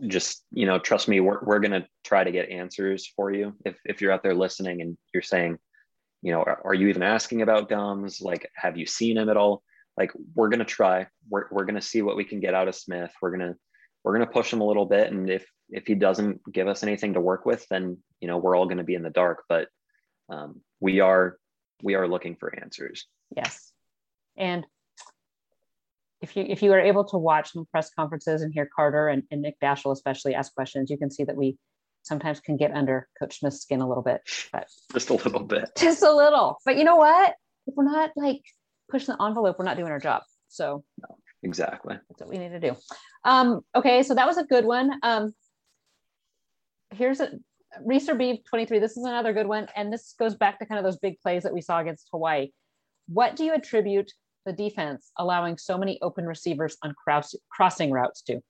just 0.07 0.45
you 0.53 0.67
know, 0.67 0.79
trust 0.79 1.09
me, 1.09 1.21
we're 1.21 1.43
we're 1.43 1.59
gonna 1.59 1.87
try 2.05 2.23
to 2.23 2.31
get 2.31 2.51
answers 2.51 3.13
for 3.17 3.33
you. 3.33 3.55
If 3.65 3.79
if 3.85 4.01
you're 4.01 4.13
out 4.13 4.23
there 4.23 4.35
listening 4.35 4.81
and 4.81 4.97
you're 5.13 5.23
saying, 5.23 5.59
you 6.23 6.33
know, 6.33 6.43
are, 6.43 6.61
are 6.65 6.75
you 6.75 6.89
even 6.89 7.03
asking 7.03 7.43
about 7.43 7.69
Gumbs? 7.69 8.21
Like, 8.21 8.49
have 8.55 8.77
you 8.77 8.87
seen 8.87 9.19
him 9.19 9.29
at 9.29 9.37
all? 9.37 9.63
Like, 9.97 10.13
we're 10.35 10.49
gonna 10.49 10.65
try. 10.65 11.09
We're 11.29 11.47
we're 11.51 11.65
gonna 11.65 11.83
see 11.83 12.03
what 12.03 12.17
we 12.17 12.25
can 12.25 12.41
get 12.41 12.55
out 12.55 12.69
of 12.69 12.75
Smith. 12.75 13.13
We're 13.21 13.33
gonna 13.33 13.57
we're 14.07 14.15
going 14.15 14.27
to 14.27 14.33
push 14.33 14.53
him 14.53 14.61
a 14.61 14.67
little 14.67 14.87
bit 14.87 15.13
and 15.13 15.29
if 15.29 15.45
if 15.69 15.85
he 15.89 15.97
doesn't 15.97 16.41
give 16.53 16.69
us 16.69 16.85
anything 16.85 17.15
to 17.15 17.21
work 17.21 17.45
with 17.45 17.67
then 17.71 17.99
you 18.21 18.29
know 18.29 18.39
we're 18.39 18.57
all 18.57 18.67
going 18.67 18.79
to 18.79 18.85
be 18.85 18.95
in 18.95 19.03
the 19.03 19.11
dark 19.11 19.45
but 19.49 19.69
um, 20.29 20.61
we 20.81 21.01
are 21.01 21.39
we 21.83 21.95
are 21.95 22.09
looking 22.09 22.37
for 22.37 22.55
answers. 22.61 23.07
Yes. 23.37 23.73
And 24.37 24.67
if 26.21 26.37
you 26.37 26.45
if 26.49 26.63
you 26.63 26.73
are 26.73 26.81
able 26.81 27.05
to 27.05 27.19
watch 27.19 27.53
some 27.53 27.67
press 27.67 27.91
conferences 27.91 28.43
and 28.43 28.53
hear 28.53 28.69
carter 28.75 29.09
and, 29.09 29.23
and 29.31 29.43
nick 29.43 29.61
daschel 29.61 29.93
especially 29.93 30.35
ask 30.35 30.55
questions 30.55 30.89
you 30.91 30.97
can 30.97 31.11
see 31.11 31.25
that 31.25 31.37
we 31.37 31.59
sometimes 32.03 32.41
can 32.41 32.57
get 32.57 32.73
under 32.73 33.07
coach 33.19 33.39
smith's 33.39 33.61
skin 33.61 33.83
a 33.83 33.89
little 33.89 34.03
bit 34.03 34.23
but 34.51 34.67
just 34.93 35.11
a 35.11 35.15
little 35.15 35.45
bit. 35.45 35.71
Just 35.77 36.03
a 36.03 36.13
little. 36.13 36.59
But 36.65 36.79
you 36.79 36.85
know 36.85 36.97
what? 36.97 37.35
If 37.67 37.75
we're 37.75 37.85
not 37.85 38.11
like 38.17 38.43
pushing 38.91 39.15
the 39.15 39.23
envelope 39.23 39.59
we're 39.59 39.65
not 39.65 39.77
doing 39.77 39.93
our 39.93 39.99
job. 39.99 40.23
So 40.49 40.85
no, 41.01 41.17
exactly. 41.43 41.97
that's 42.09 42.21
what 42.21 42.31
we 42.31 42.39
need 42.39 42.51
to 42.51 42.61
do. 42.61 42.77
Um, 43.25 43.61
okay, 43.75 44.03
so 44.03 44.15
that 44.15 44.27
was 44.27 44.39
a 44.39 44.45
good 44.45 44.65
one. 44.65 44.93
Um, 45.03 45.35
here's 46.95 47.21
a 47.21 47.31
Reser 47.85 48.17
B 48.17 48.43
23. 48.49 48.79
This 48.79 48.97
is 48.97 49.05
another 49.05 49.33
good 49.33 49.47
one. 49.47 49.69
And 49.77 49.93
this 49.93 50.15
goes 50.19 50.35
back 50.35 50.59
to 50.59 50.67
kind 50.67 50.79
of 50.79 50.85
those 50.85 50.99
big 50.99 51.21
plays 51.21 51.43
that 51.43 51.53
we 51.53 51.61
saw 51.61 51.79
against 51.81 52.09
Hawaii. 52.13 52.51
What 53.09 53.37
do 53.37 53.45
you 53.45 53.55
attribute 53.55 54.13
the 54.45 54.53
defense 54.53 55.11
allowing 55.19 55.59
so 55.59 55.77
many 55.77 55.99
open 56.03 56.27
receivers 56.27 56.77
on 56.83 56.95
cross, 56.95 57.35
crossing 57.51 57.91
routes 57.91 58.23
to? 58.23 58.41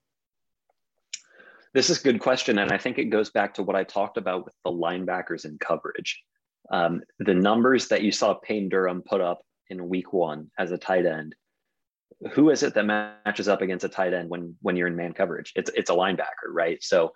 This 1.73 1.89
is 1.89 1.99
a 1.99 2.03
good 2.03 2.19
question. 2.19 2.59
And 2.59 2.71
I 2.71 2.77
think 2.77 2.97
it 2.97 3.05
goes 3.05 3.29
back 3.29 3.53
to 3.55 3.63
what 3.63 3.75
I 3.75 3.83
talked 3.83 4.17
about 4.17 4.45
with 4.45 4.53
the 4.63 4.71
linebackers 4.71 5.45
in 5.45 5.57
coverage. 5.59 6.23
Um, 6.71 7.01
the 7.19 7.33
numbers 7.33 7.87
that 7.89 8.01
you 8.01 8.11
saw 8.11 8.33
Payne 8.33 8.69
Durham 8.69 9.01
put 9.01 9.21
up 9.21 9.41
in 9.69 9.89
week 9.89 10.13
one 10.13 10.49
as 10.57 10.71
a 10.71 10.77
tight 10.77 11.05
end 11.05 11.35
who 12.31 12.49
is 12.49 12.63
it 12.63 12.73
that 12.73 12.85
matches 12.85 13.47
up 13.47 13.61
against 13.61 13.85
a 13.85 13.89
tight 13.89 14.13
end 14.13 14.29
when 14.29 14.55
when 14.61 14.75
you're 14.75 14.87
in 14.87 14.95
man 14.95 15.13
coverage? 15.13 15.53
It's 15.55 15.69
it's 15.75 15.89
a 15.89 15.93
linebacker, 15.93 16.49
right? 16.49 16.81
So 16.83 17.13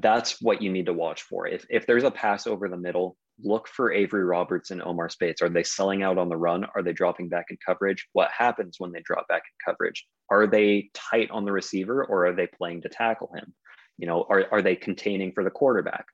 that's 0.00 0.40
what 0.40 0.60
you 0.60 0.72
need 0.72 0.86
to 0.86 0.92
watch 0.92 1.22
for. 1.22 1.46
If 1.46 1.64
if 1.70 1.86
there's 1.86 2.04
a 2.04 2.10
pass 2.10 2.46
over 2.46 2.68
the 2.68 2.76
middle, 2.76 3.16
look 3.42 3.68
for 3.68 3.92
Avery 3.92 4.24
Roberts 4.24 4.70
and 4.70 4.82
Omar 4.82 5.08
Speights. 5.08 5.42
Are 5.42 5.48
they 5.48 5.62
selling 5.62 6.02
out 6.02 6.18
on 6.18 6.28
the 6.28 6.36
run? 6.36 6.64
Are 6.74 6.82
they 6.82 6.92
dropping 6.92 7.28
back 7.28 7.46
in 7.50 7.56
coverage? 7.64 8.06
What 8.12 8.30
happens 8.36 8.76
when 8.78 8.92
they 8.92 9.02
drop 9.04 9.28
back 9.28 9.42
in 9.42 9.72
coverage? 9.72 10.04
Are 10.30 10.46
they 10.46 10.90
tight 10.94 11.30
on 11.30 11.44
the 11.44 11.52
receiver 11.52 12.04
or 12.04 12.26
are 12.26 12.34
they 12.34 12.46
playing 12.46 12.82
to 12.82 12.88
tackle 12.88 13.30
him? 13.34 13.54
You 13.98 14.06
know, 14.06 14.26
are, 14.28 14.46
are 14.50 14.62
they 14.62 14.76
containing 14.76 15.32
for 15.32 15.44
the 15.44 15.50
quarterback? 15.50 16.06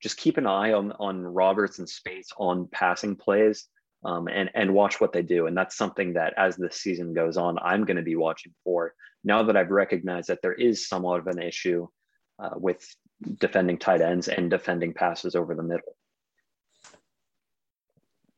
Just 0.00 0.16
keep 0.16 0.36
an 0.36 0.46
eye 0.46 0.72
on 0.72 0.92
on 0.92 1.22
Roberts 1.22 1.78
and 1.78 1.88
Speights 1.88 2.30
on 2.38 2.68
passing 2.72 3.16
plays 3.16 3.66
um, 4.04 4.28
and 4.28 4.50
and 4.54 4.74
watch 4.74 5.00
what 5.00 5.12
they 5.12 5.22
do. 5.22 5.46
And 5.46 5.56
that's 5.56 5.76
something 5.76 6.12
that 6.14 6.34
as 6.36 6.56
the 6.56 6.70
season 6.70 7.14
goes 7.14 7.36
on, 7.36 7.58
I'm 7.58 7.84
going 7.84 7.96
to 7.96 8.02
be 8.02 8.16
watching 8.16 8.52
for. 8.62 8.94
Now 9.24 9.42
that 9.44 9.56
I've 9.56 9.70
recognized 9.70 10.28
that 10.28 10.42
there 10.42 10.52
is 10.52 10.86
somewhat 10.86 11.20
of 11.20 11.26
an 11.26 11.42
issue 11.42 11.88
uh, 12.38 12.50
with 12.56 12.84
defending 13.38 13.78
tight 13.78 14.00
ends 14.00 14.28
and 14.28 14.50
defending 14.50 14.94
passes 14.94 15.34
over 15.34 15.54
the 15.54 15.62
middle. 15.62 15.96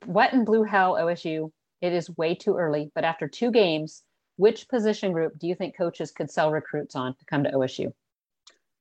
Wet 0.07 0.32
and 0.32 0.47
blue 0.47 0.62
hell, 0.62 0.95
OSU? 0.95 1.51
It 1.80 1.93
is 1.93 2.16
way 2.16 2.34
too 2.34 2.57
early, 2.57 2.91
but 2.95 3.05
after 3.05 3.28
two 3.28 3.51
games, 3.51 4.03
which 4.37 4.68
position 4.68 5.12
group 5.12 5.39
do 5.39 5.47
you 5.47 5.55
think 5.55 5.76
coaches 5.76 6.11
could 6.11 6.30
sell 6.30 6.51
recruits 6.51 6.95
on 6.95 7.14
to 7.16 7.24
come 7.24 7.45
to 7.45 7.51
OSU? 7.51 7.93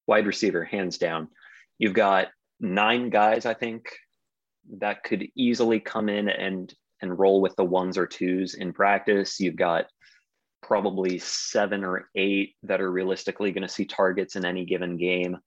Wide 0.07 0.27
receiver, 0.27 0.63
hands 0.63 0.97
down. 0.97 1.29
You've 1.77 1.93
got 1.93 2.27
nine 2.59 3.09
guys, 3.09 3.45
I 3.45 3.53
think, 3.53 3.89
that 4.77 5.03
could 5.03 5.27
easily 5.35 5.79
come 5.79 6.09
in 6.09 6.29
and 6.29 6.73
and 7.01 7.19
roll 7.19 7.41
with 7.41 7.55
the 7.55 7.65
ones 7.65 7.97
or 7.97 8.07
twos 8.07 8.55
in 8.55 8.73
practice. 8.73 9.39
You've 9.39 9.57
got 9.57 9.87
probably 10.61 11.19
seven 11.19 11.83
or 11.83 12.09
eight 12.15 12.55
that 12.63 12.81
are 12.81 12.91
realistically 12.91 13.51
going 13.51 13.61
to 13.61 13.73
see 13.73 13.85
targets 13.85 14.35
in 14.35 14.45
any 14.45 14.65
given 14.65 14.97
game. 14.97 15.37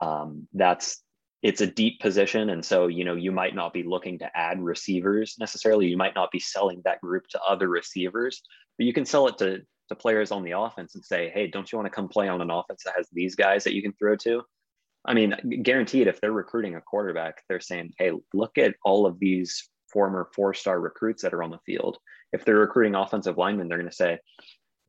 Um, 0.00 0.48
that's 0.52 1.02
it's 1.42 1.60
a 1.60 1.66
deep 1.66 2.00
position, 2.00 2.50
and 2.50 2.64
so 2.64 2.86
you 2.86 3.04
know 3.04 3.14
you 3.14 3.32
might 3.32 3.54
not 3.54 3.72
be 3.72 3.82
looking 3.82 4.18
to 4.18 4.36
add 4.36 4.60
receivers 4.60 5.36
necessarily. 5.38 5.86
You 5.86 5.96
might 5.96 6.14
not 6.14 6.30
be 6.30 6.40
selling 6.40 6.82
that 6.84 7.00
group 7.00 7.26
to 7.28 7.40
other 7.42 7.68
receivers, 7.68 8.42
but 8.78 8.86
you 8.86 8.92
can 8.92 9.04
sell 9.04 9.28
it 9.28 9.38
to 9.38 9.62
to 9.88 9.94
players 9.94 10.32
on 10.32 10.42
the 10.42 10.58
offense 10.58 10.94
and 10.94 11.04
say, 11.04 11.30
hey, 11.32 11.46
don't 11.46 11.70
you 11.70 11.78
want 11.78 11.86
to 11.86 11.94
come 11.94 12.08
play 12.08 12.28
on 12.28 12.40
an 12.40 12.50
offense 12.50 12.82
that 12.84 12.94
has 12.96 13.06
these 13.12 13.36
guys 13.36 13.64
that 13.64 13.74
you 13.74 13.82
can 13.82 13.92
throw 13.92 14.16
to? 14.16 14.42
I 15.04 15.14
mean, 15.14 15.62
guaranteed 15.62 16.08
if 16.08 16.20
they're 16.20 16.32
recruiting 16.32 16.74
a 16.74 16.80
quarterback, 16.80 17.42
they're 17.48 17.60
saying, 17.60 17.92
hey, 17.96 18.10
look 18.34 18.58
at 18.58 18.74
all 18.84 19.06
of 19.06 19.20
these 19.20 19.70
former 19.92 20.28
four 20.34 20.52
star 20.52 20.80
recruits 20.80 21.22
that 21.22 21.32
are 21.32 21.44
on 21.44 21.50
the 21.50 21.60
field. 21.64 21.98
If 22.32 22.44
they're 22.44 22.56
recruiting 22.56 22.96
offensive 22.96 23.38
linemen, 23.38 23.68
they're 23.68 23.78
going 23.78 23.88
to 23.88 23.96
say, 23.96 24.18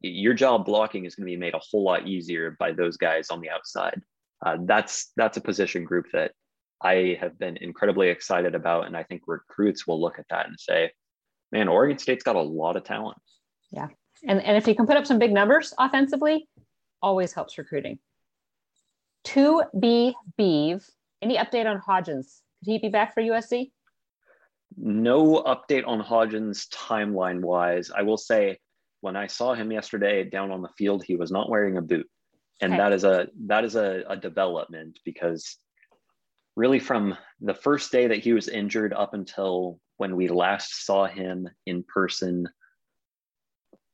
your 0.02 0.34
job 0.34 0.66
blocking 0.66 1.06
is 1.06 1.16
going 1.16 1.28
to 1.28 1.32
be 1.32 1.38
made 1.38 1.54
a 1.54 1.62
whole 1.72 1.84
lot 1.84 2.08
easier 2.08 2.56
by 2.60 2.72
those 2.72 2.98
guys 2.98 3.30
on 3.30 3.42
the 3.42 3.50
outside. 3.50 4.02
Uh, 4.46 4.58
that's 4.66 5.12
that's 5.16 5.38
a 5.38 5.42
position 5.42 5.84
group 5.84 6.06
that 6.14 6.32
I 6.84 7.18
have 7.20 7.38
been 7.40 7.58
incredibly 7.58 8.10
excited 8.10 8.56
about, 8.56 8.86
and 8.86 8.96
I 8.96 9.04
think 9.04 9.24
recruits 9.28 9.88
will 9.88 10.00
look 10.00 10.20
at 10.20 10.26
that 10.30 10.48
and 10.48 10.60
say, 10.60 10.92
"Man, 11.52 11.68
Oregon 11.68 11.98
State's 11.98 12.24
got 12.24 12.36
a 12.36 12.42
lot 12.42 12.76
of 12.76 12.84
talent." 12.84 13.18
Yeah, 13.72 13.88
and 14.28 14.42
and 14.42 14.58
if 14.58 14.68
you 14.68 14.76
can 14.76 14.86
put 14.86 14.98
up 14.98 15.08
some 15.08 15.20
big 15.20 15.34
numbers 15.34 15.74
offensively, 15.80 16.48
always 17.02 17.34
helps 17.34 17.58
recruiting 17.58 18.00
to 19.28 19.64
be 19.78 20.16
Beeve 20.38 20.86
Any 21.22 21.38
update 21.38 21.66
on 21.66 21.82
Hodgins? 21.82 22.42
Could 22.64 22.72
he 22.72 22.78
be 22.78 22.90
back 22.90 23.14
for 23.14 23.22
USC? 23.22 23.72
No 24.78 25.44
update 25.44 25.86
on 25.86 26.02
Hodgins 26.02 26.68
timeline 26.70 27.42
wise. 27.42 27.92
I 27.92 28.04
will 28.04 28.18
say 28.18 28.60
when 29.02 29.16
I 29.16 29.28
saw 29.28 29.54
him 29.54 29.72
yesterday 29.72 30.24
down 30.24 30.52
on 30.52 30.62
the 30.62 30.70
field, 30.78 31.04
he 31.04 31.16
was 31.16 31.32
not 31.32 31.50
wearing 31.50 31.78
a 31.78 31.82
boot. 31.82 32.08
And 32.62 32.74
okay. 32.74 32.82
that 32.82 32.94
is 32.94 33.04
a 33.04 33.28
that 33.46 33.64
is 33.66 33.76
a, 33.76 34.04
a 34.10 34.18
development 34.18 35.00
because 35.06 35.58
really 36.56 36.80
from 36.80 37.16
the 37.40 37.54
first 37.54 37.92
day 37.92 38.08
that 38.08 38.20
he 38.20 38.34
was 38.34 38.48
injured 38.48 38.94
up 38.94 39.14
until 39.14 39.80
when 39.98 40.16
we 40.16 40.28
last 40.28 40.86
saw 40.86 41.06
him 41.06 41.48
in 41.66 41.84
person 41.84 42.48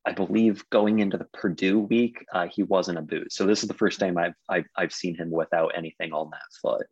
I 0.05 0.11
believe 0.11 0.69
going 0.69 0.99
into 0.99 1.17
the 1.17 1.27
Purdue 1.33 1.79
week, 1.79 2.25
uh, 2.33 2.47
he 2.47 2.63
wasn't 2.63 2.97
a 2.97 3.01
boot. 3.01 3.31
So 3.31 3.45
this 3.45 3.63
is 3.63 3.69
the 3.69 3.73
first 3.73 4.01
time 4.01 4.17
I've, 4.17 4.33
I've, 4.49 4.65
I've 4.75 4.91
seen 4.91 5.15
him 5.15 5.31
without 5.31 5.71
anything 5.77 6.11
on 6.11 6.29
that 6.31 6.41
foot. 6.61 6.85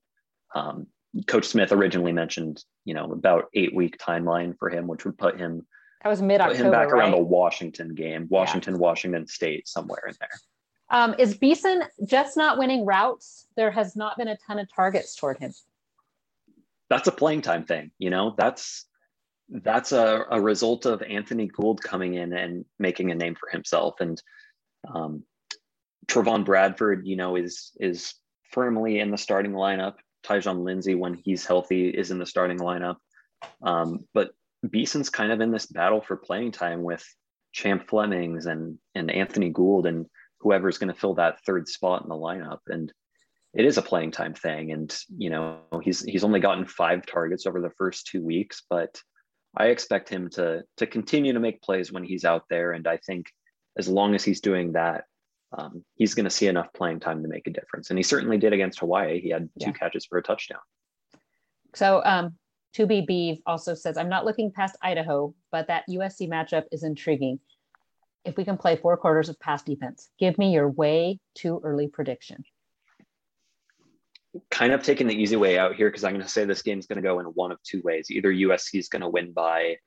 Um, 0.56 0.88
Coach 1.28 1.46
Smith 1.46 1.74
originally 1.74 2.14
mentioned, 2.14 2.64
you 2.86 2.94
know, 2.94 3.12
about 3.12 3.48
eight 3.54 3.76
week 3.76 3.98
timeline 3.98 4.58
for 4.58 4.70
him, 4.70 4.88
which 4.88 5.04
would 5.04 5.18
put 5.18 5.38
him 5.38 5.68
that 6.04 6.10
was 6.10 6.22
mid 6.22 6.42
October, 6.42 6.72
back 6.72 6.92
right? 6.92 7.02
around 7.02 7.12
the 7.12 7.18
Washington 7.18 7.94
game, 7.94 8.28
Washington, 8.30 8.74
yeah. 8.74 8.80
Washington 8.80 9.28
State, 9.28 9.68
somewhere 9.68 10.02
in 10.08 10.16
there. 10.20 10.30
Um, 10.92 11.16
is 11.18 11.36
Beeson 11.36 11.84
just 12.06 12.36
not 12.36 12.58
winning 12.58 12.86
routes? 12.86 13.48
There 13.56 13.72
has 13.72 13.96
not 13.96 14.18
been 14.18 14.28
a 14.28 14.38
ton 14.46 14.60
of 14.60 14.72
targets 14.72 15.16
toward 15.16 15.40
him. 15.40 15.54
That's 16.90 17.08
a 17.08 17.12
playing 17.14 17.42
time 17.42 17.64
thing, 17.64 17.92
you 17.98 18.10
know. 18.10 18.36
That's 18.38 18.86
that's 19.50 19.94
a, 19.94 20.26
a 20.30 20.40
result 20.40 20.86
of 20.86 21.02
Anthony 21.02 21.48
Gould 21.48 21.82
coming 21.82 22.16
in 22.16 22.34
and 22.34 22.66
making 22.78 23.12
a 23.12 23.16
name 23.16 23.36
for 23.36 23.50
himself. 23.50 23.96
And 24.02 24.22
um, 24.94 25.24
Trevon 26.08 26.46
Bradford, 26.46 27.08
you 27.08 27.16
know, 27.16 27.38
is 27.38 27.72
is 27.80 28.14
firmly 28.52 29.00
in 29.00 29.12
the 29.12 29.18
starting 29.18 29.54
lineup. 29.54 29.96
Tyjon 30.26 30.64
Lindsey, 30.64 30.94
when 30.94 31.14
he's 31.14 31.46
healthy, 31.46 31.90
is 31.90 32.12
in 32.12 32.20
the 32.20 32.26
starting 32.26 32.60
lineup. 32.60 32.98
Um, 33.64 34.06
but 34.14 34.32
Beeson's 34.68 35.10
kind 35.10 35.32
of 35.32 35.40
in 35.40 35.52
this 35.52 35.66
battle 35.66 36.02
for 36.02 36.18
playing 36.18 36.52
time 36.52 36.84
with 36.84 37.04
Champ 37.54 37.88
Flemings 37.88 38.46
and 38.46 38.78
and 38.94 39.10
Anthony 39.10 39.50
Gould 39.50 39.86
and 39.86 40.06
whoever's 40.42 40.78
going 40.78 40.94
to 40.94 41.00
fill 41.00 41.16
that 41.16 41.40
third 41.46 41.68
spot 41.68 42.04
in 42.04 42.10
the 42.10 42.16
lineup. 42.16 42.60
And 42.68 42.92
it 43.54 43.66
is 43.66 43.78
a 43.78 43.82
playing 43.82 44.12
time 44.12 44.34
thing. 44.34 44.72
And 44.72 44.96
you 45.18 45.30
know, 45.30 45.60
he's 45.82 46.02
he's 46.02 46.24
only 46.24 46.40
gotten 46.40 46.66
five 46.66 47.06
targets 47.06 47.46
over 47.46 47.62
the 47.62 47.72
first 47.78 48.08
two 48.08 48.24
weeks, 48.24 48.64
but 48.70 49.02
I 49.56 49.68
expect 49.68 50.10
him 50.10 50.30
to 50.32 50.64
to 50.78 50.88
continue 50.88 51.34
to 51.34 51.40
make 51.40 51.62
plays 51.62 51.92
when 51.92 52.04
he's 52.04 52.26
out 52.26 52.44
there, 52.50 52.72
and 52.72 52.88
I 52.88 52.98
think 52.98 53.28
as 53.78 53.88
long 53.88 54.16
as 54.16 54.24
he's 54.24 54.42
doing 54.42 54.74
that, 54.74 55.06
um, 55.58 55.84
he's 55.96 56.14
going 56.14 56.26
to 56.26 56.30
see 56.30 56.48
enough 56.48 56.74
playing 56.74 57.00
time 57.00 57.22
to 57.24 57.28
make 57.28 57.48
a 57.48 57.52
difference. 57.52 57.90
And 57.90 58.00
he 58.00 58.04
certainly 58.04 58.38
did 58.38 58.54
against 58.54 58.80
Hawaii. 58.80 59.22
He 59.22 59.30
had 59.30 59.50
two 59.60 59.68
yeah. 59.68 59.72
catches 59.72 60.06
for 60.06 60.18
a 60.18 60.24
touchdown. 60.24 60.60
So, 61.74 62.02
um, 62.04 62.36
to 62.74 62.86
be 62.86 63.02
Beeve 63.02 63.40
also 63.46 63.74
says, 63.74 63.98
I'm 63.98 64.10
not 64.10 64.26
looking 64.26 64.52
past 64.52 64.78
Idaho, 64.82 65.34
but 65.52 65.68
that 65.68 65.84
USC 65.90 66.30
matchup 66.30 66.66
is 66.72 66.84
intriguing. 66.84 67.40
If 68.24 68.38
we 68.38 68.46
can 68.46 68.58
play 68.58 68.76
four 68.76 68.98
quarters 68.98 69.30
of 69.30 69.40
pass 69.40 69.64
defense, 69.64 70.10
give 70.20 70.38
me 70.38 70.54
your 70.54 70.70
way 70.70 71.20
too 71.36 71.60
early 71.64 71.88
prediction 71.88 72.44
kind 74.50 74.72
of 74.72 74.84
taking 74.84 75.08
the 75.08 75.16
easy 75.16 75.36
way 75.36 75.58
out 75.58 75.76
here 75.76 75.90
because 75.90 76.04
I'm 76.04 76.14
going 76.14 76.24
to 76.24 76.30
say 76.30 76.46
this 76.46 76.62
game's 76.62 76.88
going 76.88 76.98
to 76.98 77.02
go 77.02 77.20
in 77.20 77.26
one 77.28 77.52
of 77.52 77.62
two 77.64 77.82
ways. 77.84 78.10
Either 78.10 78.32
USC 78.32 78.80
is 78.80 78.88
going 78.88 79.02
to 79.02 79.10
win 79.10 79.34
by 79.34 79.78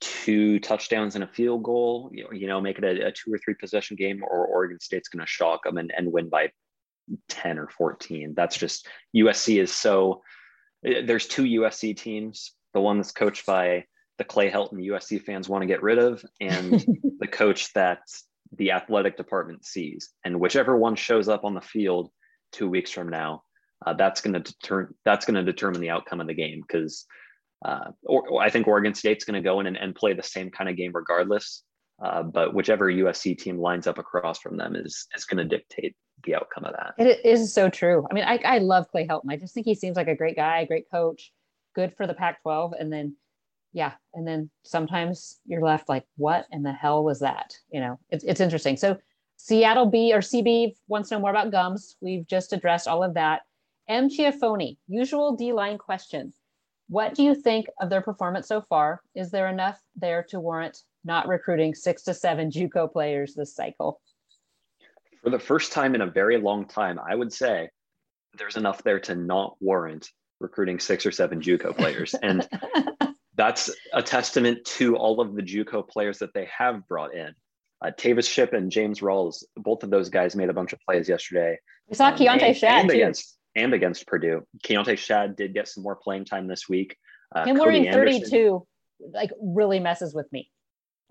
two 0.00 0.58
touchdowns 0.60 1.14
and 1.14 1.24
a 1.24 1.28
field 1.28 1.62
goal, 1.62 2.10
you 2.12 2.46
know, 2.46 2.60
make 2.60 2.78
it 2.78 2.84
a, 2.84 3.06
a, 3.06 3.12
two 3.12 3.32
or 3.32 3.38
three 3.38 3.54
possession 3.54 3.96
game, 3.96 4.22
or 4.22 4.46
Oregon 4.46 4.78
State's 4.80 5.08
going 5.08 5.24
to 5.24 5.26
shock 5.26 5.64
them 5.64 5.78
and, 5.78 5.92
and 5.96 6.12
win 6.12 6.28
by 6.28 6.50
10 7.28 7.58
or 7.58 7.68
14. 7.68 8.34
That's 8.34 8.56
just 8.56 8.86
USC 9.16 9.62
is 9.62 9.72
so, 9.72 10.22
eh, 10.84 11.02
there's 11.06 11.26
two 11.26 11.44
USC 11.44 11.96
teams, 11.96 12.52
the 12.74 12.80
one 12.80 12.98
that's 12.98 13.12
coached 13.12 13.46
by 13.46 13.84
the 14.18 14.24
Clay 14.24 14.50
Helton 14.50 14.74
USC 14.74 15.22
fans 15.22 15.48
want 15.48 15.62
to 15.62 15.66
get 15.66 15.82
rid 15.82 15.98
of, 15.98 16.24
and 16.40 16.84
the 17.18 17.26
coach 17.26 17.72
that 17.74 18.00
the 18.56 18.72
athletic 18.72 19.16
department 19.16 19.64
sees. 19.64 20.10
And 20.24 20.38
whichever 20.38 20.76
one 20.76 20.94
shows 20.96 21.28
up 21.28 21.44
on 21.44 21.54
the 21.54 21.60
field– 21.60 22.10
two 22.54 22.68
weeks 22.68 22.90
from 22.90 23.10
now, 23.10 23.42
uh, 23.84 23.92
that's 23.92 24.22
going 24.22 24.32
to 24.32 24.40
deter- 24.40 24.94
that's 25.04 25.26
going 25.26 25.34
to 25.34 25.42
determine 25.42 25.80
the 25.80 25.90
outcome 25.90 26.20
of 26.20 26.26
the 26.26 26.34
game 26.34 26.62
because 26.66 27.04
uh, 27.64 27.90
or, 28.04 28.28
or 28.28 28.42
I 28.42 28.48
think 28.48 28.66
Oregon 28.66 28.94
State's 28.94 29.24
going 29.24 29.42
to 29.42 29.46
go 29.46 29.60
in 29.60 29.66
and, 29.66 29.76
and, 29.76 29.94
play 29.94 30.12
the 30.12 30.22
same 30.22 30.50
kind 30.50 30.68
of 30.68 30.76
game 30.76 30.92
regardless. 30.94 31.62
Uh, 32.02 32.22
but 32.22 32.52
whichever 32.52 32.92
USC 32.92 33.38
team 33.38 33.58
lines 33.58 33.86
up 33.86 33.98
across 33.98 34.38
from 34.38 34.56
them 34.56 34.74
is 34.76 35.06
is 35.14 35.24
going 35.24 35.38
to 35.38 35.56
dictate 35.56 35.94
the 36.24 36.34
outcome 36.34 36.64
of 36.64 36.72
that. 36.72 36.94
It 36.98 37.24
is 37.24 37.54
so 37.54 37.68
true. 37.68 38.06
I 38.10 38.14
mean, 38.14 38.24
I, 38.24 38.38
I 38.44 38.58
love 38.58 38.88
Clay 38.90 39.06
Helton. 39.06 39.30
I 39.30 39.36
just 39.36 39.54
think 39.54 39.66
he 39.66 39.74
seems 39.74 39.96
like 39.96 40.08
a 40.08 40.16
great 40.16 40.36
guy, 40.36 40.64
great 40.64 40.90
coach, 40.90 41.32
good 41.74 41.94
for 41.96 42.06
the 42.06 42.14
Pac-12. 42.14 42.72
And 42.78 42.92
then, 42.92 43.16
yeah, 43.74 43.92
and 44.14 44.26
then 44.26 44.48
sometimes 44.62 45.40
you're 45.44 45.60
left 45.60 45.88
like, 45.88 46.04
what 46.16 46.46
in 46.52 46.62
the 46.62 46.72
hell 46.72 47.04
was 47.04 47.18
that? 47.20 47.58
You 47.70 47.80
know, 47.80 47.98
it's 48.08 48.24
it's 48.24 48.40
interesting. 48.40 48.76
So 48.76 48.96
Seattle 49.36 49.86
B 49.86 50.14
or 50.14 50.20
CB 50.20 50.74
wants 50.86 51.08
to 51.08 51.16
know 51.16 51.20
more 51.20 51.30
about 51.30 51.50
Gumbs. 51.50 51.96
We've 52.00 52.26
just 52.26 52.52
addressed 52.52 52.86
all 52.86 53.02
of 53.02 53.14
that. 53.14 53.42
M. 53.88 54.08
Chiafoni, 54.08 54.78
usual 54.86 55.34
D 55.36 55.52
line 55.52 55.76
question. 55.76 56.32
What 56.88 57.14
do 57.14 57.24
you 57.24 57.34
think 57.34 57.66
of 57.80 57.90
their 57.90 58.00
performance 58.00 58.46
so 58.46 58.62
far? 58.62 59.00
Is 59.14 59.32
there 59.32 59.48
enough 59.48 59.80
there 59.96 60.22
to 60.28 60.38
warrant 60.38 60.78
not 61.04 61.26
recruiting 61.26 61.74
six 61.74 62.04
to 62.04 62.14
seven 62.14 62.50
JUCO 62.50 62.92
players 62.92 63.34
this 63.34 63.54
cycle? 63.54 64.00
For 65.22 65.30
the 65.30 65.38
first 65.38 65.72
time 65.72 65.96
in 65.96 66.00
a 66.00 66.06
very 66.06 66.38
long 66.38 66.66
time, 66.66 67.00
I 67.00 67.16
would 67.16 67.32
say 67.32 67.70
there's 68.38 68.56
enough 68.56 68.84
there 68.84 69.00
to 69.00 69.16
not 69.16 69.56
warrant 69.60 70.10
recruiting 70.40 70.78
six 70.78 71.06
or 71.06 71.10
seven 71.10 71.40
JUCO 71.40 71.76
players. 71.76 72.14
And 72.14 72.48
that's 73.36 73.70
a 73.92 74.02
testament 74.02 74.64
to 74.64 74.96
all 74.96 75.20
of 75.20 75.34
the 75.34 75.42
JUCO 75.42 75.88
players 75.88 76.18
that 76.18 76.34
they 76.34 76.48
have 76.56 76.86
brought 76.86 77.14
in. 77.14 77.34
Uh, 77.84 77.90
Tavis 77.90 78.28
Ship 78.28 78.52
and 78.52 78.70
James 78.70 79.00
Rawls, 79.00 79.44
both 79.56 79.82
of 79.82 79.90
those 79.90 80.08
guys 80.08 80.36
made 80.36 80.48
a 80.48 80.54
bunch 80.54 80.72
of 80.72 80.80
plays 80.80 81.08
yesterday. 81.08 81.58
We 81.88 81.96
saw 81.96 82.08
um, 82.08 82.16
Keontae 82.16 82.42
and, 82.42 82.56
Schad 82.56 82.80
and 82.80 82.88
too. 82.90 82.96
against 82.96 83.36
and 83.56 83.74
against 83.74 84.06
Purdue. 84.06 84.46
Keontae 84.64 84.94
Schad 84.94 85.36
did 85.36 85.52
get 85.54 85.68
some 85.68 85.82
more 85.82 85.96
playing 85.96 86.24
time 86.24 86.46
this 86.46 86.68
week. 86.68 86.96
Uh, 87.34 87.44
Him 87.44 87.58
wearing 87.58 87.90
32 87.90 88.66
like 89.12 89.30
really 89.40 89.80
messes 89.80 90.14
with 90.14 90.30
me. 90.32 90.50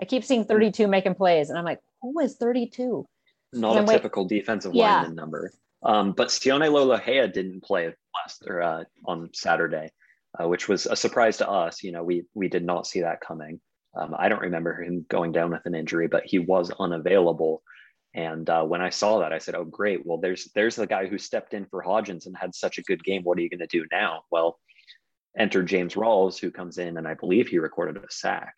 I 0.01 0.05
keep 0.05 0.23
seeing 0.23 0.45
32 0.45 0.87
making 0.87 1.15
plays, 1.15 1.49
and 1.49 1.59
I'm 1.59 1.65
like, 1.65 1.79
who 2.01 2.19
is 2.19 2.35
32? 2.35 3.05
Not 3.53 3.83
a 3.83 3.85
typical 3.85 4.25
defensive 4.25 4.73
yeah. 4.73 4.97
lineman 4.97 5.15
number. 5.15 5.51
Um, 5.83 6.13
but 6.13 6.29
Sione 6.29 6.69
Lolohea 6.69 7.31
didn't 7.31 7.63
play 7.63 7.93
last 8.15 8.43
or 8.47 8.61
uh, 8.61 8.83
on 9.05 9.29
Saturday, 9.33 9.91
uh, 10.39 10.47
which 10.47 10.67
was 10.67 10.85
a 10.85 10.95
surprise 10.95 11.37
to 11.37 11.49
us. 11.49 11.83
You 11.83 11.91
know, 11.91 12.03
we 12.03 12.25
we 12.33 12.47
did 12.47 12.65
not 12.65 12.87
see 12.87 13.01
that 13.01 13.21
coming. 13.21 13.59
Um, 13.95 14.15
I 14.17 14.29
don't 14.29 14.41
remember 14.41 14.81
him 14.81 15.05
going 15.07 15.31
down 15.31 15.51
with 15.51 15.65
an 15.65 15.75
injury, 15.75 16.07
but 16.07 16.23
he 16.25 16.39
was 16.39 16.71
unavailable. 16.71 17.61
And 18.15 18.49
uh, 18.49 18.63
when 18.63 18.81
I 18.81 18.89
saw 18.89 19.19
that, 19.19 19.33
I 19.33 19.39
said, 19.39 19.55
"Oh, 19.55 19.65
great! 19.65 20.05
Well, 20.05 20.17
there's 20.17 20.49
there's 20.55 20.75
the 20.75 20.87
guy 20.87 21.07
who 21.07 21.17
stepped 21.17 21.53
in 21.53 21.65
for 21.65 21.83
Hodgins 21.83 22.25
and 22.25 22.37
had 22.37 22.53
such 22.53 22.77
a 22.77 22.83
good 22.83 23.03
game. 23.03 23.23
What 23.23 23.37
are 23.37 23.41
you 23.41 23.49
going 23.49 23.59
to 23.59 23.67
do 23.67 23.85
now?" 23.91 24.23
Well, 24.31 24.59
enter 25.37 25.63
James 25.63 25.95
Rawls, 25.95 26.39
who 26.39 26.51
comes 26.51 26.77
in, 26.77 26.97
and 26.97 27.07
I 27.07 27.15
believe 27.15 27.47
he 27.47 27.59
recorded 27.59 27.97
a 27.97 28.07
sack. 28.09 28.53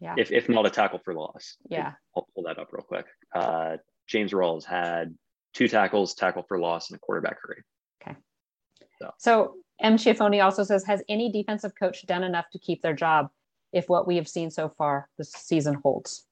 Yeah. 0.00 0.14
If 0.18 0.30
if 0.30 0.48
not 0.48 0.66
a 0.66 0.70
tackle 0.70 1.00
for 1.04 1.14
loss. 1.14 1.56
Yeah. 1.68 1.92
I'll 2.14 2.28
pull 2.34 2.44
that 2.44 2.58
up 2.58 2.68
real 2.72 2.84
quick. 2.84 3.06
Uh, 3.34 3.78
James 4.06 4.32
Rawls 4.32 4.64
had 4.64 5.16
two 5.54 5.68
tackles, 5.68 6.14
tackle 6.14 6.44
for 6.46 6.58
loss, 6.58 6.90
and 6.90 6.96
a 6.96 7.00
quarterback 7.00 7.38
hurry. 7.42 7.62
Okay. 8.02 8.16
So, 9.00 9.10
so 9.18 9.54
M. 9.80 9.96
Chiafoni 9.96 10.42
also 10.42 10.62
says, 10.62 10.84
has 10.84 11.02
any 11.08 11.30
defensive 11.30 11.72
coach 11.78 12.06
done 12.06 12.22
enough 12.22 12.48
to 12.52 12.58
keep 12.58 12.82
their 12.82 12.94
job 12.94 13.28
if 13.72 13.88
what 13.88 14.06
we 14.06 14.16
have 14.16 14.28
seen 14.28 14.50
so 14.50 14.68
far 14.68 15.08
this 15.18 15.32
season 15.32 15.74
holds? 15.82 16.26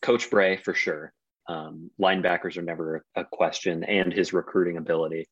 Coach 0.00 0.30
Bray, 0.30 0.56
for 0.56 0.74
sure. 0.74 1.12
Um, 1.48 1.90
linebackers 2.00 2.56
are 2.56 2.62
never 2.62 3.04
a 3.14 3.24
question, 3.24 3.84
and 3.84 4.12
his 4.12 4.32
recruiting 4.32 4.76
ability. 4.76 5.28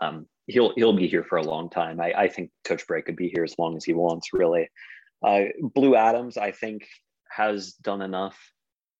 Um, 0.00 0.26
he'll 0.46 0.72
he'll 0.74 0.92
be 0.92 1.08
here 1.08 1.24
for 1.24 1.38
a 1.38 1.42
long 1.42 1.70
time. 1.70 2.00
I, 2.00 2.12
I 2.12 2.28
think 2.28 2.50
Coach 2.64 2.86
Bray 2.86 3.02
could 3.02 3.16
be 3.16 3.28
here 3.28 3.44
as 3.44 3.54
long 3.58 3.76
as 3.76 3.84
he 3.84 3.92
wants. 3.92 4.32
Really, 4.32 4.68
uh, 5.24 5.44
Blue 5.60 5.94
Adams, 5.94 6.36
I 6.36 6.50
think, 6.52 6.86
has 7.30 7.72
done 7.74 8.02
enough. 8.02 8.38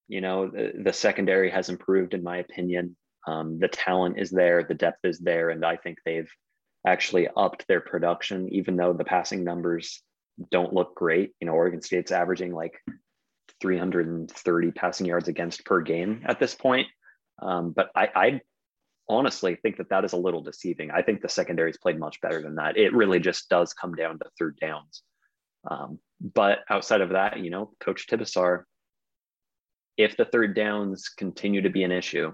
You 0.08 0.20
know, 0.20 0.48
the, 0.48 0.72
the 0.82 0.92
secondary 0.92 1.50
has 1.50 1.68
improved, 1.68 2.14
in 2.14 2.22
my 2.22 2.38
opinion. 2.38 2.96
Um, 3.26 3.58
the 3.58 3.68
talent 3.68 4.18
is 4.18 4.30
there, 4.30 4.64
the 4.64 4.74
depth 4.74 5.04
is 5.04 5.18
there, 5.18 5.50
and 5.50 5.64
I 5.64 5.76
think 5.76 5.98
they've 6.04 6.30
actually 6.86 7.28
upped 7.36 7.66
their 7.68 7.80
production, 7.80 8.52
even 8.52 8.76
though 8.76 8.92
the 8.92 9.04
passing 9.04 9.44
numbers 9.44 10.02
don't 10.50 10.72
look 10.72 10.94
great. 10.94 11.32
You 11.40 11.46
know, 11.46 11.52
Oregon 11.52 11.82
State's 11.82 12.12
averaging 12.12 12.52
like 12.52 12.82
330 13.60 14.70
passing 14.72 15.06
yards 15.06 15.28
against 15.28 15.64
per 15.64 15.80
game 15.80 16.22
at 16.26 16.40
this 16.40 16.54
point. 16.54 16.88
Um, 17.40 17.72
but 17.72 17.90
I, 17.94 18.08
I 18.14 18.40
honestly 19.08 19.56
think 19.56 19.76
that 19.76 19.90
that 19.90 20.04
is 20.04 20.12
a 20.12 20.18
little 20.18 20.42
deceiving. 20.42 20.90
I 20.90 21.02
think 21.02 21.20
the 21.20 21.28
secondary's 21.28 21.78
played 21.78 21.98
much 21.98 22.20
better 22.20 22.42
than 22.42 22.56
that. 22.56 22.76
It 22.76 22.94
really 22.94 23.20
just 23.20 23.48
does 23.48 23.72
come 23.72 23.94
down 23.94 24.18
to 24.18 24.24
third 24.38 24.58
downs. 24.60 25.02
Um, 25.68 25.98
but 26.20 26.60
outside 26.68 27.00
of 27.00 27.10
that, 27.10 27.38
you 27.38 27.50
know, 27.50 27.72
Coach 27.80 28.06
Tibesar, 28.06 28.64
if 29.96 30.16
the 30.16 30.24
third 30.24 30.54
downs 30.54 31.08
continue 31.08 31.62
to 31.62 31.70
be 31.70 31.84
an 31.84 31.92
issue, 31.92 32.32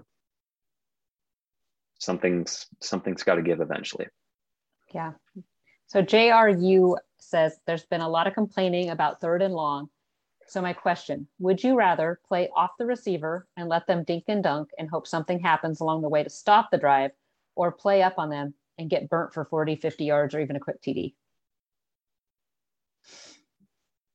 something's 1.99 2.65
something's 2.81 3.23
got 3.23 3.35
to 3.35 3.41
give 3.41 3.61
eventually. 3.61 4.07
Yeah. 4.93 5.13
So 5.87 6.03
JRU 6.03 6.97
says 7.19 7.59
there's 7.65 7.85
been 7.85 8.01
a 8.01 8.09
lot 8.09 8.27
of 8.27 8.33
complaining 8.33 8.89
about 8.89 9.21
third 9.21 9.41
and 9.41 9.53
long. 9.53 9.89
So 10.47 10.61
my 10.61 10.73
question, 10.73 11.27
would 11.37 11.63
you 11.63 11.75
rather 11.75 12.19
play 12.27 12.49
off 12.55 12.71
the 12.79 12.85
receiver 12.85 13.47
and 13.55 13.69
let 13.69 13.85
them 13.85 14.03
dink 14.03 14.25
and 14.27 14.43
dunk 14.43 14.69
and 14.79 14.89
hope 14.89 15.05
something 15.05 15.39
happens 15.39 15.79
along 15.79 16.01
the 16.01 16.09
way 16.09 16.23
to 16.23 16.29
stop 16.29 16.71
the 16.71 16.77
drive 16.77 17.11
or 17.55 17.71
play 17.71 18.01
up 18.01 18.15
on 18.17 18.29
them 18.29 18.55
and 18.79 18.89
get 18.89 19.09
burnt 19.09 19.33
for 19.33 19.45
40, 19.45 19.75
50 19.75 20.05
yards 20.05 20.33
or 20.33 20.39
even 20.39 20.55
a 20.55 20.59
quick 20.59 20.81
TD? 20.81 21.13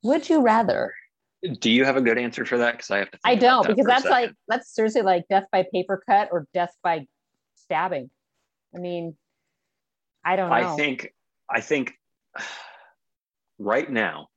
Would 0.02 0.28
you 0.28 0.42
rather? 0.42 0.92
Do 1.60 1.70
you 1.70 1.84
have 1.84 1.96
a 1.96 2.00
good 2.00 2.18
answer 2.18 2.44
for 2.44 2.58
that? 2.58 2.72
Because 2.72 2.90
I 2.90 2.98
have 2.98 3.10
to. 3.12 3.18
I 3.24 3.34
don't 3.36 3.62
that 3.62 3.76
because 3.76 3.86
that's 3.86 4.04
like 4.04 4.32
that's 4.48 4.74
seriously 4.74 5.02
like 5.02 5.28
death 5.28 5.46
by 5.52 5.64
paper 5.70 6.02
cut 6.06 6.30
or 6.32 6.46
death 6.54 6.74
by 6.82 7.06
stabbing. 7.54 8.10
I 8.74 8.78
mean, 8.78 9.16
I 10.24 10.36
don't 10.36 10.48
know. 10.48 10.54
I 10.54 10.76
think 10.76 11.12
I 11.50 11.60
think 11.60 11.94
right 13.58 13.90
now, 13.90 14.28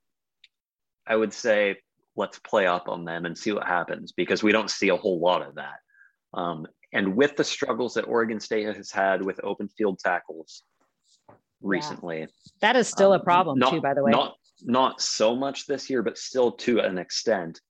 I 1.06 1.16
would 1.16 1.34
say 1.34 1.78
let's 2.16 2.40
play 2.40 2.66
up 2.66 2.88
on 2.88 3.06
them 3.06 3.26
and 3.26 3.38
see 3.38 3.52
what 3.52 3.68
happens 3.68 4.12
because 4.12 4.44
we 4.44 4.52
don't 4.52 4.70
see 4.70 4.90
a 4.90 4.96
whole 4.96 5.20
lot 5.20 5.42
of 5.42 5.56
that. 5.56 5.80
Um, 6.34 6.68
and 6.94 7.16
with 7.16 7.36
the 7.36 7.44
struggles 7.44 7.94
that 7.94 8.04
Oregon 8.04 8.40
State 8.40 8.76
has 8.76 8.92
had 8.92 9.24
with 9.24 9.40
open 9.44 9.70
field 9.70 10.00
tackles 10.00 10.64
recently, 11.62 12.22
yeah. 12.22 12.26
that 12.62 12.76
is 12.76 12.88
still 12.88 13.14
um, 13.14 13.22
a 13.22 13.24
problem 13.24 13.60
not, 13.60 13.72
too. 13.72 13.82
By 13.82 13.94
the 13.94 14.04
way, 14.04 14.12
not 14.12 14.36
not 14.64 15.02
so 15.02 15.36
much 15.36 15.66
this 15.68 15.90
year, 15.90 16.02
but 16.02 16.18
still 16.18 16.52
to 16.54 16.80
an 16.80 16.98
extent. 16.98 17.62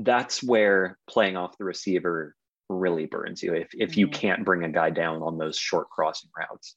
That's 0.00 0.42
where 0.42 0.96
playing 1.08 1.36
off 1.36 1.58
the 1.58 1.64
receiver 1.64 2.36
really 2.68 3.06
burns 3.06 3.42
you 3.42 3.54
if, 3.54 3.68
if 3.72 3.96
you 3.96 4.06
mm-hmm. 4.06 4.20
can't 4.20 4.44
bring 4.44 4.64
a 4.64 4.68
guy 4.68 4.90
down 4.90 5.22
on 5.22 5.38
those 5.38 5.58
short 5.58 5.90
crossing 5.90 6.30
routes. 6.38 6.76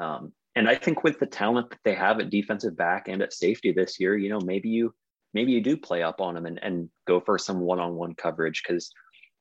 Um, 0.00 0.32
and 0.56 0.68
I 0.68 0.74
think 0.74 1.04
with 1.04 1.18
the 1.18 1.26
talent 1.26 1.70
that 1.70 1.78
they 1.84 1.94
have 1.94 2.18
at 2.20 2.30
defensive 2.30 2.76
back 2.76 3.08
and 3.08 3.22
at 3.22 3.32
safety 3.32 3.72
this 3.72 4.00
year, 4.00 4.16
you 4.16 4.28
know, 4.28 4.40
maybe 4.40 4.68
you 4.68 4.92
maybe 5.32 5.52
you 5.52 5.60
do 5.60 5.76
play 5.76 6.02
up 6.02 6.20
on 6.20 6.34
them 6.34 6.46
and, 6.46 6.58
and 6.62 6.88
go 7.06 7.20
for 7.20 7.38
some 7.38 7.60
one-on-one 7.60 8.14
coverage 8.14 8.62
because 8.66 8.90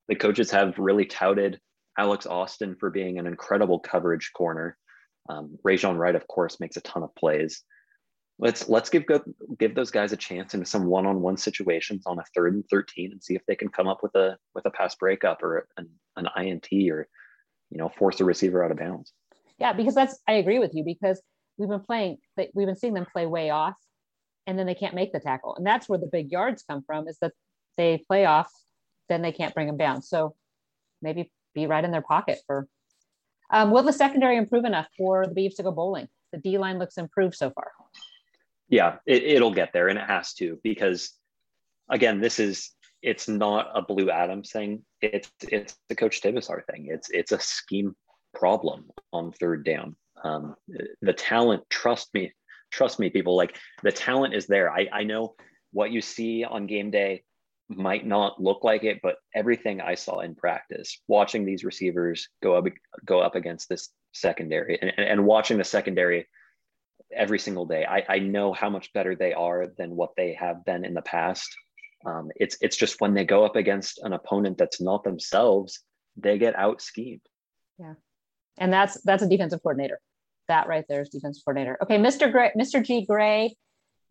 the 0.07 0.15
coaches 0.15 0.51
have 0.51 0.77
really 0.77 1.05
touted 1.05 1.59
Alex 1.97 2.27
Austin 2.27 2.75
for 2.79 2.91
being 2.91 3.17
an 3.17 3.25
incredible 3.25 3.79
coverage 3.79 4.31
corner. 4.35 4.77
Um, 5.29 5.57
Rejzohn 5.65 5.97
Wright, 5.97 6.15
of 6.15 6.27
course, 6.27 6.59
makes 6.59 6.77
a 6.77 6.81
ton 6.81 7.03
of 7.03 7.15
plays 7.15 7.63
let's 8.39 8.69
let's 8.69 8.89
give 8.89 9.05
go, 9.05 9.21
give 9.59 9.75
those 9.75 9.91
guys 9.91 10.13
a 10.13 10.17
chance 10.17 10.53
in 10.53 10.65
some 10.65 10.85
one-on-one 10.85 11.37
situations 11.37 12.03
on 12.07 12.17
a 12.17 12.23
third 12.33 12.55
and 12.55 12.63
13 12.71 13.11
and 13.11 13.23
see 13.23 13.35
if 13.35 13.45
they 13.47 13.55
can 13.55 13.69
come 13.69 13.87
up 13.87 14.01
with 14.01 14.15
a 14.15 14.37
with 14.55 14.65
a 14.65 14.71
pass 14.71 14.95
breakup 14.95 15.43
or 15.43 15.67
an, 15.77 15.89
an 16.15 16.27
INT 16.37 16.67
or 16.89 17.07
you 17.69 17.77
know 17.77 17.89
force 17.89 18.19
a 18.21 18.25
receiver 18.25 18.63
out 18.63 18.71
of 18.71 18.77
bounds. 18.77 19.13
Yeah, 19.59 19.73
because 19.73 19.95
that's 19.95 20.19
I 20.27 20.33
agree 20.33 20.59
with 20.59 20.73
you 20.73 20.83
because 20.83 21.21
we've 21.57 21.69
been 21.69 21.81
playing 21.81 22.17
we've 22.37 22.67
been 22.67 22.75
seeing 22.75 22.93
them 22.93 23.05
play 23.11 23.25
way 23.25 23.49
off 23.49 23.77
and 24.47 24.57
then 24.57 24.65
they 24.65 24.75
can't 24.75 24.95
make 24.95 25.11
the 25.11 25.19
tackle. 25.19 25.55
And 25.55 25.65
that's 25.65 25.89
where 25.89 25.99
the 25.99 26.07
big 26.07 26.31
yards 26.31 26.63
come 26.63 26.83
from 26.85 27.07
is 27.07 27.17
that 27.21 27.33
they 27.77 28.03
play 28.07 28.25
off 28.25 28.51
then 29.09 29.21
they 29.23 29.31
can't 29.31 29.55
bring 29.55 29.67
them 29.67 29.77
down. 29.77 30.03
So 30.03 30.35
maybe 31.01 31.31
be 31.55 31.65
right 31.65 31.83
in 31.83 31.91
their 31.91 32.01
pocket 32.01 32.39
for 32.45 32.67
um, 33.51 33.71
will 33.71 33.81
the 33.81 33.91
secondary 33.93 34.37
improve 34.37 34.65
enough 34.65 34.87
for 34.95 35.25
the 35.25 35.33
Beavs 35.33 35.55
to 35.55 35.63
go 35.63 35.71
bowling? 35.71 36.07
The 36.31 36.37
D 36.37 36.59
line 36.59 36.77
looks 36.77 36.97
improved 36.97 37.35
so 37.35 37.49
far 37.49 37.71
yeah 38.69 38.97
it, 39.05 39.41
will 39.41 39.51
get 39.51 39.73
there 39.73 39.89
and 39.89 39.97
it 39.97 40.05
has 40.05 40.33
to 40.35 40.59
because 40.63 41.11
again 41.89 42.21
this 42.21 42.39
is 42.39 42.71
it's 43.01 43.27
not 43.27 43.69
a 43.73 43.81
blue 43.81 44.09
adams 44.09 44.51
thing 44.51 44.83
it's 45.01 45.31
it's 45.41 45.75
the 45.89 45.95
coach 45.95 46.21
Tibesar 46.21 46.63
thing 46.65 46.87
it's 46.89 47.09
it's 47.09 47.31
a 47.31 47.39
scheme 47.39 47.95
problem 48.33 48.85
on 49.11 49.31
third 49.31 49.63
down 49.65 49.95
um, 50.23 50.55
the 51.01 51.13
talent 51.13 51.63
trust 51.69 52.09
me 52.13 52.31
trust 52.71 52.99
me 52.99 53.09
people 53.09 53.35
like 53.35 53.55
the 53.83 53.91
talent 53.91 54.33
is 54.33 54.47
there 54.47 54.71
I, 54.71 54.87
I 54.91 55.03
know 55.03 55.35
what 55.71 55.91
you 55.91 56.01
see 56.01 56.43
on 56.43 56.67
game 56.67 56.91
day 56.91 57.23
might 57.69 58.05
not 58.05 58.41
look 58.41 58.63
like 58.63 58.83
it 58.83 58.99
but 59.01 59.17
everything 59.35 59.79
i 59.79 59.93
saw 59.93 60.19
in 60.19 60.35
practice 60.35 61.01
watching 61.07 61.45
these 61.45 61.63
receivers 61.63 62.27
go 62.41 62.55
up 62.55 62.65
go 63.05 63.19
up 63.19 63.35
against 63.35 63.69
this 63.69 63.89
secondary 64.11 64.79
and, 64.81 64.91
and 64.97 65.25
watching 65.25 65.57
the 65.57 65.63
secondary 65.63 66.27
every 67.15 67.39
single 67.39 67.65
day. 67.65 67.85
I, 67.85 68.03
I 68.07 68.19
know 68.19 68.53
how 68.53 68.69
much 68.69 68.93
better 68.93 69.15
they 69.15 69.33
are 69.33 69.67
than 69.77 69.95
what 69.95 70.11
they 70.15 70.33
have 70.33 70.65
been 70.65 70.85
in 70.85 70.93
the 70.93 71.01
past. 71.01 71.49
Um, 72.05 72.29
it's 72.35 72.57
it's 72.61 72.77
just 72.77 73.01
when 73.01 73.13
they 73.13 73.25
go 73.25 73.43
up 73.43 73.55
against 73.55 73.99
an 74.03 74.13
opponent 74.13 74.57
that's 74.57 74.79
not 74.79 75.03
themselves, 75.03 75.81
they 76.15 76.37
get 76.37 76.55
out 76.55 76.81
schemed. 76.81 77.21
Yeah, 77.77 77.95
and 78.59 78.71
that's 78.71 79.01
that's 79.01 79.23
a 79.23 79.29
defensive 79.29 79.61
coordinator. 79.63 79.99
That 80.47 80.67
right 80.67 80.85
there 80.87 81.01
is 81.01 81.09
defensive 81.09 81.43
coordinator. 81.43 81.77
Okay, 81.83 81.97
Mr. 81.97 82.31
Gray, 82.31 82.51
Mr. 82.57 82.83
G. 82.83 83.05
Gray, 83.05 83.55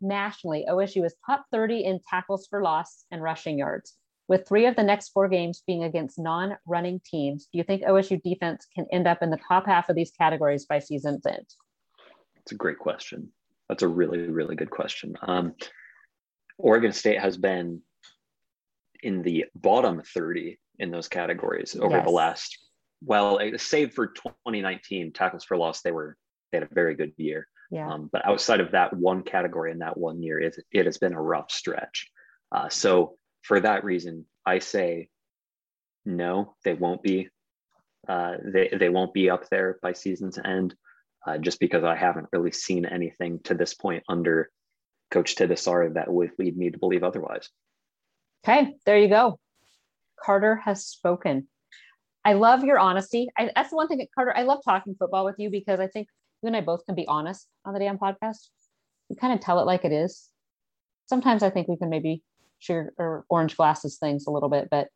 nationally, 0.01 0.67
OSU 0.69 1.05
is 1.05 1.15
top 1.27 1.45
30 1.53 1.85
in 1.85 2.01
tackles 2.09 2.47
for 2.49 2.63
loss 2.63 3.05
and 3.11 3.23
rushing 3.23 3.59
yards. 3.59 3.95
With 4.29 4.47
three 4.47 4.67
of 4.67 4.77
the 4.77 4.83
next 4.83 5.09
four 5.09 5.29
games 5.29 5.63
being 5.67 5.85
against 5.85 6.19
non-running 6.19 7.01
teams, 7.05 7.49
do 7.51 7.59
you 7.59 7.65
think 7.65 7.83
OSU 7.83 8.23
defense 8.23 8.67
can 8.75 8.87
end 8.93 9.07
up 9.07 9.23
in 9.23 9.31
the 9.31 9.39
top 9.49 9.67
half 9.67 9.89
of 9.89 9.97
these 9.97 10.11
categories 10.11 10.67
by 10.67 10.81
season's 10.81 11.25
end? 11.25 11.47
It's 12.37 12.53
a 12.53 12.57
great 12.57 12.79
question. 12.79 13.33
That's 13.69 13.83
a 13.83 13.89
really, 13.89 14.29
really 14.29 14.55
good 14.55 14.71
question. 14.71 15.15
Um, 15.23 15.55
Oregon 16.59 16.93
State 16.93 17.21
has 17.21 17.37
been 17.37 17.81
in 19.03 19.23
the 19.23 19.47
bottom 19.55 20.03
30 20.03 20.59
in 20.79 20.91
those 20.91 21.09
categories 21.09 21.77
over 21.81 21.97
yes. 21.97 22.05
the 22.05 22.11
last, 22.11 22.59
well, 23.03 23.39
save 23.57 23.95
for 23.95 24.09
2019 24.09 25.13
tackles 25.13 25.45
for 25.45 25.57
loss, 25.57 25.83
they 25.83 25.93
were, 25.93 26.17
they 26.51 26.59
had 26.59 26.69
a 26.71 26.75
very 26.75 26.95
good 26.95 27.13
year. 27.17 27.47
Yeah. 27.71 27.93
Um, 27.93 28.09
but 28.11 28.27
outside 28.27 28.61
of 28.61 28.73
that 28.73 28.97
one 28.97 29.23
category 29.23 29.71
in 29.73 29.79
that 29.79 29.97
one 29.97 30.23
year, 30.23 30.39
it, 30.39 30.57
it 30.73 30.87
has 30.87 30.99
been 30.99 31.13
a 31.13 31.23
rough 31.23 31.51
stretch. 31.51 32.09
Uh, 32.51 32.69
so 32.69 33.17
for 33.43 33.61
that 33.61 33.85
reason, 33.85 34.25
I 34.47 34.59
say 34.59 35.09
no, 36.05 36.55
they 36.65 36.75
won't 36.75 37.03
be. 37.03 37.29
Uh, 38.09 38.37
they, 38.43 38.69
they 38.79 38.89
won't 38.89 39.13
be 39.13 39.29
up 39.29 39.49
there 39.51 39.79
by 39.83 39.93
season's 39.93 40.39
end 40.43 40.75
uh, 41.27 41.37
just 41.37 41.61
because 41.61 41.85
I 41.85 41.95
haven't 41.95 42.29
really 42.33 42.53
seen 42.53 42.87
anything 42.87 43.41
to 43.45 43.55
this 43.55 43.75
point 43.75 44.03
under 44.09 44.51
Coach 45.11 45.37
Tibesar 45.37 45.93
that 45.95 46.11
would 46.11 46.31
lead 46.39 46.57
me 46.57 46.71
to 46.71 46.79
believe 46.79 47.03
otherwise. 47.03 47.51
Okay, 48.45 48.77
there 48.87 48.99
you 48.99 49.09
go. 49.09 49.39
Carter 50.23 50.57
has 50.57 50.87
spoken. 50.87 51.49
I 52.29 52.35
love 52.35 52.63
your 52.63 52.79
honesty. 52.79 53.27
I, 53.39 53.51
that's 53.57 53.71
the 53.71 53.77
one 53.77 53.89
thing, 53.89 54.07
Carter. 54.15 54.37
I 54.37 54.43
love 54.43 54.59
talking 54.63 54.95
football 54.99 55.25
with 55.25 55.37
you 55.39 55.49
because 55.49 55.81
I 55.81 55.87
think 55.87 56.09
you 56.43 56.49
and 56.49 56.55
I 56.55 56.61
both 56.61 56.85
can 56.85 56.95
be 56.95 57.07
honest 57.09 57.49
on 57.65 57.73
the 57.73 57.81
damn 57.81 57.97
podcast. 57.97 58.51
We 59.09 59.17
kind 59.17 59.33
of 59.33 59.41
tell 59.41 59.61
it 59.61 59.65
like 59.65 59.87
it 59.87 59.93
is. 59.93 60.29
Sometimes 61.07 61.43
I 61.43 61.49
think 61.49 61.69
we 61.69 61.79
can 61.79 61.89
maybe 61.89 62.23
share 62.59 62.93
or 62.99 63.25
orange 63.31 63.57
glasses 63.57 63.97
things 63.97 64.27
a 64.27 64.31
little 64.31 64.51
bit, 64.51 64.69
but 64.71 64.89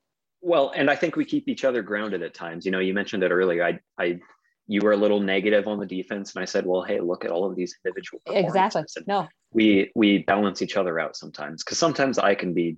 well, 0.42 0.72
and 0.76 0.90
I 0.90 0.96
think 0.96 1.16
we 1.16 1.24
keep 1.24 1.48
each 1.48 1.64
other 1.64 1.80
grounded 1.80 2.22
at 2.22 2.34
times. 2.34 2.66
You 2.66 2.70
know, 2.72 2.80
you 2.80 2.92
mentioned 2.92 3.22
it 3.22 3.30
earlier. 3.30 3.64
I 3.64 3.78
I 3.98 4.20
you 4.66 4.82
were 4.82 4.92
a 4.92 4.96
little 4.96 5.20
negative 5.20 5.66
on 5.66 5.80
the 5.80 5.84
defense 5.84 6.32
and 6.34 6.40
i 6.40 6.44
said 6.44 6.64
well 6.64 6.82
hey 6.82 7.00
look 7.00 7.24
at 7.24 7.32
all 7.32 7.44
of 7.44 7.56
these 7.56 7.76
individual 7.84 8.22
exactly 8.26 8.84
no 9.08 9.26
we 9.52 9.90
we 9.96 10.18
balance 10.18 10.62
each 10.62 10.76
other 10.76 11.00
out 11.00 11.16
sometimes 11.16 11.64
because 11.64 11.78
sometimes 11.78 12.16
i 12.16 12.32
can 12.32 12.54
be 12.54 12.76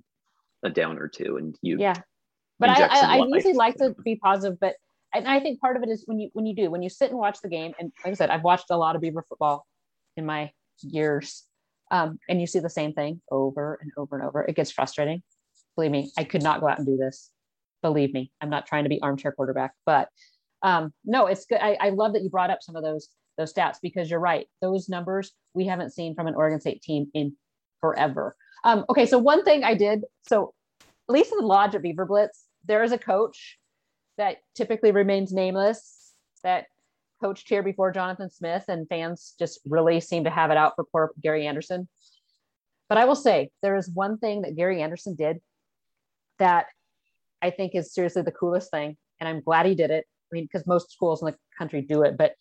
a 0.63 0.69
downer 0.69 1.07
too, 1.07 1.37
and 1.37 1.55
you 1.61 1.77
yeah 1.79 1.93
but 2.59 2.69
i 2.69 2.83
i, 2.83 3.17
I 3.17 3.25
usually 3.27 3.53
like 3.53 3.75
to 3.77 3.95
be 4.03 4.15
positive 4.15 4.59
but 4.59 4.75
and 5.13 5.27
i 5.27 5.39
think 5.39 5.59
part 5.59 5.77
of 5.77 5.83
it 5.83 5.89
is 5.89 6.03
when 6.05 6.19
you 6.19 6.29
when 6.33 6.45
you 6.45 6.55
do 6.55 6.69
when 6.69 6.83
you 6.83 6.89
sit 6.89 7.09
and 7.09 7.19
watch 7.19 7.39
the 7.41 7.49
game 7.49 7.73
and 7.79 7.91
like 8.03 8.11
i 8.11 8.15
said 8.15 8.29
i've 8.29 8.43
watched 8.43 8.65
a 8.69 8.77
lot 8.77 8.95
of 8.95 9.01
beaver 9.01 9.25
football 9.27 9.65
in 10.17 10.25
my 10.25 10.51
years 10.81 11.43
um, 11.91 12.17
and 12.27 12.41
you 12.41 12.47
see 12.47 12.59
the 12.59 12.69
same 12.69 12.93
thing 12.93 13.21
over 13.31 13.77
and 13.81 13.91
over 13.95 14.17
and 14.17 14.27
over 14.27 14.43
it 14.43 14.55
gets 14.55 14.71
frustrating 14.71 15.21
believe 15.75 15.91
me 15.91 16.11
i 16.17 16.23
could 16.23 16.43
not 16.43 16.61
go 16.61 16.67
out 16.67 16.77
and 16.77 16.87
do 16.87 16.97
this 16.97 17.29
believe 17.81 18.13
me 18.13 18.31
i'm 18.41 18.49
not 18.49 18.65
trying 18.65 18.83
to 18.83 18.89
be 18.89 19.01
armchair 19.01 19.31
quarterback 19.31 19.73
but 19.85 20.09
um, 20.65 20.91
no, 21.05 21.27
it's 21.27 21.45
good. 21.45 21.59
I, 21.61 21.77
I 21.79 21.89
love 21.91 22.13
that 22.13 22.23
you 22.23 22.29
brought 22.29 22.49
up 22.49 22.63
some 22.63 22.75
of 22.75 22.83
those 22.83 23.09
those 23.37 23.53
stats 23.53 23.77
because 23.81 24.09
you're 24.09 24.19
right. 24.19 24.47
Those 24.61 24.89
numbers 24.89 25.31
we 25.53 25.67
haven't 25.67 25.93
seen 25.93 26.15
from 26.15 26.27
an 26.27 26.35
Oregon 26.35 26.59
State 26.59 26.81
team 26.81 27.07
in 27.13 27.35
forever. 27.81 28.35
Um, 28.63 28.83
okay, 28.89 29.05
so 29.05 29.19
one 29.19 29.43
thing 29.43 29.63
I 29.63 29.75
did 29.75 30.03
so 30.27 30.53
at 31.07 31.13
least 31.13 31.31
in 31.31 31.37
the 31.37 31.45
lodge 31.45 31.75
at 31.75 31.83
Beaver 31.83 32.05
Blitz, 32.05 32.44
there 32.67 32.83
is 32.83 32.91
a 32.91 32.97
coach 32.97 33.57
that 34.17 34.37
typically 34.55 34.91
remains 34.91 35.31
nameless 35.33 36.13
that 36.43 36.65
coached 37.21 37.47
here 37.49 37.63
before 37.63 37.91
Jonathan 37.91 38.29
Smith, 38.29 38.65
and 38.67 38.87
fans 38.87 39.35
just 39.39 39.59
really 39.65 39.99
seem 39.99 40.23
to 40.25 40.29
have 40.29 40.51
it 40.51 40.57
out 40.57 40.73
for 40.75 40.85
poor 40.85 41.11
Gary 41.21 41.47
Anderson. 41.47 41.87
But 42.89 42.97
I 42.97 43.05
will 43.05 43.15
say 43.15 43.49
there 43.61 43.75
is 43.75 43.89
one 43.89 44.17
thing 44.17 44.41
that 44.41 44.55
Gary 44.55 44.81
Anderson 44.81 45.15
did 45.15 45.37
that 46.39 46.67
I 47.41 47.49
think 47.49 47.73
is 47.73 47.93
seriously 47.93 48.21
the 48.21 48.31
coolest 48.31 48.71
thing, 48.71 48.97
and 49.19 49.27
I'm 49.27 49.41
glad 49.41 49.65
he 49.65 49.75
did 49.75 49.91
it. 49.91 50.05
I 50.31 50.35
mean, 50.35 50.45
because 50.45 50.67
most 50.67 50.91
schools 50.91 51.21
in 51.21 51.27
the 51.27 51.37
country 51.57 51.81
do 51.81 52.03
it, 52.03 52.17
but 52.17 52.33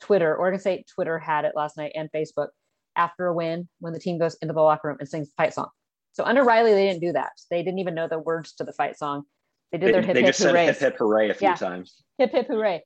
Twitter, 0.00 0.34
Oregon 0.34 0.60
State 0.60 0.86
Twitter 0.92 1.18
had 1.18 1.44
it 1.44 1.52
last 1.54 1.76
night 1.76 1.92
and 1.94 2.10
Facebook 2.12 2.48
after 2.96 3.26
a 3.26 3.34
win 3.34 3.68
when 3.80 3.92
the 3.92 4.00
team 4.00 4.18
goes 4.18 4.36
into 4.42 4.54
the 4.54 4.60
locker 4.60 4.88
room 4.88 4.96
and 4.98 5.08
sings 5.08 5.28
the 5.28 5.34
fight 5.36 5.54
song. 5.54 5.68
So 6.12 6.24
under 6.24 6.42
Riley, 6.42 6.72
they 6.72 6.86
didn't 6.86 7.00
do 7.00 7.12
that. 7.12 7.32
They 7.50 7.62
didn't 7.62 7.78
even 7.78 7.94
know 7.94 8.08
the 8.08 8.18
words 8.18 8.52
to 8.54 8.64
the 8.64 8.72
fight 8.72 8.98
song. 8.98 9.24
They 9.72 9.78
did 9.78 9.94
their 9.94 10.02
hip 10.02 10.14
they 10.14 10.20
hip 10.20 10.28
just 10.30 10.40
said 10.40 10.50
hooray. 10.50 10.66
hip 10.66 10.78
hip 10.78 10.96
hooray 10.98 11.30
a 11.30 11.34
few 11.34 11.48
Yeah. 11.48 11.54
times. 11.54 12.02
hip 12.18 12.32
hip 12.32 12.48
hooray. 12.48 12.82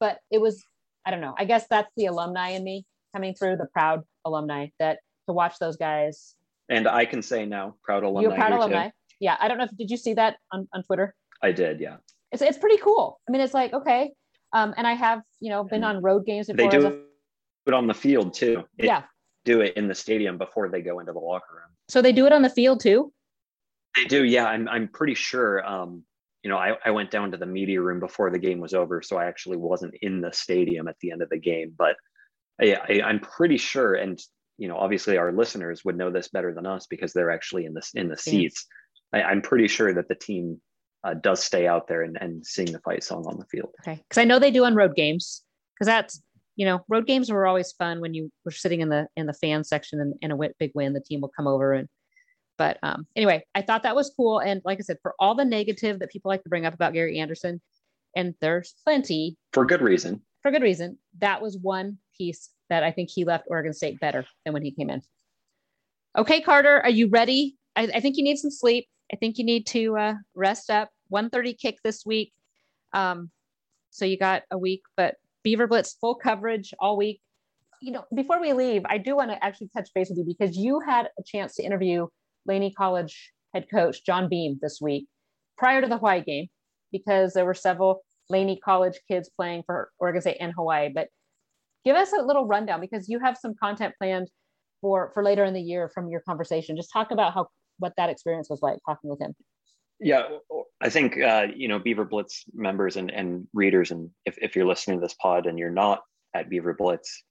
But 0.00 0.18
it 0.30 0.40
was, 0.40 0.64
I 1.04 1.10
don't 1.10 1.20
know. 1.20 1.34
I 1.38 1.44
guess 1.44 1.66
that's 1.68 1.90
the 1.96 2.06
alumni 2.06 2.50
in 2.50 2.64
me 2.64 2.84
coming 3.14 3.34
through, 3.34 3.56
the 3.56 3.66
proud 3.66 4.02
alumni 4.24 4.66
that 4.78 4.98
to 5.28 5.32
watch 5.32 5.58
those 5.58 5.76
guys. 5.76 6.34
And 6.68 6.88
I 6.88 7.04
can 7.04 7.22
say 7.22 7.46
now, 7.46 7.76
proud 7.84 8.02
alumni. 8.02 8.22
You're 8.22 8.34
proud 8.34 8.48
here, 8.48 8.56
too. 8.58 8.62
alumni. 8.64 8.88
Yeah. 9.20 9.36
I 9.40 9.46
don't 9.48 9.58
know 9.58 9.64
if 9.64 9.76
did 9.76 9.90
you 9.90 9.96
see 9.96 10.14
that 10.14 10.36
on, 10.52 10.68
on 10.72 10.82
Twitter? 10.82 11.14
I 11.42 11.52
did, 11.52 11.80
yeah. 11.80 11.96
It's 12.32 12.42
it's 12.42 12.58
pretty 12.58 12.78
cool. 12.78 13.20
I 13.28 13.32
mean, 13.32 13.40
it's 13.40 13.54
like, 13.54 13.72
okay. 13.72 14.12
Um, 14.52 14.74
and 14.76 14.86
I 14.86 14.94
have, 14.94 15.22
you 15.40 15.50
know, 15.50 15.62
been 15.62 15.84
on 15.84 16.02
road 16.02 16.26
games 16.26 16.48
They 16.48 16.54
before. 16.54 16.74
as 16.74 16.82
do 16.84 16.88
a- 16.88 17.70
it 17.70 17.74
on 17.74 17.86
the 17.86 17.94
field 17.94 18.34
too. 18.34 18.64
They 18.78 18.86
yeah. 18.86 19.04
do 19.44 19.60
it 19.60 19.76
in 19.76 19.86
the 19.88 19.94
stadium 19.94 20.38
before 20.38 20.68
they 20.68 20.82
go 20.82 20.98
into 20.98 21.12
the 21.12 21.18
locker 21.20 21.54
room. 21.54 21.65
So 21.88 22.02
they 22.02 22.12
do 22.12 22.26
it 22.26 22.32
on 22.32 22.42
the 22.42 22.50
field 22.50 22.80
too. 22.80 23.12
They 23.96 24.04
do, 24.04 24.24
yeah. 24.24 24.46
I'm 24.46 24.68
I'm 24.68 24.88
pretty 24.88 25.14
sure. 25.14 25.64
Um, 25.64 26.04
you 26.42 26.50
know, 26.50 26.58
I, 26.58 26.76
I 26.84 26.90
went 26.90 27.10
down 27.10 27.32
to 27.32 27.36
the 27.36 27.46
media 27.46 27.80
room 27.80 27.98
before 27.98 28.30
the 28.30 28.38
game 28.38 28.60
was 28.60 28.74
over, 28.74 29.02
so 29.02 29.16
I 29.16 29.24
actually 29.24 29.56
wasn't 29.56 29.94
in 30.00 30.20
the 30.20 30.32
stadium 30.32 30.86
at 30.86 30.96
the 31.00 31.10
end 31.10 31.22
of 31.22 31.28
the 31.28 31.38
game. 31.38 31.72
But 31.76 31.96
I, 32.60 32.74
I, 32.74 33.02
I'm 33.04 33.20
pretty 33.20 33.56
sure, 33.56 33.94
and 33.94 34.18
you 34.58 34.68
know, 34.68 34.76
obviously 34.76 35.16
our 35.16 35.32
listeners 35.32 35.84
would 35.84 35.96
know 35.96 36.10
this 36.10 36.28
better 36.28 36.54
than 36.54 36.66
us 36.66 36.86
because 36.86 37.12
they're 37.12 37.30
actually 37.30 37.64
in 37.64 37.74
the 37.74 37.82
in 37.94 38.08
the 38.08 38.16
seats. 38.16 38.66
I, 39.12 39.22
I'm 39.22 39.42
pretty 39.42 39.68
sure 39.68 39.92
that 39.94 40.08
the 40.08 40.14
team 40.14 40.60
uh, 41.04 41.14
does 41.14 41.42
stay 41.42 41.66
out 41.66 41.88
there 41.88 42.02
and, 42.02 42.18
and 42.20 42.44
sing 42.44 42.72
the 42.72 42.80
fight 42.80 43.04
song 43.04 43.24
on 43.26 43.38
the 43.38 43.46
field. 43.46 43.70
Okay. 43.82 44.02
Because 44.08 44.20
I 44.20 44.24
know 44.24 44.38
they 44.38 44.50
do 44.50 44.64
on 44.64 44.74
road 44.74 44.94
games. 44.94 45.42
Because 45.74 45.86
that's 45.86 46.22
you 46.56 46.66
know 46.66 46.84
road 46.88 47.06
games 47.06 47.30
were 47.30 47.46
always 47.46 47.72
fun 47.72 48.00
when 48.00 48.14
you 48.14 48.30
were 48.44 48.50
sitting 48.50 48.80
in 48.80 48.88
the 48.88 49.06
in 49.16 49.26
the 49.26 49.32
fan 49.34 49.62
section 49.64 50.00
and 50.00 50.14
in 50.22 50.30
a 50.30 50.36
win- 50.36 50.54
big 50.58 50.72
win, 50.74 50.92
the 50.92 51.00
team 51.00 51.20
will 51.20 51.32
come 51.36 51.46
over 51.46 51.72
and. 51.72 51.88
But 52.58 52.78
um, 52.82 53.06
anyway, 53.14 53.44
I 53.54 53.60
thought 53.60 53.82
that 53.82 53.94
was 53.94 54.10
cool. 54.16 54.38
And 54.40 54.62
like 54.64 54.78
I 54.78 54.80
said, 54.80 54.96
for 55.02 55.14
all 55.18 55.34
the 55.34 55.44
negative 55.44 55.98
that 55.98 56.10
people 56.10 56.30
like 56.30 56.42
to 56.42 56.48
bring 56.48 56.64
up 56.64 56.72
about 56.72 56.94
Gary 56.94 57.18
Anderson, 57.18 57.60
and 58.16 58.32
there's 58.40 58.74
plenty 58.82 59.36
For 59.52 59.66
good 59.66 59.82
reason. 59.82 60.22
for 60.40 60.50
good 60.50 60.62
reason, 60.62 60.96
that 61.18 61.42
was 61.42 61.58
one 61.60 61.98
piece 62.16 62.48
that 62.70 62.82
I 62.82 62.92
think 62.92 63.10
he 63.10 63.24
left 63.26 63.44
Oregon 63.48 63.74
State 63.74 64.00
better 64.00 64.24
than 64.46 64.54
when 64.54 64.62
he 64.62 64.70
came 64.70 64.88
in. 64.88 65.02
Okay, 66.16 66.40
Carter, 66.40 66.80
are 66.82 66.88
you 66.88 67.08
ready? 67.10 67.56
I, 67.76 67.90
I 67.96 68.00
think 68.00 68.16
you 68.16 68.24
need 68.24 68.38
some 68.38 68.50
sleep. 68.50 68.86
I 69.12 69.16
think 69.16 69.36
you 69.36 69.44
need 69.44 69.66
to 69.66 69.98
uh, 69.98 70.14
rest 70.34 70.70
up. 70.70 70.88
1:30 71.12 71.58
kick 71.58 71.76
this 71.84 72.06
week. 72.06 72.32
Um, 72.94 73.30
so 73.90 74.06
you 74.06 74.16
got 74.16 74.44
a 74.50 74.56
week, 74.56 74.80
but 74.96 75.16
Beaver 75.46 75.68
Blitz 75.68 75.96
full 76.00 76.16
coverage 76.16 76.74
all 76.80 76.96
week. 76.96 77.20
You 77.80 77.92
know, 77.92 78.04
before 78.12 78.40
we 78.40 78.52
leave, 78.52 78.82
I 78.86 78.98
do 78.98 79.14
want 79.14 79.30
to 79.30 79.44
actually 79.44 79.68
touch 79.68 79.88
base 79.94 80.08
with 80.10 80.18
you 80.18 80.24
because 80.26 80.56
you 80.56 80.80
had 80.80 81.06
a 81.06 81.22
chance 81.24 81.54
to 81.54 81.62
interview 81.62 82.08
Laney 82.46 82.72
College 82.72 83.32
head 83.54 83.66
coach 83.72 84.04
John 84.04 84.28
Beam 84.28 84.58
this 84.60 84.80
week 84.82 85.06
prior 85.56 85.80
to 85.80 85.86
the 85.86 85.98
Hawaii 85.98 86.24
game 86.24 86.48
because 86.90 87.32
there 87.32 87.44
were 87.44 87.54
several 87.54 88.00
Laney 88.28 88.58
College 88.58 88.98
kids 89.08 89.30
playing 89.36 89.62
for 89.66 89.90
Oregon 90.00 90.20
State 90.20 90.38
and 90.40 90.52
Hawaii. 90.52 90.90
But 90.92 91.10
give 91.84 91.94
us 91.94 92.12
a 92.12 92.22
little 92.22 92.48
rundown 92.48 92.80
because 92.80 93.08
you 93.08 93.20
have 93.20 93.38
some 93.40 93.54
content 93.54 93.94
planned 94.00 94.28
for 94.80 95.12
for 95.14 95.22
later 95.22 95.44
in 95.44 95.54
the 95.54 95.62
year 95.62 95.88
from 95.94 96.08
your 96.08 96.22
conversation. 96.22 96.76
Just 96.76 96.90
talk 96.92 97.12
about 97.12 97.34
how 97.34 97.46
what 97.78 97.92
that 97.98 98.10
experience 98.10 98.50
was 98.50 98.62
like 98.62 98.78
talking 98.84 99.10
with 99.10 99.20
him. 99.20 99.32
Yeah, 99.98 100.24
I 100.80 100.90
think 100.90 101.20
uh, 101.20 101.46
you 101.54 101.68
know 101.68 101.78
Beaver 101.78 102.04
Blitz 102.04 102.44
members 102.52 102.96
and, 102.96 103.10
and 103.10 103.46
readers, 103.54 103.90
and 103.90 104.10
if, 104.26 104.36
if 104.38 104.54
you're 104.54 104.66
listening 104.66 104.98
to 104.98 105.00
this 105.00 105.14
pod 105.14 105.46
and 105.46 105.58
you're 105.58 105.70
not 105.70 106.02
at 106.34 106.50
Beaver 106.50 106.74
Blitz, 106.74 107.24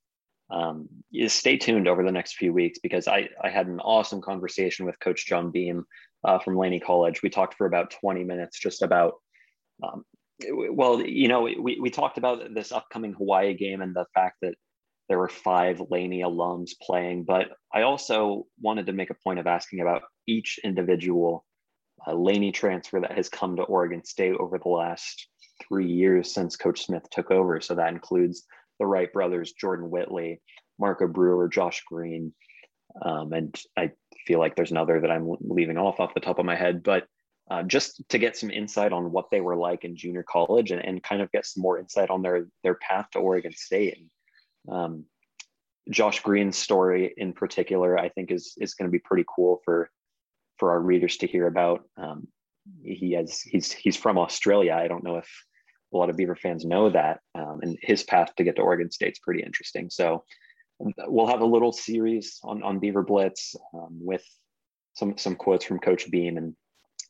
um, 0.49 0.87
stay 1.27 1.57
tuned 1.57 1.87
over 1.87 2.03
the 2.03 2.11
next 2.11 2.35
few 2.35 2.53
weeks 2.53 2.79
because 2.79 3.07
I, 3.07 3.29
I 3.41 3.49
had 3.49 3.67
an 3.67 3.79
awesome 3.79 4.21
conversation 4.21 4.85
with 4.85 4.99
Coach 4.99 5.25
John 5.25 5.51
Beam 5.51 5.85
uh, 6.23 6.39
from 6.39 6.57
Laney 6.57 6.79
College. 6.79 7.21
We 7.21 7.29
talked 7.29 7.55
for 7.55 7.65
about 7.65 7.93
20 8.01 8.23
minutes 8.23 8.59
just 8.59 8.81
about, 8.81 9.13
um, 9.83 10.03
well, 10.51 11.01
you 11.01 11.27
know, 11.27 11.41
we, 11.41 11.79
we 11.79 11.89
talked 11.89 12.17
about 12.17 12.53
this 12.53 12.71
upcoming 12.71 13.13
Hawaii 13.13 13.53
game 13.53 13.81
and 13.81 13.95
the 13.95 14.05
fact 14.13 14.37
that 14.41 14.55
there 15.07 15.19
were 15.19 15.29
five 15.29 15.81
Laney 15.89 16.21
alums 16.21 16.71
playing, 16.81 17.23
but 17.23 17.49
I 17.73 17.83
also 17.83 18.45
wanted 18.59 18.87
to 18.87 18.93
make 18.93 19.11
a 19.11 19.17
point 19.23 19.39
of 19.39 19.47
asking 19.47 19.81
about 19.81 20.03
each 20.27 20.59
individual 20.63 21.45
uh, 22.07 22.13
Laney 22.13 22.51
transfer 22.51 22.99
that 22.99 23.13
has 23.13 23.29
come 23.29 23.55
to 23.55 23.63
Oregon 23.63 24.03
State 24.03 24.35
over 24.39 24.57
the 24.57 24.69
last 24.69 25.27
three 25.67 25.87
years 25.87 26.33
since 26.33 26.55
Coach 26.55 26.85
Smith 26.85 27.03
took 27.11 27.31
over. 27.31 27.61
So 27.61 27.75
that 27.75 27.93
includes 27.93 28.43
the 28.79 28.85
Wright 28.85 29.11
brothers, 29.11 29.53
Jordan 29.53 29.89
Whitley, 29.89 30.41
Marco 30.79 31.07
Brewer, 31.07 31.47
Josh 31.47 31.83
Green, 31.87 32.33
um, 33.01 33.33
and 33.33 33.55
I 33.77 33.91
feel 34.25 34.39
like 34.39 34.55
there's 34.55 34.71
another 34.71 34.99
that 35.01 35.11
I'm 35.11 35.35
leaving 35.41 35.77
off 35.77 35.99
off 35.99 36.13
the 36.13 36.19
top 36.19 36.39
of 36.39 36.45
my 36.45 36.55
head, 36.55 36.83
but 36.83 37.07
uh, 37.49 37.63
just 37.63 38.01
to 38.09 38.17
get 38.17 38.37
some 38.37 38.49
insight 38.49 38.91
on 38.91 39.11
what 39.11 39.29
they 39.29 39.41
were 39.41 39.55
like 39.55 39.83
in 39.83 39.95
junior 39.95 40.23
college 40.23 40.71
and, 40.71 40.83
and 40.83 41.03
kind 41.03 41.21
of 41.21 41.31
get 41.31 41.45
some 41.45 41.61
more 41.61 41.77
insight 41.77 42.09
on 42.09 42.21
their 42.21 42.47
their 42.63 42.75
path 42.75 43.07
to 43.11 43.19
Oregon 43.19 43.53
State. 43.53 43.97
And, 43.97 44.75
um, 44.75 45.05
Josh 45.91 46.21
Green's 46.21 46.57
story 46.57 47.13
in 47.17 47.33
particular, 47.33 47.99
I 47.99 48.09
think 48.09 48.31
is 48.31 48.53
is 48.57 48.73
going 48.73 48.89
to 48.89 48.91
be 48.91 48.99
pretty 48.99 49.25
cool 49.33 49.61
for 49.63 49.91
for 50.57 50.71
our 50.71 50.79
readers 50.79 51.17
to 51.17 51.27
hear 51.27 51.47
about. 51.47 51.83
Um, 51.97 52.27
he 52.83 53.13
has 53.13 53.41
he's 53.41 53.71
he's 53.71 53.95
from 53.95 54.17
Australia. 54.17 54.73
I 54.73 54.87
don't 54.87 55.03
know 55.03 55.17
if 55.17 55.29
a 55.93 55.97
lot 55.97 56.09
of 56.09 56.17
Beaver 56.17 56.35
fans 56.35 56.65
know 56.65 56.89
that, 56.89 57.19
um, 57.35 57.59
and 57.61 57.77
his 57.81 58.03
path 58.03 58.35
to 58.35 58.43
get 58.43 58.55
to 58.57 58.61
Oregon 58.61 58.91
State's 58.91 59.19
pretty 59.19 59.43
interesting. 59.43 59.89
So 59.89 60.23
we'll 60.79 61.27
have 61.27 61.41
a 61.41 61.45
little 61.45 61.71
series 61.71 62.39
on 62.43 62.63
on 62.63 62.79
Beaver 62.79 63.03
Blitz 63.03 63.55
um, 63.73 63.89
with 63.91 64.23
some 64.93 65.17
some 65.17 65.35
quotes 65.35 65.65
from 65.65 65.79
Coach 65.79 66.09
Beam, 66.09 66.37
and 66.37 66.55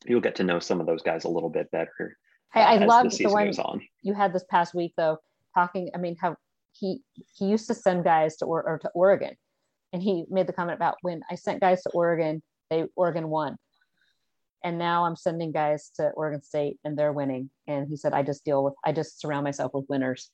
you'll 0.05 0.21
get 0.21 0.35
to 0.35 0.43
know 0.43 0.59
some 0.59 0.81
of 0.81 0.87
those 0.87 1.01
guys 1.01 1.23
a 1.23 1.29
little 1.29 1.49
bit 1.49 1.71
better. 1.71 2.17
Hey, 2.53 2.61
I 2.61 2.77
uh, 2.77 3.05
as 3.05 3.17
the 3.17 3.25
the 3.25 3.33
one 3.33 3.47
on. 3.59 3.81
you 4.01 4.13
had 4.13 4.33
this 4.33 4.45
past 4.49 4.73
week 4.73 4.93
though, 4.97 5.17
talking. 5.53 5.89
I 5.95 5.97
mean, 5.97 6.15
how 6.19 6.35
he 6.73 7.01
he 7.35 7.45
used 7.45 7.67
to 7.67 7.73
send 7.73 8.03
guys 8.03 8.37
to 8.37 8.45
or, 8.45 8.63
or 8.63 8.79
to 8.79 8.89
Oregon, 8.93 9.35
and 9.93 10.01
he 10.01 10.25
made 10.29 10.47
the 10.47 10.53
comment 10.53 10.77
about 10.77 10.97
when 11.01 11.21
I 11.29 11.35
sent 11.35 11.61
guys 11.61 11.81
to 11.83 11.89
Oregon, 11.91 12.41
they 12.69 12.85
Oregon 12.95 13.29
won, 13.29 13.57
and 14.65 14.79
now 14.79 15.05
I'm 15.05 15.15
sending 15.15 15.51
guys 15.51 15.91
to 15.97 16.09
Oregon 16.09 16.41
State 16.41 16.79
and 16.83 16.97
they're 16.97 17.13
winning. 17.13 17.51
And 17.67 17.87
he 17.87 17.95
said, 17.95 18.13
I 18.13 18.23
just 18.23 18.43
deal 18.43 18.63
with, 18.63 18.73
I 18.83 18.93
just 18.93 19.21
surround 19.21 19.43
myself 19.43 19.73
with 19.75 19.85
winners. 19.89 20.31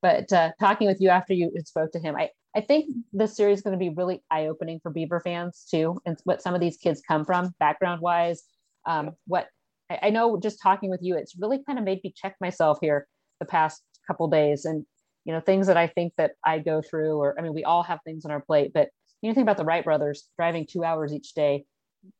But 0.00 0.32
uh, 0.32 0.52
talking 0.58 0.88
with 0.88 1.02
you 1.02 1.10
after 1.10 1.34
you 1.34 1.52
spoke 1.64 1.92
to 1.92 1.98
him, 1.98 2.16
I 2.16 2.30
I 2.56 2.60
think 2.60 2.86
this 3.12 3.36
series 3.36 3.58
is 3.58 3.62
going 3.62 3.78
to 3.78 3.82
be 3.84 3.94
really 3.94 4.22
eye 4.30 4.46
opening 4.46 4.78
for 4.80 4.90
Beaver 4.90 5.20
fans 5.20 5.66
too, 5.70 6.00
and 6.06 6.16
what 6.24 6.40
some 6.40 6.54
of 6.54 6.60
these 6.60 6.76
kids 6.76 7.02
come 7.06 7.24
from 7.24 7.54
background 7.58 8.00
wise. 8.00 8.42
Um, 8.86 9.12
what 9.26 9.48
I, 9.90 9.98
I 10.02 10.10
know, 10.10 10.38
just 10.38 10.62
talking 10.62 10.88
with 10.88 11.00
you, 11.02 11.16
it's 11.16 11.36
really 11.36 11.62
kind 11.64 11.78
of 11.78 11.84
made 11.84 12.00
me 12.04 12.14
check 12.16 12.36
myself 12.40 12.78
here 12.80 13.06
the 13.40 13.46
past 13.46 13.82
couple 14.06 14.28
days, 14.28 14.66
and 14.66 14.86
you 15.24 15.32
know 15.32 15.40
things 15.40 15.66
that 15.66 15.76
I 15.76 15.88
think 15.88 16.12
that 16.16 16.32
I 16.44 16.58
go 16.58 16.80
through, 16.80 17.16
or 17.16 17.34
I 17.38 17.42
mean, 17.42 17.54
we 17.54 17.64
all 17.64 17.82
have 17.82 18.00
things 18.04 18.24
on 18.24 18.30
our 18.30 18.40
plate, 18.40 18.72
but 18.72 18.90
you 19.20 19.28
know, 19.28 19.34
think 19.34 19.44
about 19.44 19.56
the 19.56 19.64
Wright 19.64 19.84
brothers 19.84 20.28
driving 20.38 20.66
two 20.66 20.84
hours 20.84 21.12
each 21.12 21.34
day 21.34 21.64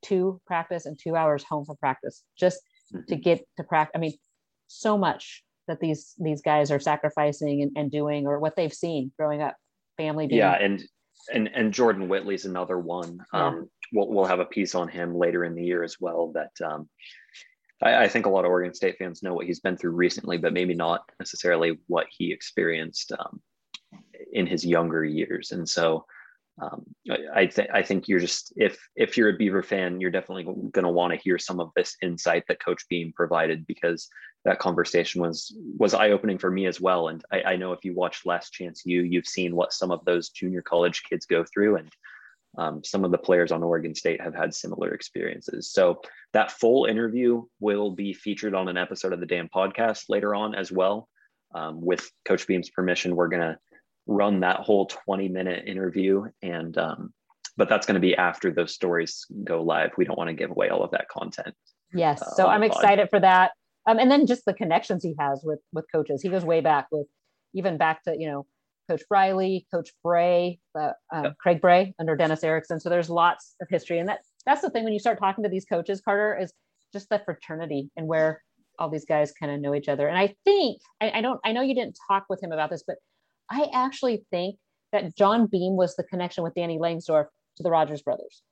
to 0.03 0.41
practice 0.47 0.87
and 0.87 0.99
two 0.99 1.17
hours 1.17 1.45
home 1.45 1.65
for 1.65 1.75
practice 1.77 2.23
just 2.39 2.61
to 3.09 3.17
get 3.17 3.45
to 3.57 3.65
practice. 3.65 3.93
I 3.95 3.99
mean, 3.99 4.15
so 4.67 4.97
much 4.99 5.43
that 5.69 5.81
these 5.81 6.15
these 6.19 6.43
guys 6.43 6.71
are 6.71 6.81
sacrificing 6.81 7.63
and, 7.63 7.73
and 7.77 7.91
doing, 7.91 8.27
or 8.27 8.39
what 8.39 8.57
they've 8.57 8.73
seen 8.73 9.13
growing 9.19 9.43
up, 9.43 9.57
family. 9.97 10.27
Being, 10.27 10.39
Yeah, 10.39 10.53
and 10.53 10.83
and 11.33 11.49
and 11.55 11.73
Jordan 11.73 12.09
Whitley's 12.09 12.45
another 12.45 12.79
one. 12.79 13.19
Yeah. 13.33 13.47
Um, 13.47 13.71
we'll 13.93 14.09
we'll 14.09 14.25
have 14.27 14.41
a 14.41 14.45
piece 14.45 14.75
on 14.75 14.89
him 14.89 15.15
later 15.15 15.45
in 15.45 15.55
the 15.55 15.65
year 15.65 15.83
as 15.83 15.97
well. 16.01 16.33
That 16.33 16.53
um, 16.65 16.89
I, 17.83 18.05
I 18.05 18.09
think 18.09 18.27
a 18.27 18.31
lot 18.31 18.45
of 18.45 18.51
Oregon 18.51 18.75
State 18.75 18.97
fans 18.99 19.23
know 19.23 19.35
what 19.35 19.47
he's 19.47 19.61
been 19.61 19.77
through 19.77 19.93
recently, 19.93 20.39
but 20.39 20.53
maybe 20.53 20.75
not 20.75 21.03
necessarily 21.19 21.79
what 21.87 22.07
he 22.11 22.33
experienced 22.33 23.13
um, 23.19 23.41
in 24.33 24.47
his 24.47 24.65
younger 24.65 25.05
years. 25.05 25.53
And 25.53 25.69
so 25.69 26.05
um, 26.61 26.85
I, 27.11 27.19
I 27.35 27.47
think 27.49 27.71
I 27.73 27.83
think 27.83 28.09
you're 28.09 28.21
just 28.21 28.53
if 28.57 28.79
if 28.95 29.17
you're 29.17 29.31
a 29.31 29.37
Beaver 29.37 29.63
fan, 29.63 30.01
you're 30.01 30.11
definitely 30.11 30.45
going 30.45 30.85
to 30.85 30.89
want 30.89 31.13
to 31.13 31.19
hear 31.19 31.39
some 31.39 31.61
of 31.61 31.71
this 31.75 31.97
insight 32.03 32.45
that 32.49 32.65
Coach 32.65 32.87
Beam 32.89 33.13
provided 33.15 33.67
because 33.67 34.09
that 34.45 34.61
conversation 34.61 35.21
was 35.21 35.57
was 35.79 35.95
eye 35.95 36.11
opening 36.11 36.39
for 36.39 36.51
me 36.51 36.67
as 36.67 36.81
well. 36.81 37.09
And 37.09 37.25
I, 37.33 37.43
I 37.43 37.57
know 37.57 37.73
if 37.73 37.85
you 37.85 37.95
watched 37.95 38.27
Last 38.27 38.53
Chance 38.53 38.83
U, 38.85 39.03
you've 39.03 39.27
seen 39.27 39.57
what 39.57 39.73
some 39.73 39.91
of 39.91 40.05
those 40.05 40.29
junior 40.29 40.63
college 40.63 41.03
kids 41.03 41.27
go 41.27 41.45
through, 41.45 41.77
and 41.77 41.91
um, 42.57 42.85
some 42.85 43.05
of 43.05 43.11
the 43.11 43.19
players 43.19 43.51
on 43.51 43.65
Oregon 43.65 43.95
State 43.95 44.21
have 44.21 44.35
had 44.35 44.55
similar 44.55 44.95
experiences. 44.95 45.73
So 45.73 46.03
that 46.35 46.53
full 46.53 46.85
interview 46.85 47.43
will 47.59 47.91
be 47.91 48.13
featured 48.13 48.55
on 48.55 48.69
an 48.69 48.77
episode 48.77 49.13
of 49.13 49.19
the 49.19 49.27
Damn 49.27 49.49
Podcast 49.49 50.05
later 50.09 50.35
on 50.37 50.55
as 50.55 50.71
well. 50.71 51.09
Um, 51.53 51.81
with 51.81 52.11
Coach 52.25 52.47
Beam's 52.47 52.71
permission, 52.71 53.17
we're 53.17 53.29
gonna 53.29 53.59
run 54.07 54.41
that 54.41 54.61
whole 54.61 54.87
20 54.87 55.29
minute 55.29 55.67
interview 55.67 56.25
and 56.43 56.77
um, 56.79 57.13
but 57.57 57.69
that's 57.69 57.87
going 57.87 57.95
to 57.95 58.01
be 58.01 58.17
after 58.17 58.51
those 58.51 58.75
stories 58.75 59.27
go 59.45 59.63
live 59.63 59.91
we 59.97 60.05
don't 60.05 60.19
want 60.19 60.29
to 60.29 60.35
give 60.35 60.51
away 60.51 60.69
all 60.69 60.83
of 60.83 60.91
that 60.91 61.09
content 61.09 61.55
Yes. 61.95 62.23
uh, 62.23 62.31
so 62.35 62.49
I'm 62.49 62.63
excited 62.63 63.09
for 63.09 63.21
that. 63.21 63.53
Um, 63.87 63.99
and 63.99 64.11
then 64.11 64.27
just 64.27 64.45
the 64.45 64.55
connections 64.55 65.03
he 65.05 65.15
has 65.19 65.43
with 65.45 65.61
with 65.73 65.85
coaches. 65.93 66.23
He 66.23 66.29
goes 66.29 66.45
way 66.45 66.61
back 66.61 66.87
with 66.91 67.07
even 67.55 67.77
back 67.77 68.03
to 68.05 68.17
you 68.19 68.27
know 68.29 68.47
Coach 68.89 69.03
Briley, 69.09 69.67
Coach 69.73 69.91
Bray, 70.03 70.59
uh, 70.79 70.93
um, 71.13 71.25
Yep. 71.25 71.39
Craig 71.39 71.61
Bray 71.61 71.95
under 71.99 72.17
Dennis 72.17 72.43
Erickson. 72.45 72.81
So 72.81 72.89
there's 72.89 73.11
lots 73.11 73.55
of 73.61 73.69
history, 73.71 73.99
and 73.99 74.09
that 74.09 74.21
that's 74.47 74.63
the 74.63 74.71
thing 74.71 74.85
when 74.85 74.93
you 74.93 74.99
start 74.99 75.19
talking 75.19 75.45
to 75.45 75.51
these 75.51 75.65
coaches, 75.65 76.01
Carter, 76.01 76.37
is 76.41 76.53
just 76.93 77.09
the 77.11 77.21
fraternity 77.25 77.91
and 77.97 78.07
where 78.07 78.43
all 78.79 78.89
these 78.89 79.05
guys 79.05 79.33
kind 79.33 79.53
of 79.53 79.61
know 79.61 79.75
each 79.75 79.89
other. 79.89 80.09
And 80.09 80.19
I 80.19 80.35
think 80.45 80.81
I, 81.01 81.11
I 81.11 81.21
don't 81.21 81.41
I 81.45 81.53
know 81.53 81.61
you 81.63 81.75
didn't 81.75 81.99
talk 82.09 82.25
with 82.29 82.43
him 82.43 82.53
about 82.53 82.71
this, 82.71 82.85
but 82.87 82.97
I 83.51 83.69
actually 83.73 84.25
think 84.31 84.57
that 84.93 85.17
John 85.17 85.47
Beam 85.47 85.77
was 85.77 85.97
the 85.97 86.05
connection 86.05 86.45
with 86.45 86.55
Danny 86.55 86.79
Langsdorf 86.79 87.27
to 87.57 87.63
the 87.63 87.71
Rodgers 87.71 88.03
brothers. 88.03 88.43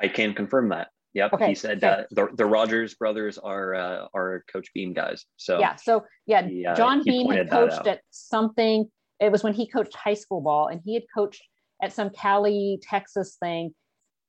I 0.00 0.08
can 0.08 0.34
confirm 0.34 0.68
that. 0.70 0.88
Yep. 1.14 1.34
Okay, 1.34 1.48
He 1.48 1.54
said 1.54 1.84
okay. 1.84 2.02
uh, 2.02 2.04
the 2.10 2.28
the 2.36 2.46
Rodgers 2.46 2.94
brothers 2.94 3.38
are 3.38 3.74
uh, 3.74 4.06
are 4.14 4.44
Coach 4.50 4.68
Beam 4.74 4.92
guys. 4.92 5.26
So 5.36 5.58
yeah. 5.60 5.76
So 5.76 6.04
yeah, 6.26 6.46
he, 6.46 6.64
uh, 6.64 6.74
John 6.74 7.02
Beam 7.04 7.30
had 7.30 7.50
coached 7.50 7.86
at 7.86 8.00
something. 8.10 8.90
It 9.20 9.30
was 9.30 9.44
when 9.44 9.52
he 9.52 9.68
coached 9.68 9.94
high 9.94 10.14
school 10.14 10.40
ball, 10.40 10.68
and 10.68 10.80
he 10.84 10.94
had 10.94 11.04
coached 11.14 11.42
at 11.82 11.92
some 11.92 12.10
Cali, 12.10 12.78
Texas 12.82 13.36
thing 13.42 13.74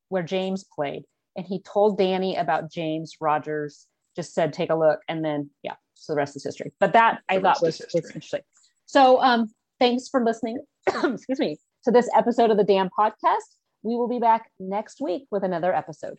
where 0.09 0.23
James 0.23 0.65
played. 0.75 1.03
And 1.35 1.45
he 1.47 1.61
told 1.61 1.97
Danny 1.97 2.35
about 2.35 2.71
James 2.71 3.15
Rodgers. 3.21 3.87
Just 4.15 4.33
said, 4.33 4.51
"Take 4.51 4.69
a 4.69 4.75
look," 4.75 4.99
and 5.07 5.23
then 5.23 5.49
yeah, 5.63 5.75
so 5.93 6.13
the 6.13 6.17
rest 6.17 6.35
is 6.35 6.43
history. 6.43 6.73
But 6.79 6.93
that 6.93 7.21
I 7.29 7.39
thought 7.39 7.61
was, 7.61 7.81
was 7.93 8.05
interesting. 8.05 8.41
So 8.85 9.21
um, 9.21 9.51
thanks 9.79 10.07
for 10.09 10.23
listening. 10.23 10.59
excuse 10.87 11.39
me 11.39 11.57
to 11.85 11.91
this 11.91 12.09
episode 12.15 12.51
of 12.51 12.57
the 12.57 12.63
Dam 12.63 12.89
Podcast. 12.97 13.57
We 13.83 13.95
will 13.95 14.07
be 14.07 14.19
back 14.19 14.49
next 14.59 15.01
week 15.01 15.23
with 15.31 15.43
another 15.43 15.73
episode. 15.73 16.17